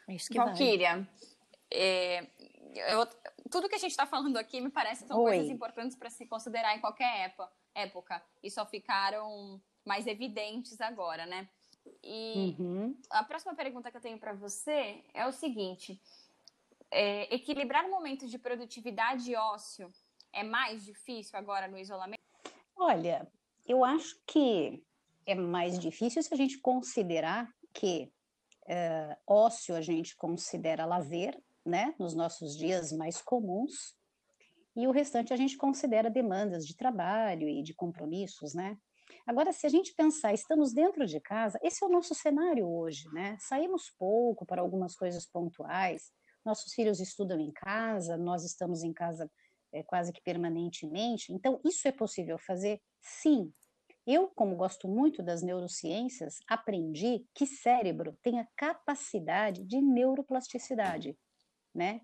Isso 0.08 0.30
que 0.30 0.38
Valkyria. 0.38 1.08
É, 1.70 2.26
eu, 2.92 3.06
tudo 3.50 3.68
que 3.68 3.74
a 3.74 3.78
gente 3.78 3.90
está 3.90 4.06
falando 4.06 4.36
aqui 4.36 4.60
me 4.60 4.70
parece 4.70 5.06
são 5.06 5.18
Oi. 5.20 5.32
coisas 5.32 5.50
importantes 5.50 5.96
para 5.96 6.10
se 6.10 6.26
considerar 6.26 6.76
em 6.76 6.80
qualquer 6.80 7.34
época. 7.74 8.22
E 8.42 8.50
só 8.50 8.66
ficaram 8.66 9.60
mais 9.84 10.06
evidentes 10.06 10.80
agora, 10.80 11.26
né? 11.26 11.48
E 12.02 12.56
uhum. 12.58 12.96
a 13.10 13.22
próxima 13.22 13.54
pergunta 13.54 13.90
que 13.90 13.96
eu 13.96 14.00
tenho 14.00 14.18
para 14.18 14.32
você 14.32 15.04
é 15.12 15.26
o 15.26 15.32
seguinte: 15.32 16.00
é, 16.90 17.34
equilibrar 17.34 17.88
momentos 17.88 18.30
de 18.30 18.38
produtividade 18.38 19.30
e 19.30 19.36
ócio 19.36 19.92
é 20.32 20.42
mais 20.42 20.84
difícil 20.84 21.38
agora 21.38 21.68
no 21.68 21.78
isolamento? 21.78 22.20
Olha, 22.76 23.30
eu 23.66 23.84
acho 23.84 24.18
que 24.26 24.82
é 25.26 25.34
mais 25.34 25.78
difícil 25.78 26.22
se 26.22 26.32
a 26.32 26.36
gente 26.36 26.58
considerar 26.58 27.52
que 27.72 28.10
é, 28.68 29.16
ócio 29.26 29.74
a 29.74 29.80
gente 29.80 30.16
considera 30.16 30.86
lazer, 30.86 31.38
né, 31.64 31.94
nos 31.98 32.14
nossos 32.14 32.56
dias 32.56 32.92
mais 32.92 33.22
comuns, 33.22 33.96
e 34.76 34.86
o 34.86 34.90
restante 34.90 35.32
a 35.32 35.36
gente 35.36 35.56
considera 35.56 36.10
demandas 36.10 36.66
de 36.66 36.76
trabalho 36.76 37.48
e 37.48 37.62
de 37.62 37.72
compromissos, 37.72 38.54
né? 38.54 38.76
Agora, 39.26 39.52
se 39.52 39.66
a 39.66 39.70
gente 39.70 39.94
pensar, 39.94 40.34
estamos 40.34 40.72
dentro 40.72 41.06
de 41.06 41.20
casa, 41.20 41.58
esse 41.62 41.82
é 41.82 41.86
o 41.86 41.90
nosso 41.90 42.14
cenário 42.14 42.68
hoje, 42.68 43.08
né? 43.12 43.36
Saímos 43.40 43.90
pouco 43.98 44.44
para 44.44 44.60
algumas 44.60 44.94
coisas 44.96 45.26
pontuais, 45.26 46.10
nossos 46.44 46.72
filhos 46.74 47.00
estudam 47.00 47.40
em 47.40 47.52
casa, 47.52 48.16
nós 48.16 48.44
estamos 48.44 48.82
em 48.82 48.92
casa 48.92 49.30
é, 49.72 49.82
quase 49.82 50.12
que 50.12 50.22
permanentemente, 50.22 51.32
então 51.32 51.60
isso 51.64 51.86
é 51.88 51.92
possível 51.92 52.38
fazer? 52.38 52.80
Sim. 53.00 53.52
Eu, 54.06 54.28
como 54.28 54.56
gosto 54.56 54.86
muito 54.86 55.22
das 55.22 55.42
neurociências, 55.42 56.38
aprendi 56.46 57.26
que 57.34 57.46
cérebro 57.46 58.16
tem 58.22 58.38
a 58.38 58.48
capacidade 58.56 59.64
de 59.64 59.80
neuroplasticidade, 59.80 61.16
né? 61.74 62.00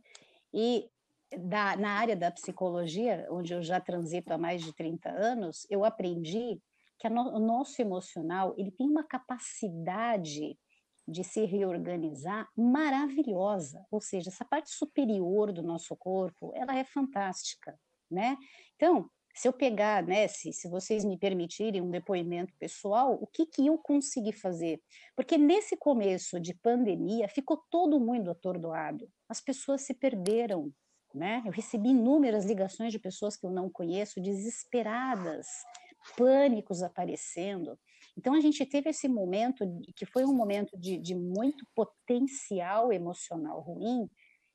E 0.52 0.90
da, 1.38 1.76
na 1.76 1.90
área 1.90 2.16
da 2.16 2.30
psicologia, 2.30 3.26
onde 3.30 3.52
eu 3.52 3.62
já 3.62 3.80
transito 3.80 4.32
há 4.32 4.38
mais 4.38 4.62
de 4.62 4.74
30 4.74 5.10
anos, 5.10 5.66
eu 5.70 5.84
aprendi 5.84 6.60
que 6.98 7.08
no, 7.08 7.36
o 7.36 7.38
nosso 7.38 7.80
emocional 7.80 8.54
ele 8.58 8.70
tem 8.70 8.88
uma 8.88 9.04
capacidade 9.04 10.58
de 11.06 11.24
se 11.24 11.44
reorganizar 11.44 12.48
maravilhosa, 12.56 13.84
ou 13.90 14.00
seja, 14.00 14.28
essa 14.28 14.44
parte 14.44 14.70
superior 14.70 15.52
do 15.52 15.62
nosso 15.62 15.96
corpo, 15.96 16.52
ela 16.54 16.76
é 16.76 16.84
fantástica, 16.84 17.78
né? 18.10 18.36
Então, 18.76 19.10
se 19.34 19.48
eu 19.48 19.52
pegar, 19.52 20.02
né, 20.02 20.28
se, 20.28 20.52
se 20.52 20.68
vocês 20.68 21.04
me 21.04 21.18
permitirem 21.18 21.80
um 21.80 21.90
depoimento 21.90 22.52
pessoal, 22.58 23.18
o 23.20 23.26
que, 23.26 23.46
que 23.46 23.66
eu 23.66 23.78
consegui 23.78 24.32
fazer? 24.32 24.80
Porque 25.16 25.38
nesse 25.38 25.76
começo 25.76 26.40
de 26.40 26.54
pandemia 26.54 27.28
ficou 27.28 27.56
todo 27.70 28.00
mundo 28.00 28.30
atordoado, 28.30 29.08
as 29.28 29.40
pessoas 29.40 29.82
se 29.82 29.94
perderam, 29.94 30.72
né? 31.14 31.42
Eu 31.44 31.52
recebi 31.52 31.90
inúmeras 31.90 32.44
ligações 32.44 32.92
de 32.92 32.98
pessoas 32.98 33.36
que 33.36 33.46
eu 33.46 33.50
não 33.50 33.68
conheço, 33.68 34.20
desesperadas, 34.20 35.46
pânicos 36.16 36.82
aparecendo. 36.82 37.78
Então, 38.16 38.34
a 38.34 38.40
gente 38.40 38.64
teve 38.66 38.90
esse 38.90 39.08
momento, 39.08 39.64
que 39.96 40.06
foi 40.06 40.24
um 40.24 40.34
momento 40.34 40.76
de, 40.78 40.98
de 40.98 41.14
muito 41.14 41.64
potencial 41.74 42.92
emocional 42.92 43.60
ruim, 43.60 44.08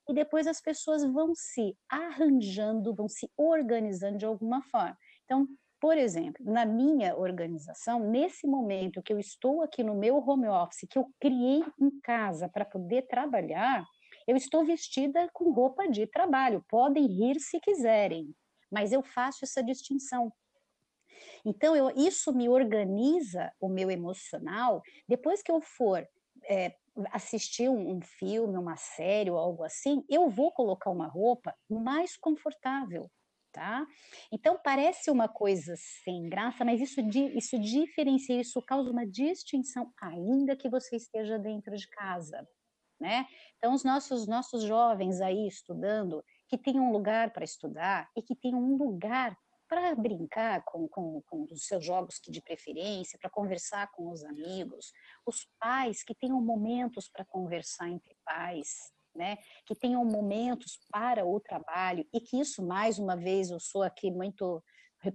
e 0.08 0.14
depois 0.14 0.48
as 0.48 0.62
pessoas 0.62 1.04
vão 1.04 1.34
se 1.36 1.76
arranjando, 1.90 2.94
vão 2.94 3.08
se 3.08 3.30
organizando 3.38 4.18
de 4.18 4.26
alguma 4.26 4.62
forma. 4.64 4.98
Então, 5.24 5.48
por 5.80 5.98
exemplo, 5.98 6.44
na 6.44 6.66
minha 6.66 7.16
organização, 7.16 8.00
nesse 8.00 8.48
momento 8.48 9.04
que 9.04 9.14
eu 9.14 9.20
estou 9.20 9.62
aqui 9.62 9.84
no 9.84 9.96
meu 9.96 10.18
home 10.18 10.48
office, 10.48 10.88
que 10.90 10.98
eu 10.98 11.08
criei 11.20 11.64
em 11.80 12.00
casa 12.02 12.48
para 12.48 12.66
poder 12.66 13.04
trabalhar, 13.08 13.86
eu 14.28 14.36
estou 14.36 14.66
vestida 14.66 15.30
com 15.34 15.52
roupa 15.52 15.88
de 15.88 16.08
trabalho. 16.08 16.66
Podem 16.68 17.06
rir 17.06 17.40
se 17.40 17.60
quiserem, 17.60 18.34
mas 18.72 18.92
eu 18.92 19.04
faço 19.04 19.44
essa 19.44 19.62
distinção. 19.62 20.34
Então, 21.46 21.76
eu, 21.76 21.92
isso 21.92 22.34
me 22.34 22.50
organiza 22.50 23.52
o 23.60 23.70
meu 23.70 23.92
emocional. 23.92 24.82
Depois 25.08 25.44
que 25.44 25.52
eu 25.52 25.62
for 25.62 26.08
é, 26.44 26.76
assistir 27.12 27.70
um, 27.70 27.98
um, 27.98 28.02
filme, 28.02 28.58
uma 28.58 28.78
série 28.78 29.30
ou 29.30 29.38
algo 29.38 29.64
assim, 29.64 30.04
eu 30.10 30.30
vou 30.30 30.52
colocar 30.52 30.90
uma 30.90 31.08
roupa 31.08 31.54
mais 31.70 32.16
confortável, 32.16 33.10
tá? 33.52 33.86
Então, 34.32 34.60
parece 34.64 35.12
uma 35.12 35.28
coisa 35.28 35.74
sem 36.04 36.30
graça, 36.30 36.64
mas 36.64 36.80
isso, 36.82 37.02
isso 37.36 37.60
diferencia, 37.60 38.40
isso 38.40 38.62
causa 38.62 38.92
uma 38.92 39.06
distinção, 39.06 39.92
ainda 40.02 40.56
que 40.56 40.70
você 40.70 40.96
esteja 40.96 41.38
dentro 41.38 41.76
de 41.76 41.88
casa, 41.90 42.48
né? 43.00 43.26
Então, 43.58 43.74
os 43.74 43.84
nossos, 43.84 44.28
nossos 44.28 44.64
jovens 44.64 45.20
aí 45.22 45.48
estudando, 45.48 46.24
que 46.48 46.58
tenham 46.58 46.88
um 46.88 46.92
lugar 46.92 47.32
para 47.32 47.44
estudar 47.44 48.10
e 48.16 48.22
que 48.22 48.36
tenham 48.36 48.60
um 48.60 48.78
lugar 48.78 49.38
para 49.68 49.96
brincar 49.96 50.64
com, 50.64 50.88
com, 50.88 51.22
com 51.22 51.44
os 51.52 51.66
seus 51.66 51.84
jogos 51.84 52.20
de 52.28 52.42
preferência, 52.42 53.18
para 53.20 53.30
conversar 53.30 53.92
com 53.92 54.12
os 54.12 54.24
amigos, 54.24 54.92
os 55.26 55.48
pais 55.60 56.04
que 56.04 56.14
tenham 56.14 56.40
momentos 56.42 57.10
para 57.10 57.26
conversar 57.26 57.90
entre 57.90 58.16
pais, 58.24 58.92
né? 59.16 59.38
Que 59.66 59.76
tenham 59.76 60.04
momentos 60.06 60.80
para 60.92 61.26
o 61.26 61.40
trabalho 61.40 62.08
e 62.14 62.20
que 62.20 62.40
isso, 62.40 62.66
mais 62.66 63.00
uma 63.00 63.16
vez, 63.16 63.50
eu 63.50 63.60
sou 63.60 63.82
aqui 63.82 64.12
muito 64.12 64.64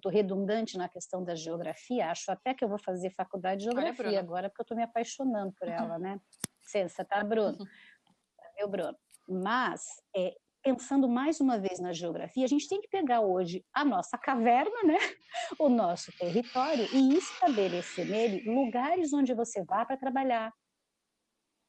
redundante 0.08 0.78
na 0.78 0.88
questão 0.88 1.24
da 1.24 1.34
geografia, 1.34 2.10
acho 2.10 2.30
até 2.30 2.54
que 2.54 2.62
eu 2.62 2.68
vou 2.68 2.78
fazer 2.78 3.10
faculdade 3.10 3.60
de 3.60 3.64
geografia 3.64 4.06
Olha, 4.06 4.20
agora, 4.20 4.48
porque 4.48 4.60
eu 4.60 4.64
estou 4.64 4.76
me 4.76 4.84
apaixonando 4.84 5.52
por 5.58 5.66
ela, 5.96 5.98
né? 5.98 6.20
Licença, 6.62 7.04
tá, 7.04 7.22
Bruno? 7.24 7.58
Meu 8.56 8.68
Bruno? 8.68 8.96
Mas 9.28 9.84
é, 10.14 10.36
pensando 10.62 11.08
mais 11.08 11.40
uma 11.40 11.58
vez 11.58 11.80
na 11.80 11.92
geografia, 11.92 12.44
a 12.44 12.48
gente 12.48 12.68
tem 12.68 12.80
que 12.80 12.88
pegar 12.88 13.20
hoje 13.20 13.64
a 13.72 13.84
nossa 13.84 14.18
caverna, 14.18 14.82
né? 14.84 14.98
o 15.58 15.68
nosso 15.68 16.12
território, 16.18 16.86
e 16.92 17.16
estabelecer 17.16 18.06
nele 18.06 18.42
lugares 18.48 19.12
onde 19.12 19.34
você 19.34 19.62
vá 19.64 19.84
para 19.84 19.96
trabalhar, 19.96 20.52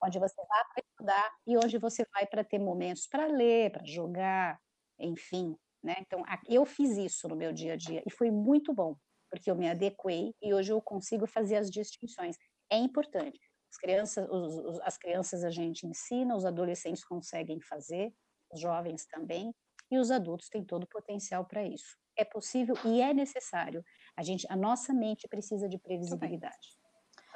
onde 0.03 0.19
você 0.19 0.35
vá 0.35 0.65
para 0.73 0.83
estudar 0.83 1.31
e 1.47 1.57
onde 1.57 1.77
você 1.77 2.05
vai 2.13 2.25
para 2.25 2.43
ter 2.43 2.59
momentos 2.59 3.07
para 3.07 3.27
ler, 3.27 3.71
para 3.71 3.85
jogar, 3.85 4.59
enfim. 4.99 5.55
Né? 5.83 5.95
Então, 5.99 6.23
eu 6.47 6.65
fiz 6.65 6.97
isso 6.97 7.27
no 7.27 7.35
meu 7.35 7.51
dia 7.51 7.73
a 7.73 7.75
dia 7.75 8.03
e 8.05 8.11
foi 8.11 8.29
muito 8.29 8.73
bom, 8.73 8.95
porque 9.29 9.49
eu 9.49 9.55
me 9.55 9.69
adequei 9.69 10.33
e 10.41 10.53
hoje 10.53 10.71
eu 10.71 10.81
consigo 10.81 11.25
fazer 11.25 11.55
as 11.55 11.69
distinções. 11.69 12.35
É 12.69 12.77
importante. 12.77 13.39
As 13.69 13.77
crianças, 13.77 14.27
os, 14.29 14.57
os, 14.57 14.81
as 14.81 14.97
crianças 14.97 15.43
a 15.43 15.49
gente 15.49 15.87
ensina, 15.87 16.35
os 16.35 16.45
adolescentes 16.45 17.05
conseguem 17.05 17.59
fazer, 17.61 18.13
os 18.51 18.59
jovens 18.59 19.05
também, 19.05 19.53
e 19.89 19.97
os 19.97 20.09
adultos 20.09 20.49
têm 20.49 20.63
todo 20.63 20.83
o 20.83 20.87
potencial 20.87 21.45
para 21.45 21.63
isso. 21.63 21.97
É 22.15 22.23
possível 22.23 22.75
e 22.85 23.01
é 23.01 23.13
necessário. 23.13 23.83
A 24.15 24.23
gente, 24.23 24.45
a 24.49 24.55
nossa 24.55 24.93
mente 24.93 25.27
precisa 25.27 25.67
de 25.67 25.77
previsibilidade. 25.77 26.79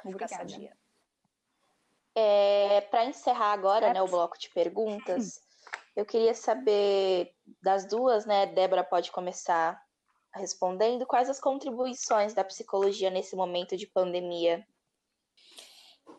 Obrigada. 0.04 0.46
É, 2.14 2.80
para 2.82 3.04
encerrar 3.04 3.52
agora, 3.52 3.92
né, 3.92 4.00
o 4.00 4.08
bloco 4.08 4.38
de 4.38 4.48
perguntas, 4.50 5.40
eu 5.94 6.06
queria 6.06 6.32
saber 6.32 7.34
das 7.62 7.86
duas, 7.86 8.24
né, 8.24 8.46
Débora 8.46 8.82
pode 8.82 9.12
começar 9.12 9.82
respondendo, 10.34 11.06
quais 11.06 11.28
as 11.28 11.40
contribuições 11.40 12.34
da 12.34 12.44
psicologia 12.44 13.10
nesse 13.10 13.34
momento 13.34 13.76
de 13.76 13.86
pandemia? 13.86 14.66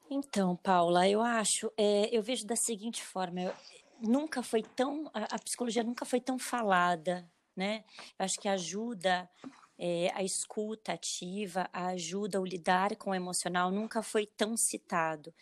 Então, 0.09 0.55
Paula, 0.55 1.07
eu 1.07 1.21
acho, 1.21 1.71
é, 1.77 2.15
eu 2.15 2.21
vejo 2.23 2.45
da 2.45 2.55
seguinte 2.55 3.03
forma, 3.03 3.41
eu, 3.41 3.53
nunca 4.01 4.43
foi 4.43 4.63
tão 4.63 5.09
a, 5.13 5.35
a, 5.35 5.39
psicologia 5.39 5.83
nunca 5.83 6.05
foi 6.05 6.19
tão 6.19 6.37
falada, 6.37 7.29
né? 7.55 7.83
Eu 8.17 8.25
acho 8.25 8.39
que 8.39 8.47
ajuda 8.47 9.29
é, 9.77 10.11
a 10.13 10.23
escuta 10.23 10.93
ativa, 10.93 11.69
ajuda 11.71 12.41
o 12.41 12.45
lidar 12.45 12.95
com 12.95 13.11
o 13.11 13.15
emocional 13.15 13.71
nunca 13.71 14.01
foi 14.01 14.25
tão 14.25 14.57
citado. 14.57 15.33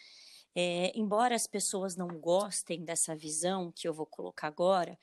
É, 0.56 0.91
embora 0.97 1.36
as 1.36 1.47
pessoas 1.47 1.95
não 1.97 2.08
gostem 2.08 2.84
dessa 2.84 3.16
visão 3.16 3.72
que 3.72 3.88
eu 3.88 3.93
vou 3.93 4.06
colocar 4.06 4.47
agora, 4.47 4.97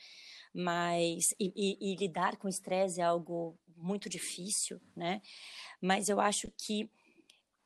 mas 0.54 1.34
e, 1.38 1.52
e, 1.54 1.92
e 1.92 1.96
lidar 1.96 2.36
com 2.36 2.48
estresse 2.48 3.00
é 3.00 3.04
algo 3.04 3.58
muito 3.76 4.08
difícil, 4.08 4.80
né? 4.96 5.20
Mas 5.80 6.08
eu 6.08 6.20
acho 6.20 6.50
que 6.56 6.90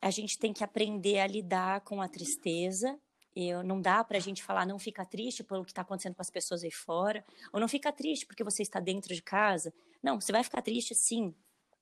a 0.01 0.11
gente 0.11 0.37
tem 0.37 0.53
que 0.53 0.63
aprender 0.63 1.19
a 1.19 1.27
lidar 1.27 1.81
com 1.81 2.01
a 2.01 2.07
tristeza 2.07 2.99
eu, 3.37 3.63
não 3.63 3.81
dá 3.81 4.03
para 4.03 4.17
a 4.17 4.21
gente 4.21 4.43
falar, 4.43 4.65
não 4.65 4.79
fica 4.79 5.05
triste 5.05 5.43
pelo 5.43 5.63
que 5.63 5.71
está 5.71 5.81
acontecendo 5.81 6.15
com 6.15 6.21
as 6.21 6.29
pessoas 6.29 6.63
aí 6.63 6.71
fora, 6.71 7.23
ou 7.53 7.59
não 7.59 7.67
fica 7.67 7.91
triste 7.91 8.25
porque 8.25 8.43
você 8.43 8.63
está 8.63 8.79
dentro 8.79 9.13
de 9.13 9.21
casa. 9.21 9.73
Não, 10.01 10.19
você 10.19 10.31
vai 10.31 10.43
ficar 10.43 10.61
triste 10.61 10.95
sim, 10.95 11.35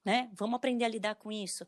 né? 0.03 0.29
Vamos 0.33 0.55
aprender 0.55 0.85
a 0.85 0.87
lidar 0.87 1.15
com 1.15 1.31
isso. 1.31 1.65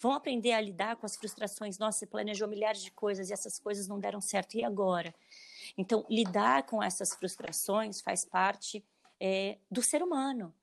Vamos 0.00 0.18
aprender 0.18 0.52
a 0.52 0.60
lidar 0.60 0.96
com 0.96 1.06
as 1.06 1.16
frustrações. 1.16 1.78
Nossa, 1.78 2.00
você 2.00 2.06
planejou 2.06 2.46
milhares 2.48 2.82
de 2.82 2.90
coisas 2.90 3.30
e 3.30 3.32
essas 3.32 3.58
coisas 3.58 3.88
não 3.88 3.98
deram 3.98 4.20
certo. 4.20 4.56
E 4.56 4.64
agora? 4.64 5.14
Então, 5.76 6.06
lidar 6.08 6.64
com 6.64 6.82
essas 6.82 7.14
frustrações 7.14 8.00
faz 8.00 8.24
parte 8.24 8.84
é, 9.20 9.58
do 9.70 9.82
ser 9.82 10.02
humano. 10.02 10.54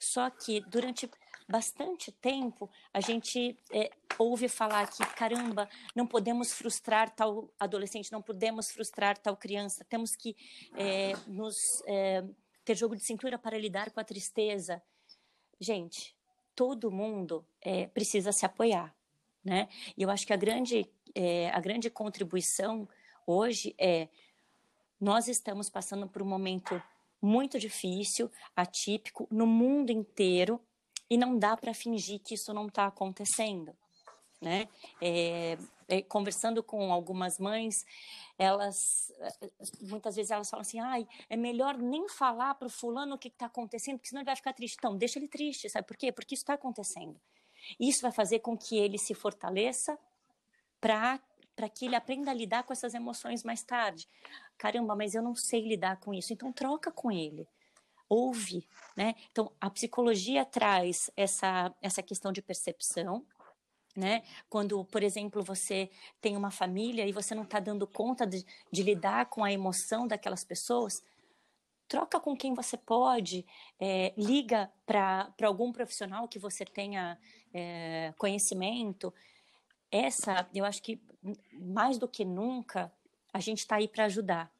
Só 0.00 0.30
que 0.30 0.60
durante 0.68 1.10
bastante 1.48 2.12
tempo 2.12 2.68
a 2.92 3.00
gente 3.00 3.56
é, 3.72 3.90
ouve 4.18 4.48
falar 4.48 4.86
que, 4.90 5.04
caramba, 5.14 5.68
não 5.94 6.06
podemos 6.06 6.52
frustrar 6.52 7.08
tal 7.10 7.50
adolescente, 7.58 8.12
não 8.12 8.20
podemos 8.20 8.70
frustrar 8.70 9.16
tal 9.16 9.36
criança, 9.36 9.84
temos 9.84 10.14
que 10.14 10.36
é, 10.76 11.14
nos 11.26 11.56
é, 11.86 12.22
ter 12.64 12.76
jogo 12.76 12.94
de 12.94 13.02
cintura 13.02 13.38
para 13.38 13.58
lidar 13.58 13.90
com 13.90 13.98
a 13.98 14.04
tristeza. 14.04 14.82
Gente, 15.58 16.14
todo 16.54 16.90
mundo 16.90 17.44
precisa 17.94 18.30
se 18.30 18.44
apoiar, 18.44 18.94
né? 19.44 19.68
E 19.96 20.02
eu 20.02 20.10
acho 20.10 20.26
que 20.26 20.32
a 20.32 20.36
grande, 20.36 20.88
a 21.52 21.60
grande 21.60 21.88
contribuição 21.88 22.88
hoje 23.26 23.74
é 23.78 24.08
nós 25.00 25.28
estamos 25.28 25.70
passando 25.70 26.08
por 26.08 26.20
um 26.20 26.26
momento 26.26 26.80
muito 27.20 27.58
difícil, 27.58 28.30
atípico, 28.54 29.28
no 29.30 29.46
mundo 29.46 29.90
inteiro, 29.90 30.60
e 31.10 31.16
não 31.16 31.38
dá 31.38 31.56
para 31.56 31.74
fingir 31.74 32.20
que 32.20 32.34
isso 32.34 32.52
não 32.52 32.66
está 32.66 32.86
acontecendo. 32.86 33.74
Né? 34.40 34.68
É, 35.00 35.58
é, 35.88 36.02
conversando 36.02 36.62
com 36.62 36.92
algumas 36.92 37.38
mães, 37.38 37.74
elas 38.38 38.76
muitas 39.80 40.14
vezes 40.14 40.30
elas 40.30 40.48
falam 40.48 40.60
assim, 40.60 40.78
ai, 40.78 41.08
é 41.28 41.36
melhor 41.36 41.76
nem 41.76 42.08
falar 42.08 42.54
para 42.54 42.66
o 42.66 42.70
fulano 42.70 43.16
o 43.16 43.18
que 43.18 43.28
está 43.28 43.46
acontecendo, 43.46 43.96
porque 43.96 44.08
senão 44.08 44.20
ele 44.20 44.26
vai 44.26 44.36
ficar 44.36 44.52
triste. 44.52 44.76
Então, 44.78 44.96
deixa 44.96 45.18
ele 45.18 45.26
triste, 45.26 45.68
sabe 45.68 45.86
por 45.86 45.96
quê? 45.96 46.12
Porque 46.12 46.34
isso 46.34 46.42
está 46.42 46.54
acontecendo. 46.54 47.18
Isso 47.80 48.02
vai 48.02 48.12
fazer 48.12 48.38
com 48.38 48.56
que 48.56 48.76
ele 48.76 48.98
se 48.98 49.14
fortaleça 49.14 49.98
para 50.80 51.20
para 51.56 51.68
que 51.68 51.86
ele 51.86 51.96
aprenda 51.96 52.30
a 52.30 52.34
lidar 52.34 52.62
com 52.62 52.72
essas 52.72 52.94
emoções 52.94 53.42
mais 53.42 53.64
tarde. 53.64 54.08
Caramba, 54.56 54.94
mas 54.94 55.12
eu 55.16 55.20
não 55.20 55.34
sei 55.34 55.66
lidar 55.66 55.98
com 55.98 56.14
isso. 56.14 56.32
Então 56.32 56.52
troca 56.52 56.92
com 56.92 57.10
ele. 57.10 57.48
Ouve, 58.08 58.66
né? 58.96 59.14
Então 59.30 59.52
a 59.60 59.68
psicologia 59.68 60.44
traz 60.44 61.10
essa 61.16 61.74
essa 61.82 62.02
questão 62.02 62.32
de 62.32 62.40
percepção, 62.40 63.24
né? 63.98 64.22
Quando, 64.48 64.84
por 64.84 65.02
exemplo, 65.02 65.42
você 65.42 65.90
tem 66.20 66.36
uma 66.36 66.50
família 66.50 67.06
e 67.06 67.12
você 67.12 67.34
não 67.34 67.42
está 67.42 67.58
dando 67.58 67.86
conta 67.86 68.26
de, 68.26 68.46
de, 68.70 68.82
lidar 68.82 69.26
com 69.26 69.44
a 69.44 69.52
emoção 69.52 70.06
daquelas 70.06 70.44
pessoas, 70.44 71.02
troca 71.88 72.20
com 72.20 72.36
quem 72.36 72.54
você 72.54 72.76
pode, 72.76 73.44
é, 73.80 74.12
liga 74.16 74.70
para 74.86 75.32
algum 75.42 75.72
profissional 75.72 76.28
que 76.28 76.38
você 76.38 76.64
tenha 76.64 77.18
é, 77.52 78.14
conhecimento. 78.16 79.12
Essa, 79.90 80.48
eu 80.54 80.64
acho 80.64 80.82
que 80.82 81.00
mais 81.52 81.98
do 81.98 82.06
que 82.06 82.24
nunca, 82.24 82.92
a 83.32 83.40
gente 83.40 83.58
está 83.58 83.76
aí 83.76 83.88
para 83.88 84.04
ajudar. 84.04 84.52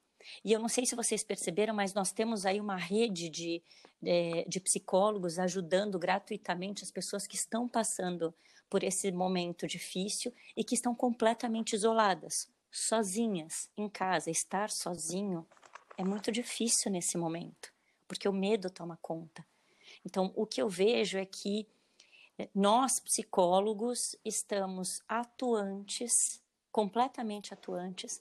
E 0.45 0.53
eu 0.53 0.61
não 0.61 0.69
sei 0.69 0.87
se 0.87 0.95
vocês 0.95 1.23
perceberam, 1.23 1.75
mas 1.75 1.95
nós 1.95 2.13
temos 2.13 2.47
aí 2.47 2.61
uma 2.61 2.77
rede 2.77 3.29
de, 3.29 3.63
de, 4.01 4.45
de, 4.47 4.61
psicólogos 4.61 5.39
ajudando 5.39 5.99
gratuitamente 5.99 6.85
as 6.85 6.91
pessoas 6.91 7.27
que 7.27 7.37
estão 7.37 7.69
passando 7.69 8.35
por 8.69 8.83
esse 8.83 9.11
momento 9.11 9.67
difícil 9.67 10.33
e 10.57 10.63
que 10.63 10.75
estão 10.75 10.95
completamente 10.95 11.75
isoladas, 11.75 12.49
sozinhas 12.71 13.71
em 13.77 13.89
casa. 13.89 14.31
Estar 14.31 14.71
sozinho 14.71 15.47
é 15.97 16.05
muito 16.05 16.31
difícil 16.31 16.91
nesse 16.91 17.17
momento, 17.17 17.73
porque 18.07 18.29
o 18.29 18.33
medo 18.33 18.71
toma 18.71 18.99
conta. 19.01 19.45
Então, 20.05 20.33
o 20.37 20.47
que 20.47 20.61
eu 20.61 20.69
vejo 20.69 21.19
é 21.19 21.25
que 21.25 21.67
nós, 22.55 23.01
psicólogos, 23.01 24.17
estamos 24.25 25.03
atuantes 25.09 26.41
completamente 26.71 27.53
atuantes 27.53 28.21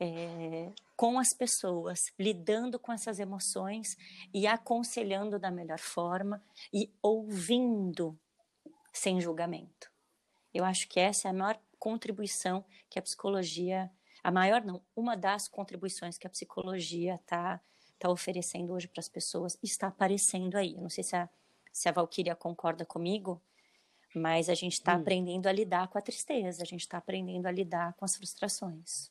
é, 0.00 0.70
com 0.96 1.18
as 1.18 1.32
pessoas, 1.32 2.12
lidando 2.18 2.78
com 2.78 2.92
essas 2.92 3.18
emoções 3.18 3.96
e 4.32 4.46
aconselhando 4.46 5.38
da 5.38 5.50
melhor 5.50 5.78
forma 5.78 6.42
e 6.72 6.92
ouvindo 7.02 8.18
sem 8.92 9.20
julgamento. 9.20 9.90
Eu 10.52 10.64
acho 10.64 10.88
que 10.88 10.98
essa 10.98 11.28
é 11.28 11.30
a 11.30 11.34
maior 11.34 11.60
contribuição 11.78 12.64
que 12.88 12.98
a 12.98 13.02
psicologia, 13.02 13.90
a 14.24 14.30
maior 14.30 14.64
não, 14.64 14.82
uma 14.94 15.16
das 15.16 15.48
contribuições 15.48 16.16
que 16.16 16.26
a 16.26 16.30
psicologia 16.30 17.16
está 17.16 17.60
tá 17.98 18.10
oferecendo 18.10 18.72
hoje 18.72 18.88
para 18.88 19.00
as 19.00 19.08
pessoas 19.08 19.58
está 19.62 19.88
aparecendo 19.88 20.56
aí. 20.56 20.74
Eu 20.74 20.82
não 20.82 20.90
sei 20.90 21.04
se 21.04 21.16
a, 21.16 21.28
se 21.72 21.88
a 21.88 21.92
Valquíria 21.92 22.34
concorda 22.34 22.84
comigo, 22.84 23.42
mas 24.14 24.48
a 24.48 24.54
gente 24.54 24.74
está 24.74 24.96
hum. 24.96 25.00
aprendendo 25.00 25.46
a 25.46 25.52
lidar 25.52 25.88
com 25.88 25.98
a 25.98 26.02
tristeza, 26.02 26.62
a 26.62 26.66
gente 26.66 26.80
está 26.80 26.98
aprendendo 26.98 27.46
a 27.46 27.50
lidar 27.50 27.92
com 27.94 28.04
as 28.04 28.16
frustrações. 28.16 29.10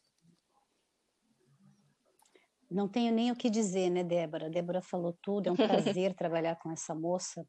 Não 2.76 2.90
tenho 2.90 3.14
nem 3.14 3.32
o 3.32 3.36
que 3.36 3.50
dizer, 3.50 3.90
né, 3.90 4.04
Débora? 4.04 4.50
Débora 4.50 4.82
falou 4.82 5.18
tudo, 5.22 5.48
é 5.48 5.52
um 5.52 5.56
prazer 5.56 6.14
trabalhar 6.16 6.58
com 6.58 6.70
essa 6.72 6.94
moça. 6.94 7.48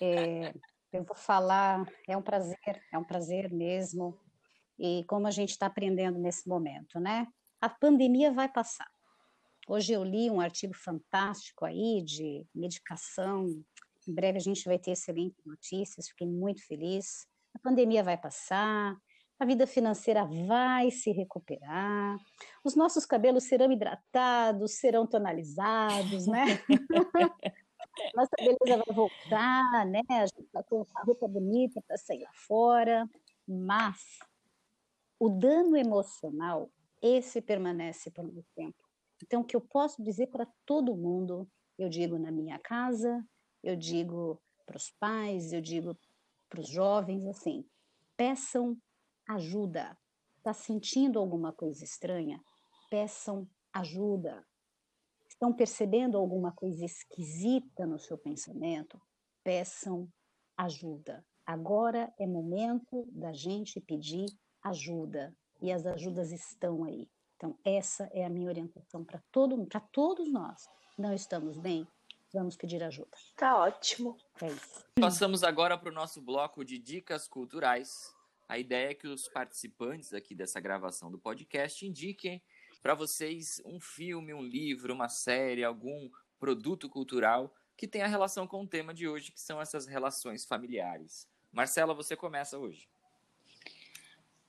É, 0.00 0.52
eu 0.92 1.04
vou 1.04 1.16
falar, 1.16 1.86
é 2.08 2.16
um 2.16 2.22
prazer, 2.22 2.82
é 2.92 2.98
um 2.98 3.04
prazer 3.04 3.52
mesmo. 3.52 4.18
E 4.76 5.04
como 5.04 5.28
a 5.28 5.30
gente 5.30 5.50
está 5.50 5.66
aprendendo 5.66 6.18
nesse 6.18 6.48
momento, 6.48 6.98
né? 6.98 7.28
A 7.60 7.68
pandemia 7.68 8.32
vai 8.32 8.48
passar. 8.48 8.90
Hoje 9.68 9.92
eu 9.92 10.02
li 10.02 10.28
um 10.30 10.40
artigo 10.40 10.74
fantástico 10.74 11.64
aí 11.64 12.02
de 12.02 12.44
medicação 12.54 13.46
em 14.08 14.14
breve 14.14 14.38
a 14.38 14.40
gente 14.40 14.64
vai 14.64 14.78
ter 14.78 14.92
excelentes 14.92 15.44
notícias, 15.44 16.08
fiquei 16.08 16.26
muito 16.26 16.64
feliz. 16.64 17.26
A 17.54 17.58
pandemia 17.58 18.04
vai 18.04 18.16
passar, 18.16 18.96
a 19.38 19.44
vida 19.44 19.66
financeira 19.66 20.24
vai 20.46 20.90
se 20.90 21.10
recuperar, 21.12 22.16
os 22.64 22.74
nossos 22.74 23.04
cabelos 23.04 23.44
serão 23.44 23.70
hidratados, 23.70 24.78
serão 24.78 25.06
tonalizados, 25.06 26.26
né? 26.26 26.44
Nossa 28.14 28.30
beleza 28.38 28.82
vai 28.86 28.94
voltar, 28.94 29.86
né? 29.86 30.00
A 30.10 30.26
gente 30.26 30.48
vai 30.52 30.62
colocar 30.64 31.02
roupa 31.02 31.28
bonita 31.28 31.82
para 31.86 31.96
sair 31.96 32.22
lá 32.22 32.30
fora, 32.46 33.08
mas 33.46 33.96
o 35.18 35.28
dano 35.28 35.76
emocional, 35.76 36.70
esse 37.00 37.40
permanece 37.40 38.10
por 38.10 38.24
muito 38.24 38.44
tempo. 38.54 38.76
Então, 39.22 39.40
o 39.40 39.44
que 39.44 39.56
eu 39.56 39.60
posso 39.60 40.02
dizer 40.02 40.26
para 40.28 40.46
todo 40.66 40.96
mundo, 40.96 41.48
eu 41.78 41.88
digo 41.88 42.18
na 42.18 42.30
minha 42.30 42.58
casa, 42.58 43.24
eu 43.62 43.76
digo 43.76 44.40
para 44.66 44.76
os 44.76 44.90
pais, 44.90 45.52
eu 45.52 45.60
digo 45.60 45.96
para 46.48 46.60
os 46.60 46.68
jovens, 46.68 47.26
assim, 47.26 47.64
peçam 48.16 48.76
ajuda. 49.26 49.96
Está 50.38 50.52
sentindo 50.52 51.18
alguma 51.18 51.52
coisa 51.52 51.84
estranha? 51.84 52.42
Peçam 52.90 53.48
ajuda. 53.72 54.46
Estão 55.28 55.52
percebendo 55.52 56.16
alguma 56.16 56.52
coisa 56.52 56.84
esquisita 56.84 57.86
no 57.86 57.98
seu 57.98 58.16
pensamento? 58.16 59.00
Peçam 59.42 60.08
ajuda. 60.56 61.24
Agora 61.44 62.12
é 62.18 62.26
momento 62.26 63.06
da 63.12 63.32
gente 63.32 63.80
pedir 63.80 64.26
ajuda 64.62 65.36
e 65.60 65.70
as 65.70 65.84
ajudas 65.84 66.32
estão 66.32 66.84
aí. 66.84 67.08
Então 67.36 67.58
essa 67.64 68.08
é 68.12 68.24
a 68.24 68.30
minha 68.30 68.48
orientação 68.48 69.04
para 69.04 69.22
todo 69.30 69.66
para 69.66 69.80
todos 69.80 70.30
nós. 70.30 70.68
Não 70.96 71.12
estamos 71.12 71.58
bem? 71.58 71.86
vamos 72.32 72.56
pedir 72.56 72.82
ajuda. 72.82 73.16
Tá 73.36 73.58
ótimo. 73.58 74.16
É 74.40 74.48
isso. 74.48 74.84
Passamos 75.00 75.42
agora 75.42 75.76
para 75.78 75.90
o 75.90 75.94
nosso 75.94 76.20
bloco 76.20 76.64
de 76.64 76.78
dicas 76.78 77.26
culturais. 77.26 78.14
A 78.48 78.58
ideia 78.58 78.90
é 78.90 78.94
que 78.94 79.08
os 79.08 79.28
participantes 79.28 80.12
aqui 80.12 80.34
dessa 80.34 80.60
gravação 80.60 81.10
do 81.10 81.18
podcast 81.18 81.84
indiquem 81.84 82.42
para 82.80 82.94
vocês 82.94 83.60
um 83.64 83.80
filme, 83.80 84.32
um 84.32 84.42
livro, 84.42 84.94
uma 84.94 85.08
série, 85.08 85.64
algum 85.64 86.08
produto 86.38 86.88
cultural 86.88 87.52
que 87.76 87.88
tenha 87.88 88.06
relação 88.06 88.46
com 88.46 88.62
o 88.62 88.66
tema 88.66 88.94
de 88.94 89.08
hoje, 89.08 89.32
que 89.32 89.40
são 89.40 89.60
essas 89.60 89.86
relações 89.86 90.44
familiares. 90.44 91.28
Marcela, 91.52 91.92
você 91.92 92.14
começa 92.14 92.58
hoje. 92.58 92.88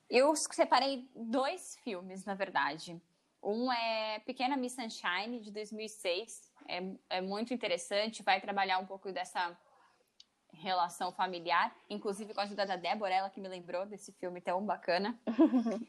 Eu 0.10 0.36
separei 0.36 1.10
dois 1.16 1.76
filmes, 1.84 2.24
na 2.24 2.36
verdade. 2.36 3.02
Um 3.44 3.72
é 3.72 4.20
Pequena 4.20 4.56
Miss 4.56 4.74
Sunshine, 4.74 5.40
de 5.40 5.52
2006, 5.52 6.52
é, 6.68 7.18
é 7.18 7.22
muito 7.22 7.54
interessante, 7.54 8.24
vai 8.24 8.40
trabalhar 8.40 8.78
um 8.80 8.86
pouco 8.86 9.12
dessa 9.12 9.58
relação 10.58 11.12
familiar, 11.12 11.76
inclusive 11.90 12.34
com 12.34 12.42
a 12.42 12.44
ajuda 12.44 12.66
da 12.66 12.76
Débora, 12.76 13.14
ela 13.14 13.30
que 13.30 13.40
me 13.40 13.48
lembrou 13.48 13.86
desse 13.86 14.12
filme 14.14 14.42
tão 14.42 14.66
bacana. 14.66 15.20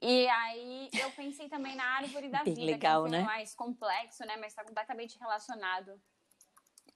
e 0.00 0.28
aí 0.28 0.90
eu 0.92 1.10
pensei 1.12 1.48
também 1.48 1.76
na 1.76 1.84
Árvore 1.84 2.28
da 2.28 2.42
Bem 2.42 2.54
Vida, 2.54 2.66
legal, 2.66 3.04
que 3.04 3.06
é 3.06 3.08
um 3.08 3.10
filme 3.10 3.18
né? 3.18 3.24
mais 3.24 3.54
complexo, 3.54 4.24
né, 4.24 4.36
mas 4.36 4.48
está 4.48 4.64
completamente 4.64 5.18
relacionado 5.18 6.00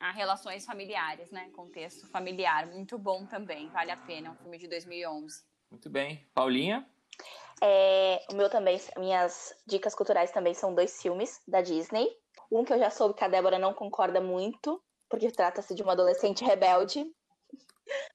a 0.00 0.10
relações 0.10 0.66
familiares, 0.66 1.30
né, 1.30 1.50
contexto 1.54 2.08
familiar, 2.08 2.66
muito 2.66 2.98
bom 2.98 3.24
também, 3.24 3.68
vale 3.68 3.92
a 3.92 3.96
pena, 3.96 4.28
é 4.28 4.30
um 4.32 4.36
filme 4.36 4.58
de 4.58 4.66
2011. 4.66 5.44
Muito 5.70 5.88
bem. 5.88 6.26
Paulinha? 6.34 6.86
É, 7.62 8.26
o 8.28 8.34
meu 8.34 8.50
também, 8.50 8.80
minhas 8.98 9.54
dicas 9.64 9.94
culturais 9.94 10.32
também 10.32 10.52
são 10.52 10.74
dois 10.74 11.00
filmes 11.00 11.40
da 11.46 11.62
Disney. 11.62 12.10
Um 12.50 12.64
que 12.64 12.72
eu 12.72 12.78
já 12.78 12.90
soube 12.90 13.14
que 13.14 13.22
a 13.22 13.28
Débora 13.28 13.58
não 13.58 13.72
concorda 13.72 14.20
muito, 14.20 14.82
porque 15.12 15.30
trata-se 15.30 15.74
de 15.74 15.82
uma 15.82 15.92
adolescente 15.92 16.42
rebelde. 16.42 17.04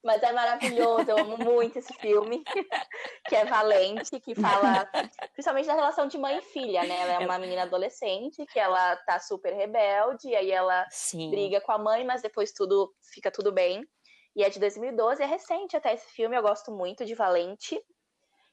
Mas 0.02 0.20
é 0.20 0.32
maravilhoso, 0.32 1.08
eu 1.08 1.18
amo 1.18 1.38
muito 1.38 1.78
esse 1.78 1.94
filme, 1.94 2.42
que 3.28 3.36
é 3.36 3.44
Valente, 3.44 4.18
que 4.18 4.34
fala 4.34 4.84
principalmente 5.32 5.66
da 5.66 5.74
relação 5.74 6.08
de 6.08 6.18
mãe 6.18 6.38
e 6.38 6.42
filha, 6.42 6.82
né? 6.82 7.00
Ela 7.02 7.12
é 7.12 7.18
uma 7.20 7.38
menina 7.38 7.62
adolescente 7.62 8.44
que 8.46 8.58
ela 8.58 8.96
tá 8.96 9.20
super 9.20 9.54
rebelde, 9.54 10.30
e 10.30 10.34
aí 10.34 10.50
ela 10.50 10.84
Sim. 10.90 11.30
briga 11.30 11.60
com 11.60 11.70
a 11.70 11.78
mãe, 11.78 12.04
mas 12.04 12.20
depois 12.20 12.50
tudo 12.50 12.92
fica 13.14 13.30
tudo 13.30 13.52
bem. 13.52 13.86
E 14.34 14.42
é 14.42 14.50
de 14.50 14.58
2012, 14.58 15.22
é 15.22 15.26
recente 15.26 15.76
até 15.76 15.94
esse 15.94 16.08
filme, 16.08 16.36
eu 16.36 16.42
gosto 16.42 16.72
muito 16.72 17.04
de 17.04 17.14
Valente. 17.14 17.80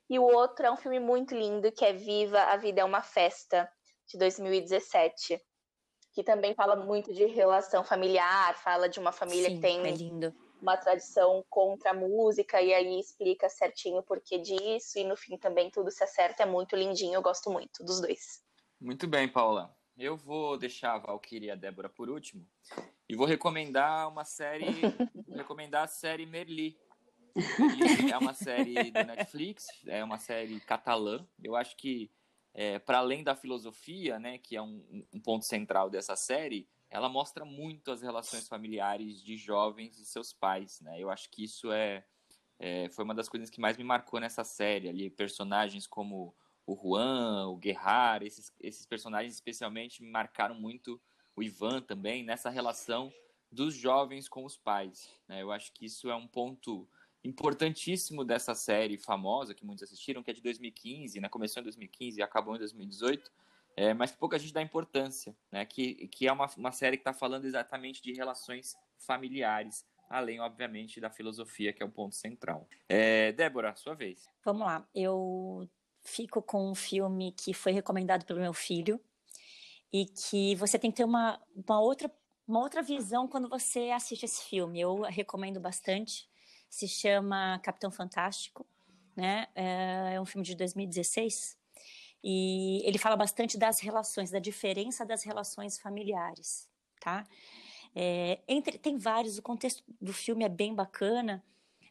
E 0.07 0.19
o 0.19 0.23
outro 0.23 0.67
é 0.67 0.71
um 0.71 0.77
filme 0.77 0.99
muito 0.99 1.33
lindo, 1.33 1.71
que 1.71 1.83
é 1.83 1.93
Viva, 1.93 2.41
a 2.41 2.57
Vida 2.57 2.81
é 2.81 2.85
uma 2.85 3.01
Festa, 3.01 3.67
de 4.07 4.19
2017 4.19 5.41
que 6.15 6.23
também 6.23 6.55
fala 6.55 6.77
muito 6.77 7.13
de 7.13 7.25
relação 7.25 7.83
familiar, 7.83 8.55
fala 8.55 8.87
de 8.87 9.01
uma 9.01 9.11
família 9.11 9.49
Sim, 9.49 9.55
que 9.55 9.61
tem 9.61 9.81
é 9.85 10.33
uma 10.61 10.77
tradição 10.77 11.45
contra 11.49 11.91
a 11.91 11.93
música, 11.93 12.61
e 12.61 12.73
aí 12.73 12.97
explica 12.97 13.49
certinho 13.49 13.97
o 13.97 14.03
porquê 14.03 14.39
disso, 14.39 14.97
e 14.97 15.03
no 15.03 15.17
fim 15.17 15.37
também 15.37 15.69
tudo 15.69 15.91
se 15.91 16.01
acerta, 16.05 16.43
é 16.43 16.45
muito 16.45 16.73
lindinho, 16.73 17.15
eu 17.15 17.21
gosto 17.21 17.51
muito 17.51 17.83
dos 17.83 17.99
dois. 17.99 18.41
Muito 18.79 19.05
bem, 19.07 19.27
Paula. 19.27 19.75
Eu 19.97 20.15
vou 20.15 20.57
deixar 20.57 20.93
a 20.93 20.99
Valkyrie 20.99 21.47
e 21.47 21.51
a 21.51 21.55
Débora 21.55 21.89
por 21.89 22.09
último, 22.09 22.47
e 23.09 23.15
vou 23.15 23.27
recomendar 23.27 24.07
uma 24.07 24.23
série, 24.23 24.65
recomendar 25.27 25.83
a 25.83 25.87
série 25.87 26.25
Merli. 26.25 26.77
Merli 27.35 28.09
é 28.09 28.17
uma 28.17 28.33
série 28.33 28.89
do 28.89 29.03
Netflix, 29.03 29.65
é 29.85 30.01
uma 30.01 30.17
série 30.17 30.61
catalã, 30.61 31.27
eu 31.43 31.57
acho 31.57 31.75
que 31.75 32.09
é, 32.57 32.79
para 32.79 32.99
além 32.99 33.21
da 33.21 33.35
filosofia, 33.35 34.17
né, 34.17 34.37
que 34.37 34.55
é 34.55 34.61
um, 34.61 35.05
um, 35.13 35.19
ponto 35.19 35.43
central 35.43 35.89
dessa 35.89 36.15
série, 36.15 36.69
ela 36.89 37.09
mostra 37.09 37.43
muito 37.43 37.91
as 37.91 38.01
relações 38.01 38.47
familiares 38.47 39.21
de 39.21 39.35
jovens 39.35 39.99
e 39.99 40.05
seus 40.05 40.31
pais, 40.31 40.79
né? 40.79 40.97
Eu 40.97 41.09
acho 41.09 41.29
que 41.29 41.43
isso 41.43 41.69
é, 41.73 42.05
é 42.57 42.87
foi 42.89 43.03
uma 43.03 43.13
das 43.13 43.27
coisas 43.27 43.49
que 43.49 43.59
mais 43.59 43.75
me 43.75 43.83
marcou 43.83 44.21
nessa 44.21 44.45
série 44.45 44.87
ali, 44.87 45.09
personagens 45.09 45.85
como 45.85 46.33
o 46.65 46.75
Juan, 46.75 47.47
o 47.49 47.57
Guerrar, 47.57 48.23
esses, 48.23 48.53
esses 48.61 48.85
personagens 48.85 49.33
especialmente 49.33 50.01
me 50.01 50.09
marcaram 50.09 50.55
muito, 50.55 51.01
o 51.35 51.43
Ivan 51.43 51.81
também, 51.81 52.23
nessa 52.23 52.49
relação 52.49 53.11
dos 53.51 53.75
jovens 53.75 54.29
com 54.29 54.45
os 54.45 54.57
pais. 54.57 55.09
Né? 55.27 55.41
Eu 55.41 55.51
acho 55.51 55.73
que 55.73 55.85
isso 55.85 56.09
é 56.09 56.15
um 56.15 56.27
ponto 56.27 56.87
importantíssimo 57.25 58.23
dessa 58.23 58.53
série 58.53 58.97
famosa 58.97 59.53
que 59.53 59.65
muitos 59.65 59.83
assistiram, 59.83 60.21
que 60.21 60.31
é 60.31 60.33
de 60.33 60.41
2015, 60.41 61.19
né? 61.19 61.27
começou 61.27 61.61
em 61.61 61.63
2015 61.63 62.19
e 62.19 62.23
acabou 62.23 62.55
em 62.55 62.59
2018, 62.59 63.31
é, 63.75 63.93
mas 63.93 64.11
pouca 64.11 64.39
gente 64.39 64.53
dá 64.53 64.61
importância, 64.61 65.35
né? 65.51 65.65
que, 65.65 66.07
que 66.07 66.27
é 66.27 66.31
uma, 66.31 66.47
uma 66.57 66.71
série 66.71 66.97
que 66.97 67.01
está 67.01 67.13
falando 67.13 67.45
exatamente 67.45 68.01
de 68.01 68.13
relações 68.13 68.75
familiares, 68.97 69.85
além, 70.09 70.39
obviamente, 70.39 71.01
da 71.01 71.09
filosofia, 71.09 71.73
que 71.73 71.81
é 71.81 71.85
o 71.85 71.91
ponto 71.91 72.15
central. 72.15 72.67
É, 72.87 73.31
Débora, 73.31 73.75
sua 73.75 73.95
vez. 73.95 74.29
Vamos 74.43 74.65
lá, 74.65 74.87
eu 74.93 75.67
fico 76.03 76.41
com 76.41 76.69
um 76.69 76.75
filme 76.75 77.31
que 77.31 77.53
foi 77.53 77.71
recomendado 77.71 78.25
pelo 78.25 78.39
meu 78.39 78.53
filho 78.53 79.01
e 79.91 80.05
que 80.05 80.55
você 80.55 80.77
tem 80.77 80.91
que 80.91 80.97
ter 80.97 81.03
uma, 81.03 81.41
uma 81.67 81.79
outra 81.79 82.11
uma 82.47 82.59
outra 82.59 82.83
visão 82.83 83.27
quando 83.27 83.49
você 83.49 83.89
assiste 83.89 84.23
esse 84.23 84.43
filme. 84.43 84.79
Eu 84.79 85.01
recomendo 85.01 85.59
bastante 85.59 86.29
se 86.69 86.87
chama 86.87 87.59
Capitão 87.59 87.91
Fantástico, 87.91 88.65
né? 89.15 89.47
É, 89.55 90.15
é 90.15 90.21
um 90.21 90.25
filme 90.25 90.45
de 90.45 90.55
2016 90.55 91.57
e 92.27 92.81
ele 92.83 92.97
fala 92.97 93.15
bastante 93.15 93.55
das 93.55 93.79
relações, 93.79 94.31
da 94.31 94.39
diferença 94.39 95.05
das 95.05 95.23
relações 95.23 95.77
familiares, 95.77 96.67
tá? 96.99 97.23
É, 97.95 98.39
entre, 98.47 98.79
tem 98.79 98.97
vários, 98.97 99.37
o 99.37 99.43
contexto 99.43 99.83
do 100.01 100.11
filme 100.11 100.43
é 100.43 100.49
bem 100.49 100.73
bacana, 100.73 101.43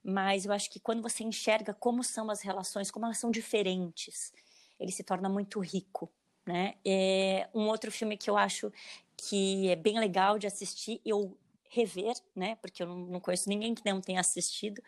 mas 0.03 0.45
eu 0.45 0.53
acho 0.53 0.69
que 0.71 0.81
quando 0.81 1.01
você 1.01 1.23
enxerga 1.23 1.73
como 1.73 2.03
são 2.03 2.31
as 2.31 2.43
relações, 2.43 2.91
como 2.91 3.07
elas 3.07 3.19
são 3.19 3.31
diferentes, 3.31 4.33
ele 4.79 4.91
se 4.91 5.05
torna 5.05 5.29
muito 5.29 5.61
rico, 5.61 6.13
né? 6.45 6.75
É 6.85 7.49
um 7.55 7.69
outro 7.69 7.93
filme 7.93 8.17
que 8.19 8.29
eu 8.29 8.37
acho 8.37 8.73
que 9.17 9.69
é 9.69 9.77
bem 9.77 9.99
legal 9.99 10.39
de 10.39 10.47
assistir, 10.47 11.01
eu 11.05 11.39
rever, 11.75 12.15
né? 12.35 12.57
Porque 12.57 12.83
eu 12.83 12.87
não, 12.87 13.21
conheço 13.21 13.49
ninguém 13.49 13.75
que 13.75 13.85
não 13.85 14.01
tenha 14.01 14.21
assistido 14.21 14.83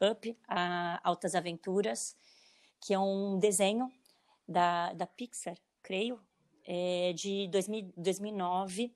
Up, 0.00 0.36
a 0.48 1.00
Altas 1.08 1.34
Aventuras, 1.34 2.16
que 2.80 2.92
é 2.92 2.98
um 2.98 3.38
desenho 3.38 3.90
da, 4.46 4.92
da 4.92 5.06
Pixar, 5.06 5.56
creio, 5.82 6.20
é, 6.66 7.12
de 7.14 7.48
2000, 7.48 7.92
2009 7.96 8.92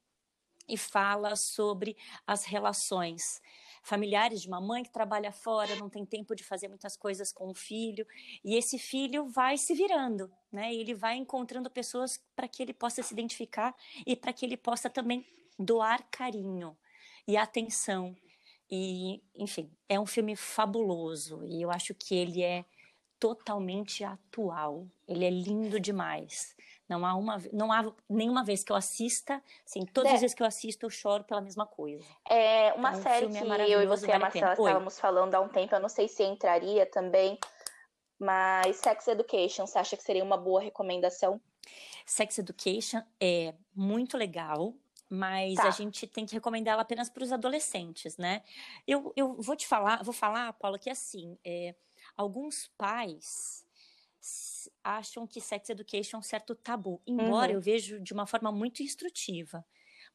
e 0.69 0.77
fala 0.77 1.37
sobre 1.37 1.97
as 2.27 2.45
relações 2.45 3.41
familiares 3.85 4.43
de 4.43 4.49
uma 4.49 4.61
mãe 4.61 4.83
que 4.83 4.91
trabalha 4.91 5.31
fora, 5.31 5.77
não 5.77 5.89
tem 5.89 6.05
tempo 6.05 6.35
de 6.35 6.43
fazer 6.43 6.67
muitas 6.67 6.97
coisas 6.97 7.31
com 7.31 7.51
o 7.51 7.55
filho, 7.55 8.05
e 8.45 8.57
esse 8.57 8.81
filho 8.81 9.29
vai 9.29 9.57
se 9.57 9.75
virando, 9.75 10.29
né? 10.51 10.75
Ele 10.75 10.93
vai 10.93 11.17
encontrando 11.17 11.71
pessoas 11.71 12.21
para 12.35 12.49
que 12.49 12.61
ele 12.61 12.75
possa 12.75 13.01
se 13.01 13.15
identificar 13.15 13.73
e 14.05 14.17
para 14.17 14.33
que 14.33 14.45
ele 14.45 14.57
possa 14.57 14.91
também 14.91 15.25
doar 15.57 16.05
carinho 16.11 16.77
e 17.27 17.37
atenção. 17.37 18.17
E, 18.71 19.23
enfim, 19.35 19.71
é 19.89 19.99
um 19.99 20.07
filme 20.07 20.35
fabuloso 20.35 21.45
e 21.45 21.63
eu 21.63 21.71
acho 21.71 21.95
que 21.95 22.15
ele 22.15 22.43
é 22.43 22.65
totalmente 23.19 24.05
atual. 24.05 24.87
Ele 25.07 25.25
é 25.25 25.31
lindo 25.31 25.79
demais. 25.79 26.55
Não 26.89 27.05
há 27.05 27.15
uma, 27.15 27.43
não 27.53 27.73
há 27.73 27.93
nenhuma 28.09 28.45
vez 28.45 28.63
que 28.63 28.71
eu 28.71 28.77
assista, 28.77 29.43
assim, 29.65 29.85
todas 29.85 30.15
as 30.15 30.21
vezes 30.21 30.35
que 30.35 30.43
eu 30.43 30.47
assisto 30.47 30.87
eu 30.87 30.91
choro 30.91 31.25
pela 31.25 31.41
mesma 31.41 31.67
coisa. 31.67 32.05
É 32.29 32.73
uma 32.75 32.91
então, 32.91 33.03
série 33.03 33.29
que 33.29 33.37
é 33.39 33.69
eu 33.69 33.83
e 33.83 33.87
você, 33.87 34.13
a 34.13 34.19
Marcela, 34.19 34.53
estávamos 34.53 35.01
falando 35.01 35.35
há 35.35 35.41
um 35.41 35.49
tempo, 35.49 35.75
eu 35.75 35.81
não 35.81 35.89
sei 35.89 36.07
se 36.07 36.23
entraria 36.23 36.87
também, 36.87 37.39
mas 38.19 38.77
Sex 38.77 39.09
Education, 39.09 39.67
você 39.67 39.79
acha 39.79 39.97
que 39.97 40.03
seria 40.03 40.23
uma 40.23 40.37
boa 40.37 40.61
recomendação? 40.61 41.41
Sex 42.05 42.39
Education 42.39 43.03
é 43.21 43.53
muito 43.75 44.17
legal, 44.17 44.73
mas 45.09 45.55
tá. 45.55 45.69
a 45.69 45.71
gente 45.71 46.07
tem 46.07 46.27
que 46.27 46.35
recomendar 46.35 46.73
ela 46.73 46.83
apenas 46.83 47.09
para 47.09 47.23
os 47.23 47.33
adolescentes, 47.33 48.17
né? 48.17 48.43
Eu, 48.87 49.13
eu 49.17 49.35
vou 49.41 49.55
te 49.55 49.67
falar, 49.67 50.03
vou 50.03 50.13
falar, 50.13 50.53
Paula, 50.55 50.79
que 50.79 50.91
assim, 50.91 51.39
é, 51.45 51.75
alguns 52.17 52.69
pais 52.77 53.65
acham 54.83 55.27
que 55.27 55.41
sex 55.41 55.71
education 55.71 56.17
é 56.17 56.21
um 56.21 56.23
certo 56.23 56.55
tabu, 56.55 57.01
embora 57.07 57.53
uhum. 57.53 57.59
eu 57.59 57.61
vejo 57.61 58.01
de 58.01 58.13
uma 58.13 58.27
forma 58.27 58.51
muito 58.51 58.83
instrutiva, 58.83 59.65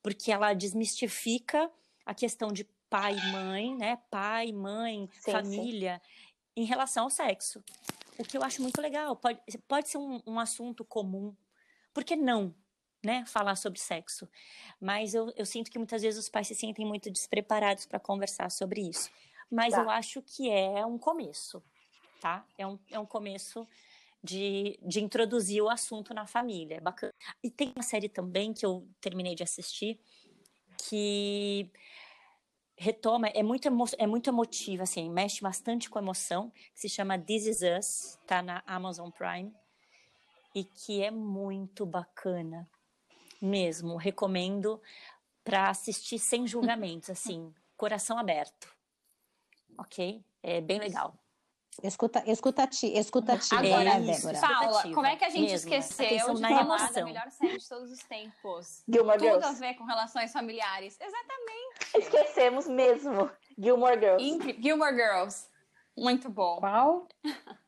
porque 0.02 0.32
ela 0.32 0.54
desmistifica 0.54 1.72
a 2.06 2.14
questão 2.14 2.52
de 2.52 2.66
pai 2.90 3.16
e 3.18 3.32
mãe, 3.32 3.76
né? 3.76 3.98
Pai, 4.10 4.52
mãe, 4.52 5.10
sim, 5.14 5.32
família, 5.32 6.02
sim. 6.04 6.64
em 6.64 6.66
relação 6.66 7.06
ao 7.06 7.10
sexo. 7.10 7.64
O 8.18 8.24
que 8.24 8.38
eu 8.38 8.44
acho 8.44 8.62
muito 8.62 8.82
legal. 8.82 9.16
Pode, 9.16 9.40
pode 9.68 9.88
ser 9.88 9.98
um, 9.98 10.22
um 10.28 10.40
assunto 10.40 10.84
comum. 10.84 11.34
Por 11.94 12.04
que 12.04 12.16
não? 12.16 12.54
Né, 13.04 13.26
falar 13.26 13.56
sobre 13.56 13.80
sexo. 13.80 14.28
Mas 14.80 15.14
eu, 15.14 15.32
eu 15.36 15.46
sinto 15.46 15.72
que 15.72 15.78
muitas 15.78 16.02
vezes 16.02 16.20
os 16.20 16.30
pais 16.30 16.48
se 16.48 16.56
sentem 16.56 16.86
muito 16.86 17.10
despreparados 17.10 17.86
para 17.86 18.00
conversar 18.00 18.50
sobre 18.52 18.82
isso. 18.82 19.10
Mas 19.50 19.74
tá. 19.74 19.82
eu 19.82 19.90
acho 19.90 20.22
que 20.22 20.50
é 20.50 20.86
um 20.86 20.98
começo, 20.98 21.62
tá? 22.20 22.46
É 22.58 22.66
um, 22.66 22.80
é 22.90 23.00
um 23.00 23.06
começo 23.06 23.68
de, 24.24 24.80
de 24.82 25.02
introduzir 25.02 25.62
o 25.62 25.70
assunto 25.70 26.14
na 26.14 26.26
família. 26.26 26.78
É 26.78 26.80
bacana. 26.80 27.14
E 27.44 27.50
tem 27.50 27.74
uma 27.76 27.84
série 27.84 28.08
também 28.08 28.54
que 28.54 28.66
eu 28.66 28.88
terminei 29.02 29.36
de 29.36 29.44
assistir 29.44 30.00
que 30.88 31.70
retoma, 32.76 33.28
é 33.28 33.44
muito, 33.44 33.68
emo, 33.68 33.86
é 33.98 34.08
muito 34.08 34.30
emotiva, 34.30 34.84
assim, 34.84 35.08
mexe 35.10 35.42
bastante 35.42 35.88
com 35.90 36.00
emoção, 36.00 36.52
que 36.74 36.80
se 36.80 36.90
chama 36.90 37.20
This 37.20 37.46
Is 37.46 37.62
Us, 37.62 38.20
tá 38.26 38.42
na 38.42 38.64
Amazon 38.66 39.12
Prime, 39.12 39.54
e 40.56 40.64
que 40.64 41.04
é 41.04 41.12
muito 41.12 41.86
bacana 41.86 42.68
mesmo. 43.42 43.96
Recomendo 43.96 44.82
para 45.44 45.70
assistir 45.70 46.20
sem 46.20 46.46
julgamentos, 46.48 47.10
assim, 47.12 47.54
coração 47.76 48.18
aberto. 48.18 48.74
Ok? 49.78 50.24
É 50.44 50.62
bem 50.62 50.80
legal. 50.80 51.16
Escuta, 51.82 52.22
escutati, 52.28 52.86
escutativa, 52.98 53.62
Agora, 53.62 53.98
né, 53.98 54.14
Débora? 54.14 54.40
Paula, 54.42 54.84
como 54.94 55.06
é 55.06 55.16
que 55.16 55.24
a 55.24 55.30
gente 55.30 55.50
mesmo. 55.52 55.74
esqueceu 55.74 56.36
de 56.36 56.42
falar 56.42 56.62
emoção. 56.62 56.94
da 56.94 57.06
melhor 57.06 57.32
série 57.32 57.58
de 57.58 57.68
todos 57.70 57.90
os 57.92 58.04
tempos? 58.04 58.84
Gilmore 58.88 59.18
Tudo 59.18 59.30
Girls. 59.30 59.48
a 59.48 59.52
ver 59.54 59.74
com 59.76 59.86
relações 59.86 60.34
familiares. 60.34 61.00
Exatamente. 61.00 61.98
Esquecemos 61.98 62.68
mesmo. 62.68 63.32
Gilmore 63.58 63.98
Girls. 64.00 64.24
Incri 64.24 64.62
Gilmore 64.62 64.94
Girls. 64.94 65.48
Muito 65.98 66.30
bom. 66.30 66.58
Qual? 66.58 67.08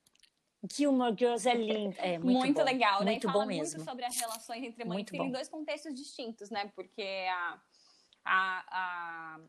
Gilmore 0.72 1.16
Girls 1.18 1.47
é 1.47 1.53
lindo, 1.53 1.95
é 1.99 2.18
muito, 2.18 2.39
muito 2.39 2.57
bom. 2.59 2.64
legal, 2.64 3.03
né? 3.03 3.11
Muito 3.11 3.30
bom 3.30 3.45
mesmo. 3.45 3.78
Muito 3.78 3.89
sobre 3.89 4.05
as 4.05 4.16
relações 4.16 4.64
entre 4.64 4.86
mãe 4.86 4.97
muito 4.97 5.09
e 5.09 5.11
filho 5.11 5.24
bom. 5.24 5.30
em 5.30 5.32
dois 5.32 5.49
contextos 5.49 5.93
distintos, 5.93 6.49
né? 6.49 6.72
Porque 6.74 7.28
a, 7.30 7.59
a, 8.24 8.66
a 8.72 9.39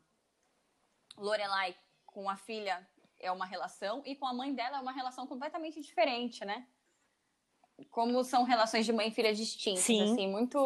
Lorelai 1.16 1.76
com 2.06 2.28
a 2.28 2.36
filha 2.36 2.86
é 3.20 3.30
uma 3.30 3.46
relação 3.46 4.02
e 4.04 4.16
com 4.16 4.26
a 4.26 4.34
mãe 4.34 4.52
dela 4.52 4.78
é 4.78 4.80
uma 4.80 4.92
relação 4.92 5.26
completamente 5.26 5.80
diferente, 5.80 6.44
né? 6.44 6.66
Como 7.90 8.22
são 8.22 8.44
relações 8.44 8.84
de 8.84 8.92
mãe 8.92 9.08
e 9.08 9.10
filha 9.10 9.34
distintas, 9.34 9.82
Sim. 9.82 10.12
assim, 10.12 10.28
muito 10.28 10.58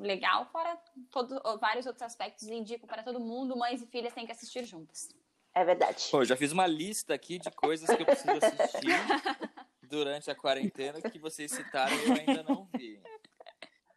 legal, 0.00 0.46
fora 0.46 0.78
todo, 1.10 1.40
vários 1.58 1.84
outros 1.84 2.02
aspectos, 2.02 2.48
indico 2.48 2.86
para 2.86 3.02
todo 3.02 3.20
mundo, 3.20 3.56
mães 3.56 3.82
e 3.82 3.86
filhas 3.86 4.14
têm 4.14 4.24
que 4.24 4.32
assistir 4.32 4.64
juntas. 4.64 5.08
É 5.54 5.64
verdade. 5.64 6.08
Pô, 6.10 6.24
já 6.24 6.36
fiz 6.36 6.52
uma 6.52 6.66
lista 6.66 7.14
aqui 7.14 7.38
de 7.38 7.50
coisas 7.50 7.88
que 7.94 8.02
eu 8.02 8.06
preciso 8.06 8.32
assistir 8.32 8.88
durante 9.84 10.30
a 10.30 10.34
quarentena 10.34 11.00
que 11.00 11.18
vocês 11.18 11.50
citaram 11.50 11.94
e 11.94 12.08
eu 12.08 12.14
ainda 12.14 12.42
não 12.42 12.68
vi. 12.76 13.00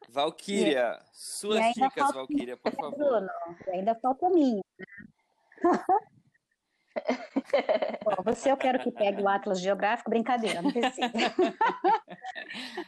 Valquíria, 0.10 1.00
suas 1.12 1.74
dicas, 1.74 1.94
falta... 1.94 2.14
Valquíria, 2.14 2.58
por 2.58 2.74
favor. 2.74 2.98
Bruno, 2.98 3.30
ainda 3.72 3.94
falta 3.96 4.28
a 4.28 4.30
minha. 4.30 4.62
Né? 4.80 4.86
Bom, 8.04 8.16
você 8.24 8.52
eu 8.52 8.58
quero 8.58 8.80
que 8.80 8.92
pegue 8.92 9.22
o 9.22 9.28
Atlas 9.28 9.62
Geográfico, 9.62 10.10
brincadeira, 10.10 10.62
não 10.62 10.72
precisa. 10.72 11.12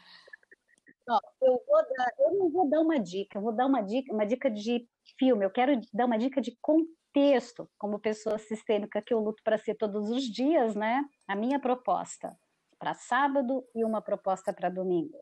eu, 1.41 1.63
vou 1.67 1.83
dar, 1.95 2.11
eu 2.19 2.33
não 2.35 2.49
vou 2.49 2.69
dar 2.69 2.79
uma 2.79 2.99
dica, 2.99 3.37
eu 3.37 3.41
vou 3.41 3.51
dar 3.51 3.65
uma 3.65 3.81
dica, 3.81 4.13
uma 4.13 4.25
dica 4.25 4.49
de 4.49 4.87
filme, 5.17 5.45
eu 5.45 5.51
quero 5.51 5.79
dar 5.93 6.05
uma 6.05 6.17
dica 6.17 6.41
de 6.41 6.57
contexto, 6.61 7.69
como 7.77 7.99
pessoa 7.99 8.39
sistêmica 8.39 9.01
que 9.01 9.13
eu 9.13 9.19
luto 9.19 9.43
para 9.43 9.57
ser 9.57 9.75
todos 9.75 10.09
os 10.09 10.23
dias, 10.23 10.75
né? 10.75 11.03
A 11.27 11.35
minha 11.35 11.59
proposta 11.59 12.35
para 12.79 12.93
sábado 12.93 13.63
e 13.75 13.83
uma 13.83 14.01
proposta 14.01 14.53
para 14.53 14.69
domingo. 14.69 15.17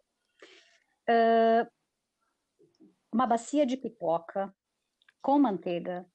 Uh, 1.10 1.68
uma 3.12 3.26
bacia 3.26 3.66
de 3.66 3.76
pipoca 3.76 4.54
com 5.22 5.40
manteiga, 5.40 6.06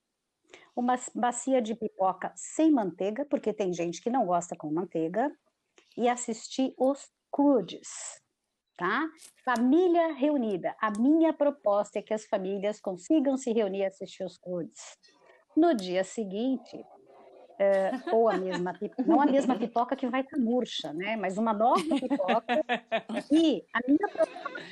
uma 0.77 0.95
bacia 1.15 1.61
de 1.61 1.75
pipoca 1.75 2.33
sem 2.37 2.71
manteiga, 2.71 3.27
porque 3.27 3.53
tem 3.53 3.73
gente 3.73 4.01
que 4.01 4.11
não 4.11 4.25
gosta 4.25 4.57
com 4.57 4.71
manteiga, 4.73 5.31
e 5.97 6.09
assistir 6.09 6.75
os 6.79 7.11
Croods, 7.31 7.89
tá? 8.77 9.09
Família 9.45 10.13
reunida. 10.13 10.75
A 10.81 10.91
minha 10.99 11.33
proposta 11.33 11.99
é 11.99 12.03
que 12.03 12.15
as 12.15 12.27
famílias 12.27 12.81
consigam 12.81 13.37
se 13.37 13.53
reunir 13.53 13.81
e 13.81 13.87
assistir 13.87 14.25
os 14.25 14.39
Croods. 14.39 14.99
No 15.57 15.75
dia 15.75 16.05
seguinte, 16.05 16.85
é, 17.59 17.91
ou 18.13 18.29
a 18.29 18.37
mesma 18.37 18.73
pipoca, 18.75 19.03
não 19.05 19.21
a 19.21 19.27
mesma 19.27 19.57
pipoca 19.57 19.97
que 19.97 20.09
vai 20.09 20.23
estar 20.23 20.39
murcha, 20.39 20.93
né? 20.93 21.17
Mas 21.17 21.39
uma 21.39 21.53
nova 21.53 21.83
pipoca. 21.83 22.65
E 23.31 23.65
a 23.73 23.81
minha 23.87 24.09
proposta. 24.09 24.63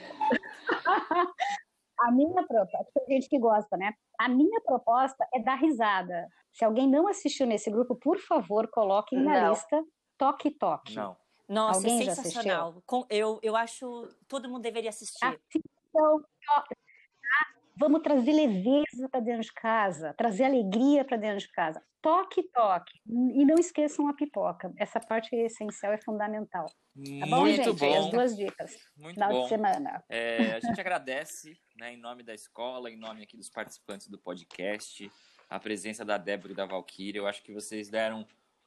a 2.00 2.10
minha 2.10 2.46
proposta, 2.46 3.00
tem 3.06 3.16
gente 3.16 3.28
que 3.28 3.38
gosta, 3.38 3.76
né? 3.76 3.92
A 4.18 4.28
minha 4.28 4.60
proposta 4.62 5.26
é 5.34 5.42
dar 5.42 5.56
risada. 5.56 6.28
Se 6.52 6.64
alguém 6.64 6.88
não 6.88 7.06
assistiu 7.06 7.46
nesse 7.46 7.70
grupo, 7.70 7.94
por 7.94 8.18
favor, 8.18 8.68
coloque 8.68 9.16
na 9.16 9.42
não. 9.42 9.50
lista 9.50 9.84
Toque 10.16 10.50
Toque. 10.50 10.94
Não. 10.94 11.16
Nossa, 11.48 11.80
é 11.86 11.90
Alguém 11.90 12.08
é 12.08 12.14
sensacional. 12.14 12.82
Eu, 13.08 13.40
eu 13.42 13.56
acho 13.56 14.08
todo 14.28 14.48
mundo 14.48 14.62
deveria 14.62 14.90
assistir. 14.90 15.24
Assistam, 15.24 16.24
Vamos 17.80 18.02
trazer 18.02 18.32
leveza 18.34 19.08
para 19.10 19.20
dentro 19.20 19.40
de 19.40 19.54
casa, 19.54 20.12
trazer 20.12 20.44
alegria 20.44 21.02
para 21.02 21.16
dentro 21.16 21.38
de 21.38 21.50
casa. 21.50 21.82
Toque, 22.02 22.42
toque. 22.52 23.00
E 23.06 23.42
não 23.42 23.54
esqueçam 23.54 24.06
a 24.06 24.12
pipoca. 24.12 24.70
Essa 24.76 25.00
parte 25.00 25.34
é 25.34 25.46
essencial, 25.46 25.90
é 25.90 25.96
fundamental. 25.96 26.66
Tá 26.66 27.26
bom, 27.26 27.40
Muito 27.40 27.56
gente? 27.56 27.78
Bom. 27.78 27.98
As 27.98 28.10
duas 28.10 28.36
dicas. 28.36 28.76
Muito 28.94 29.14
Final 29.14 29.32
bom. 29.32 29.42
de 29.44 29.48
semana. 29.48 30.04
É, 30.10 30.56
a 30.56 30.60
gente 30.60 30.78
agradece, 30.78 31.58
né, 31.74 31.94
em 31.94 31.96
nome 31.96 32.22
da 32.22 32.34
escola, 32.34 32.90
em 32.90 32.98
nome 32.98 33.22
aqui 33.22 33.34
dos 33.34 33.48
participantes 33.48 34.08
do 34.08 34.18
podcast, 34.18 35.10
a 35.48 35.58
presença 35.58 36.04
da 36.04 36.18
Débora 36.18 36.52
e 36.52 36.56
da 36.56 36.66
Valquíria. 36.66 37.18
Eu 37.18 37.26
acho 37.26 37.42
que 37.42 37.50
vocês 37.50 37.88
deram 37.88 38.26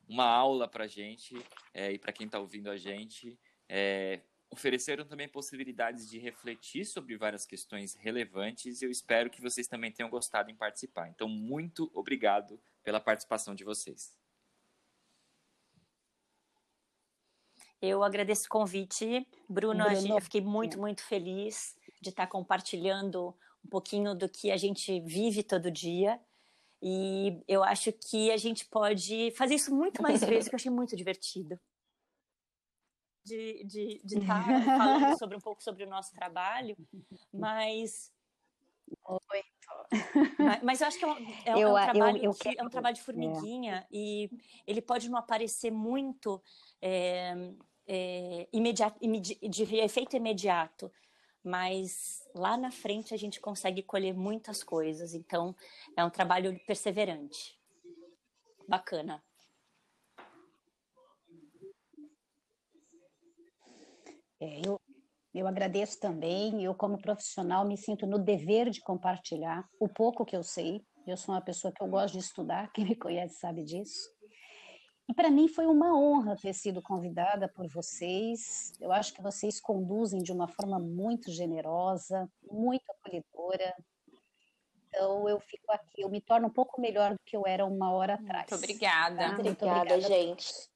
uma 0.09 0.25
aula 0.25 0.67
para 0.67 0.87
gente 0.87 1.35
é, 1.71 1.91
e 1.91 1.99
para 1.99 2.11
quem 2.11 2.25
está 2.25 2.39
ouvindo 2.39 2.71
a 2.71 2.77
gente. 2.77 3.37
É, 3.69 4.21
ofereceram 4.53 5.03
também 5.03 5.27
possibilidades 5.27 6.09
de 6.09 6.19
refletir 6.19 6.85
sobre 6.85 7.17
várias 7.17 7.45
questões 7.45 7.95
relevantes 7.95 8.81
e 8.81 8.85
eu 8.85 8.91
espero 8.91 9.29
que 9.29 9.41
vocês 9.41 9.67
também 9.67 9.91
tenham 9.91 10.09
gostado 10.09 10.49
em 10.49 10.55
participar. 10.55 11.09
Então, 11.09 11.27
muito 11.27 11.91
obrigado 11.93 12.59
pela 12.83 12.99
participação 12.99 13.55
de 13.55 13.63
vocês. 13.63 14.15
Eu 17.81 18.01
agradeço 18.03 18.45
o 18.45 18.49
convite, 18.49 19.27
Bruno. 19.49 19.83
Bruno. 19.83 20.17
Eu 20.17 20.21
fiquei 20.21 20.39
muito, 20.39 20.79
muito 20.79 21.03
feliz 21.03 21.75
de 22.01 22.09
estar 22.09 22.27
compartilhando 22.27 23.35
um 23.65 23.69
pouquinho 23.69 24.15
do 24.15 24.29
que 24.29 24.51
a 24.51 24.57
gente 24.57 25.01
vive 25.01 25.43
todo 25.43 25.69
dia. 25.69 26.17
E 26.81 27.41
eu 27.47 27.63
acho 27.63 27.91
que 27.91 28.31
a 28.31 28.37
gente 28.37 28.65
pode 28.65 29.31
fazer 29.31 29.55
isso 29.55 29.73
muito 29.75 30.01
mais 30.01 30.21
vezes, 30.23 30.47
que 30.47 30.55
eu 30.55 30.57
achei 30.57 30.71
muito 30.71 30.95
divertido 30.95 31.59
de, 33.23 33.63
de, 33.63 34.01
de 34.03 34.19
estar 34.19 34.45
tá 34.45 34.61
falando 34.77 35.17
sobre 35.17 35.37
um 35.37 35.41
pouco 35.41 35.63
sobre 35.63 35.83
o 35.83 35.89
nosso 35.89 36.13
trabalho, 36.13 36.75
mas 37.31 38.11
mas, 40.37 40.63
mas 40.63 40.81
eu 40.81 40.87
acho 40.87 40.99
que 40.99 41.05
é 41.05 41.07
um, 41.07 41.17
é, 41.17 41.63
eu, 41.63 41.77
é 41.77 41.81
um 41.81 41.91
trabalho, 41.91 42.17
eu, 42.17 42.23
eu 42.23 42.33
quero, 42.33 42.59
é 42.59 42.63
um 42.63 42.69
trabalho 42.69 42.95
de 42.95 43.01
formiguinha 43.01 43.77
é. 43.77 43.87
e 43.91 44.29
ele 44.67 44.81
pode 44.81 45.09
não 45.09 45.17
aparecer 45.17 45.71
muito 45.71 46.41
é, 46.81 47.33
é, 47.87 48.47
imediato, 48.51 48.99
de 48.99 49.63
efeito 49.77 50.15
imediato, 50.15 50.91
mas 51.43 52.27
lá 52.33 52.55
na 52.55 52.71
frente 52.71 53.13
a 53.13 53.17
gente 53.17 53.39
consegue 53.39 53.83
colher 53.83 54.13
muitas 54.13 54.63
coisas. 54.63 55.13
Então 55.13 55.55
é 55.95 56.03
um 56.03 56.09
trabalho 56.09 56.59
perseverante. 56.65 57.59
Bacana. 58.67 59.23
É, 64.43 64.59
eu, 64.67 64.81
eu 65.33 65.47
agradeço 65.47 65.97
também, 66.01 66.61
eu 66.61 66.75
como 66.75 67.01
profissional 67.01 67.65
me 67.65 67.77
sinto 67.77 68.05
no 68.05 68.19
dever 68.19 68.69
de 68.69 68.81
compartilhar 68.81 69.65
o 69.79 69.87
pouco 69.87 70.25
que 70.25 70.35
eu 70.35 70.43
sei. 70.43 70.81
Eu 71.07 71.15
sou 71.15 71.33
uma 71.33 71.41
pessoa 71.41 71.73
que 71.73 71.81
eu 71.81 71.87
gosto 71.87 72.13
de 72.15 72.19
estudar, 72.19 72.69
quem 72.75 72.83
me 72.83 72.95
conhece 72.95 73.39
sabe 73.39 73.63
disso. 73.63 74.11
E 75.09 75.13
para 75.13 75.29
mim 75.29 75.47
foi 75.47 75.65
uma 75.65 75.97
honra 75.97 76.35
ter 76.35 76.53
sido 76.53 76.81
convidada 76.81 77.47
por 77.47 77.67
vocês. 77.69 78.73
Eu 78.79 78.91
acho 78.91 79.13
que 79.13 79.21
vocês 79.21 79.59
conduzem 79.61 80.21
de 80.21 80.31
uma 80.31 80.47
forma 80.47 80.77
muito 80.79 81.31
generosa, 81.31 82.29
muito 82.49 82.83
acolhedora. 82.89 83.73
Então 84.87 85.27
eu 85.27 85.39
fico 85.39 85.71
aqui, 85.71 86.01
eu 86.01 86.09
me 86.09 86.21
torno 86.21 86.47
um 86.47 86.53
pouco 86.53 86.79
melhor 86.79 87.13
do 87.13 87.19
que 87.25 87.35
eu 87.35 87.43
era 87.45 87.65
uma 87.65 87.91
hora 87.91 88.15
atrás. 88.15 88.49
Muito 88.49 88.63
obrigada. 88.63 89.17
Tá? 89.17 89.33
Muito 89.33 89.65
obrigada, 89.65 90.01
gente. 90.01 90.72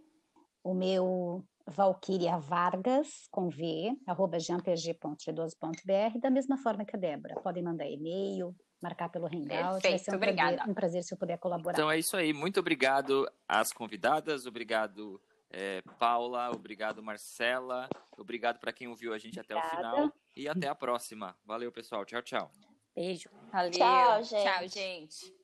O 0.63 0.75
meu 0.75 1.43
Valquíria 1.69 2.39
Vargas, 2.39 3.29
com 3.31 3.49
V, 3.49 3.93
arroba 4.07 4.39
jeanpg.g12.br, 4.39 6.19
da 6.21 6.31
mesma 6.31 6.57
forma 6.57 6.85
que 6.85 6.97
a 6.97 6.99
Débora. 6.99 7.35
Podem 7.41 7.63
mandar 7.63 7.87
e-mail, 7.87 8.57
marcar 8.81 9.09
pelo 9.09 9.27
Hangout. 9.27 9.83
Perfeito, 9.83 10.07
Vai 10.07 10.15
um 10.15 10.17
obrigada. 10.17 10.57
Prazer, 10.57 10.71
um 10.71 10.75
prazer 10.75 11.03
se 11.05 11.15
eu 11.15 11.19
puder 11.19 11.39
colaborar. 11.39 11.75
Então 11.75 11.91
é 11.91 11.99
isso 11.99 12.17
aí. 12.17 12.33
Muito 12.33 12.59
obrigado 12.59 13.31
às 13.47 13.73
convidadas, 13.73 14.47
obrigado 14.47 15.21
é, 15.51 15.83
Paula, 15.99 16.51
obrigado 16.51 17.03
Marcela, 17.03 17.89
obrigado 18.17 18.59
para 18.59 18.73
quem 18.73 18.89
ouviu 18.89 19.13
a 19.13 19.19
gente 19.19 19.39
Obrigada. 19.39 19.67
até 19.67 19.75
o 19.75 19.77
final 19.77 20.13
e 20.37 20.49
até 20.49 20.69
a 20.69 20.75
próxima. 20.75 21.37
Valeu, 21.45 21.73
pessoal. 21.73 22.05
Tchau, 22.05 22.23
tchau. 22.23 22.51
Beijo. 22.95 23.31
Valeu. 23.53 23.71
Tchau, 23.71 24.23
gente. 24.23 24.43
Tchau, 24.43 24.69
gente. 24.69 25.38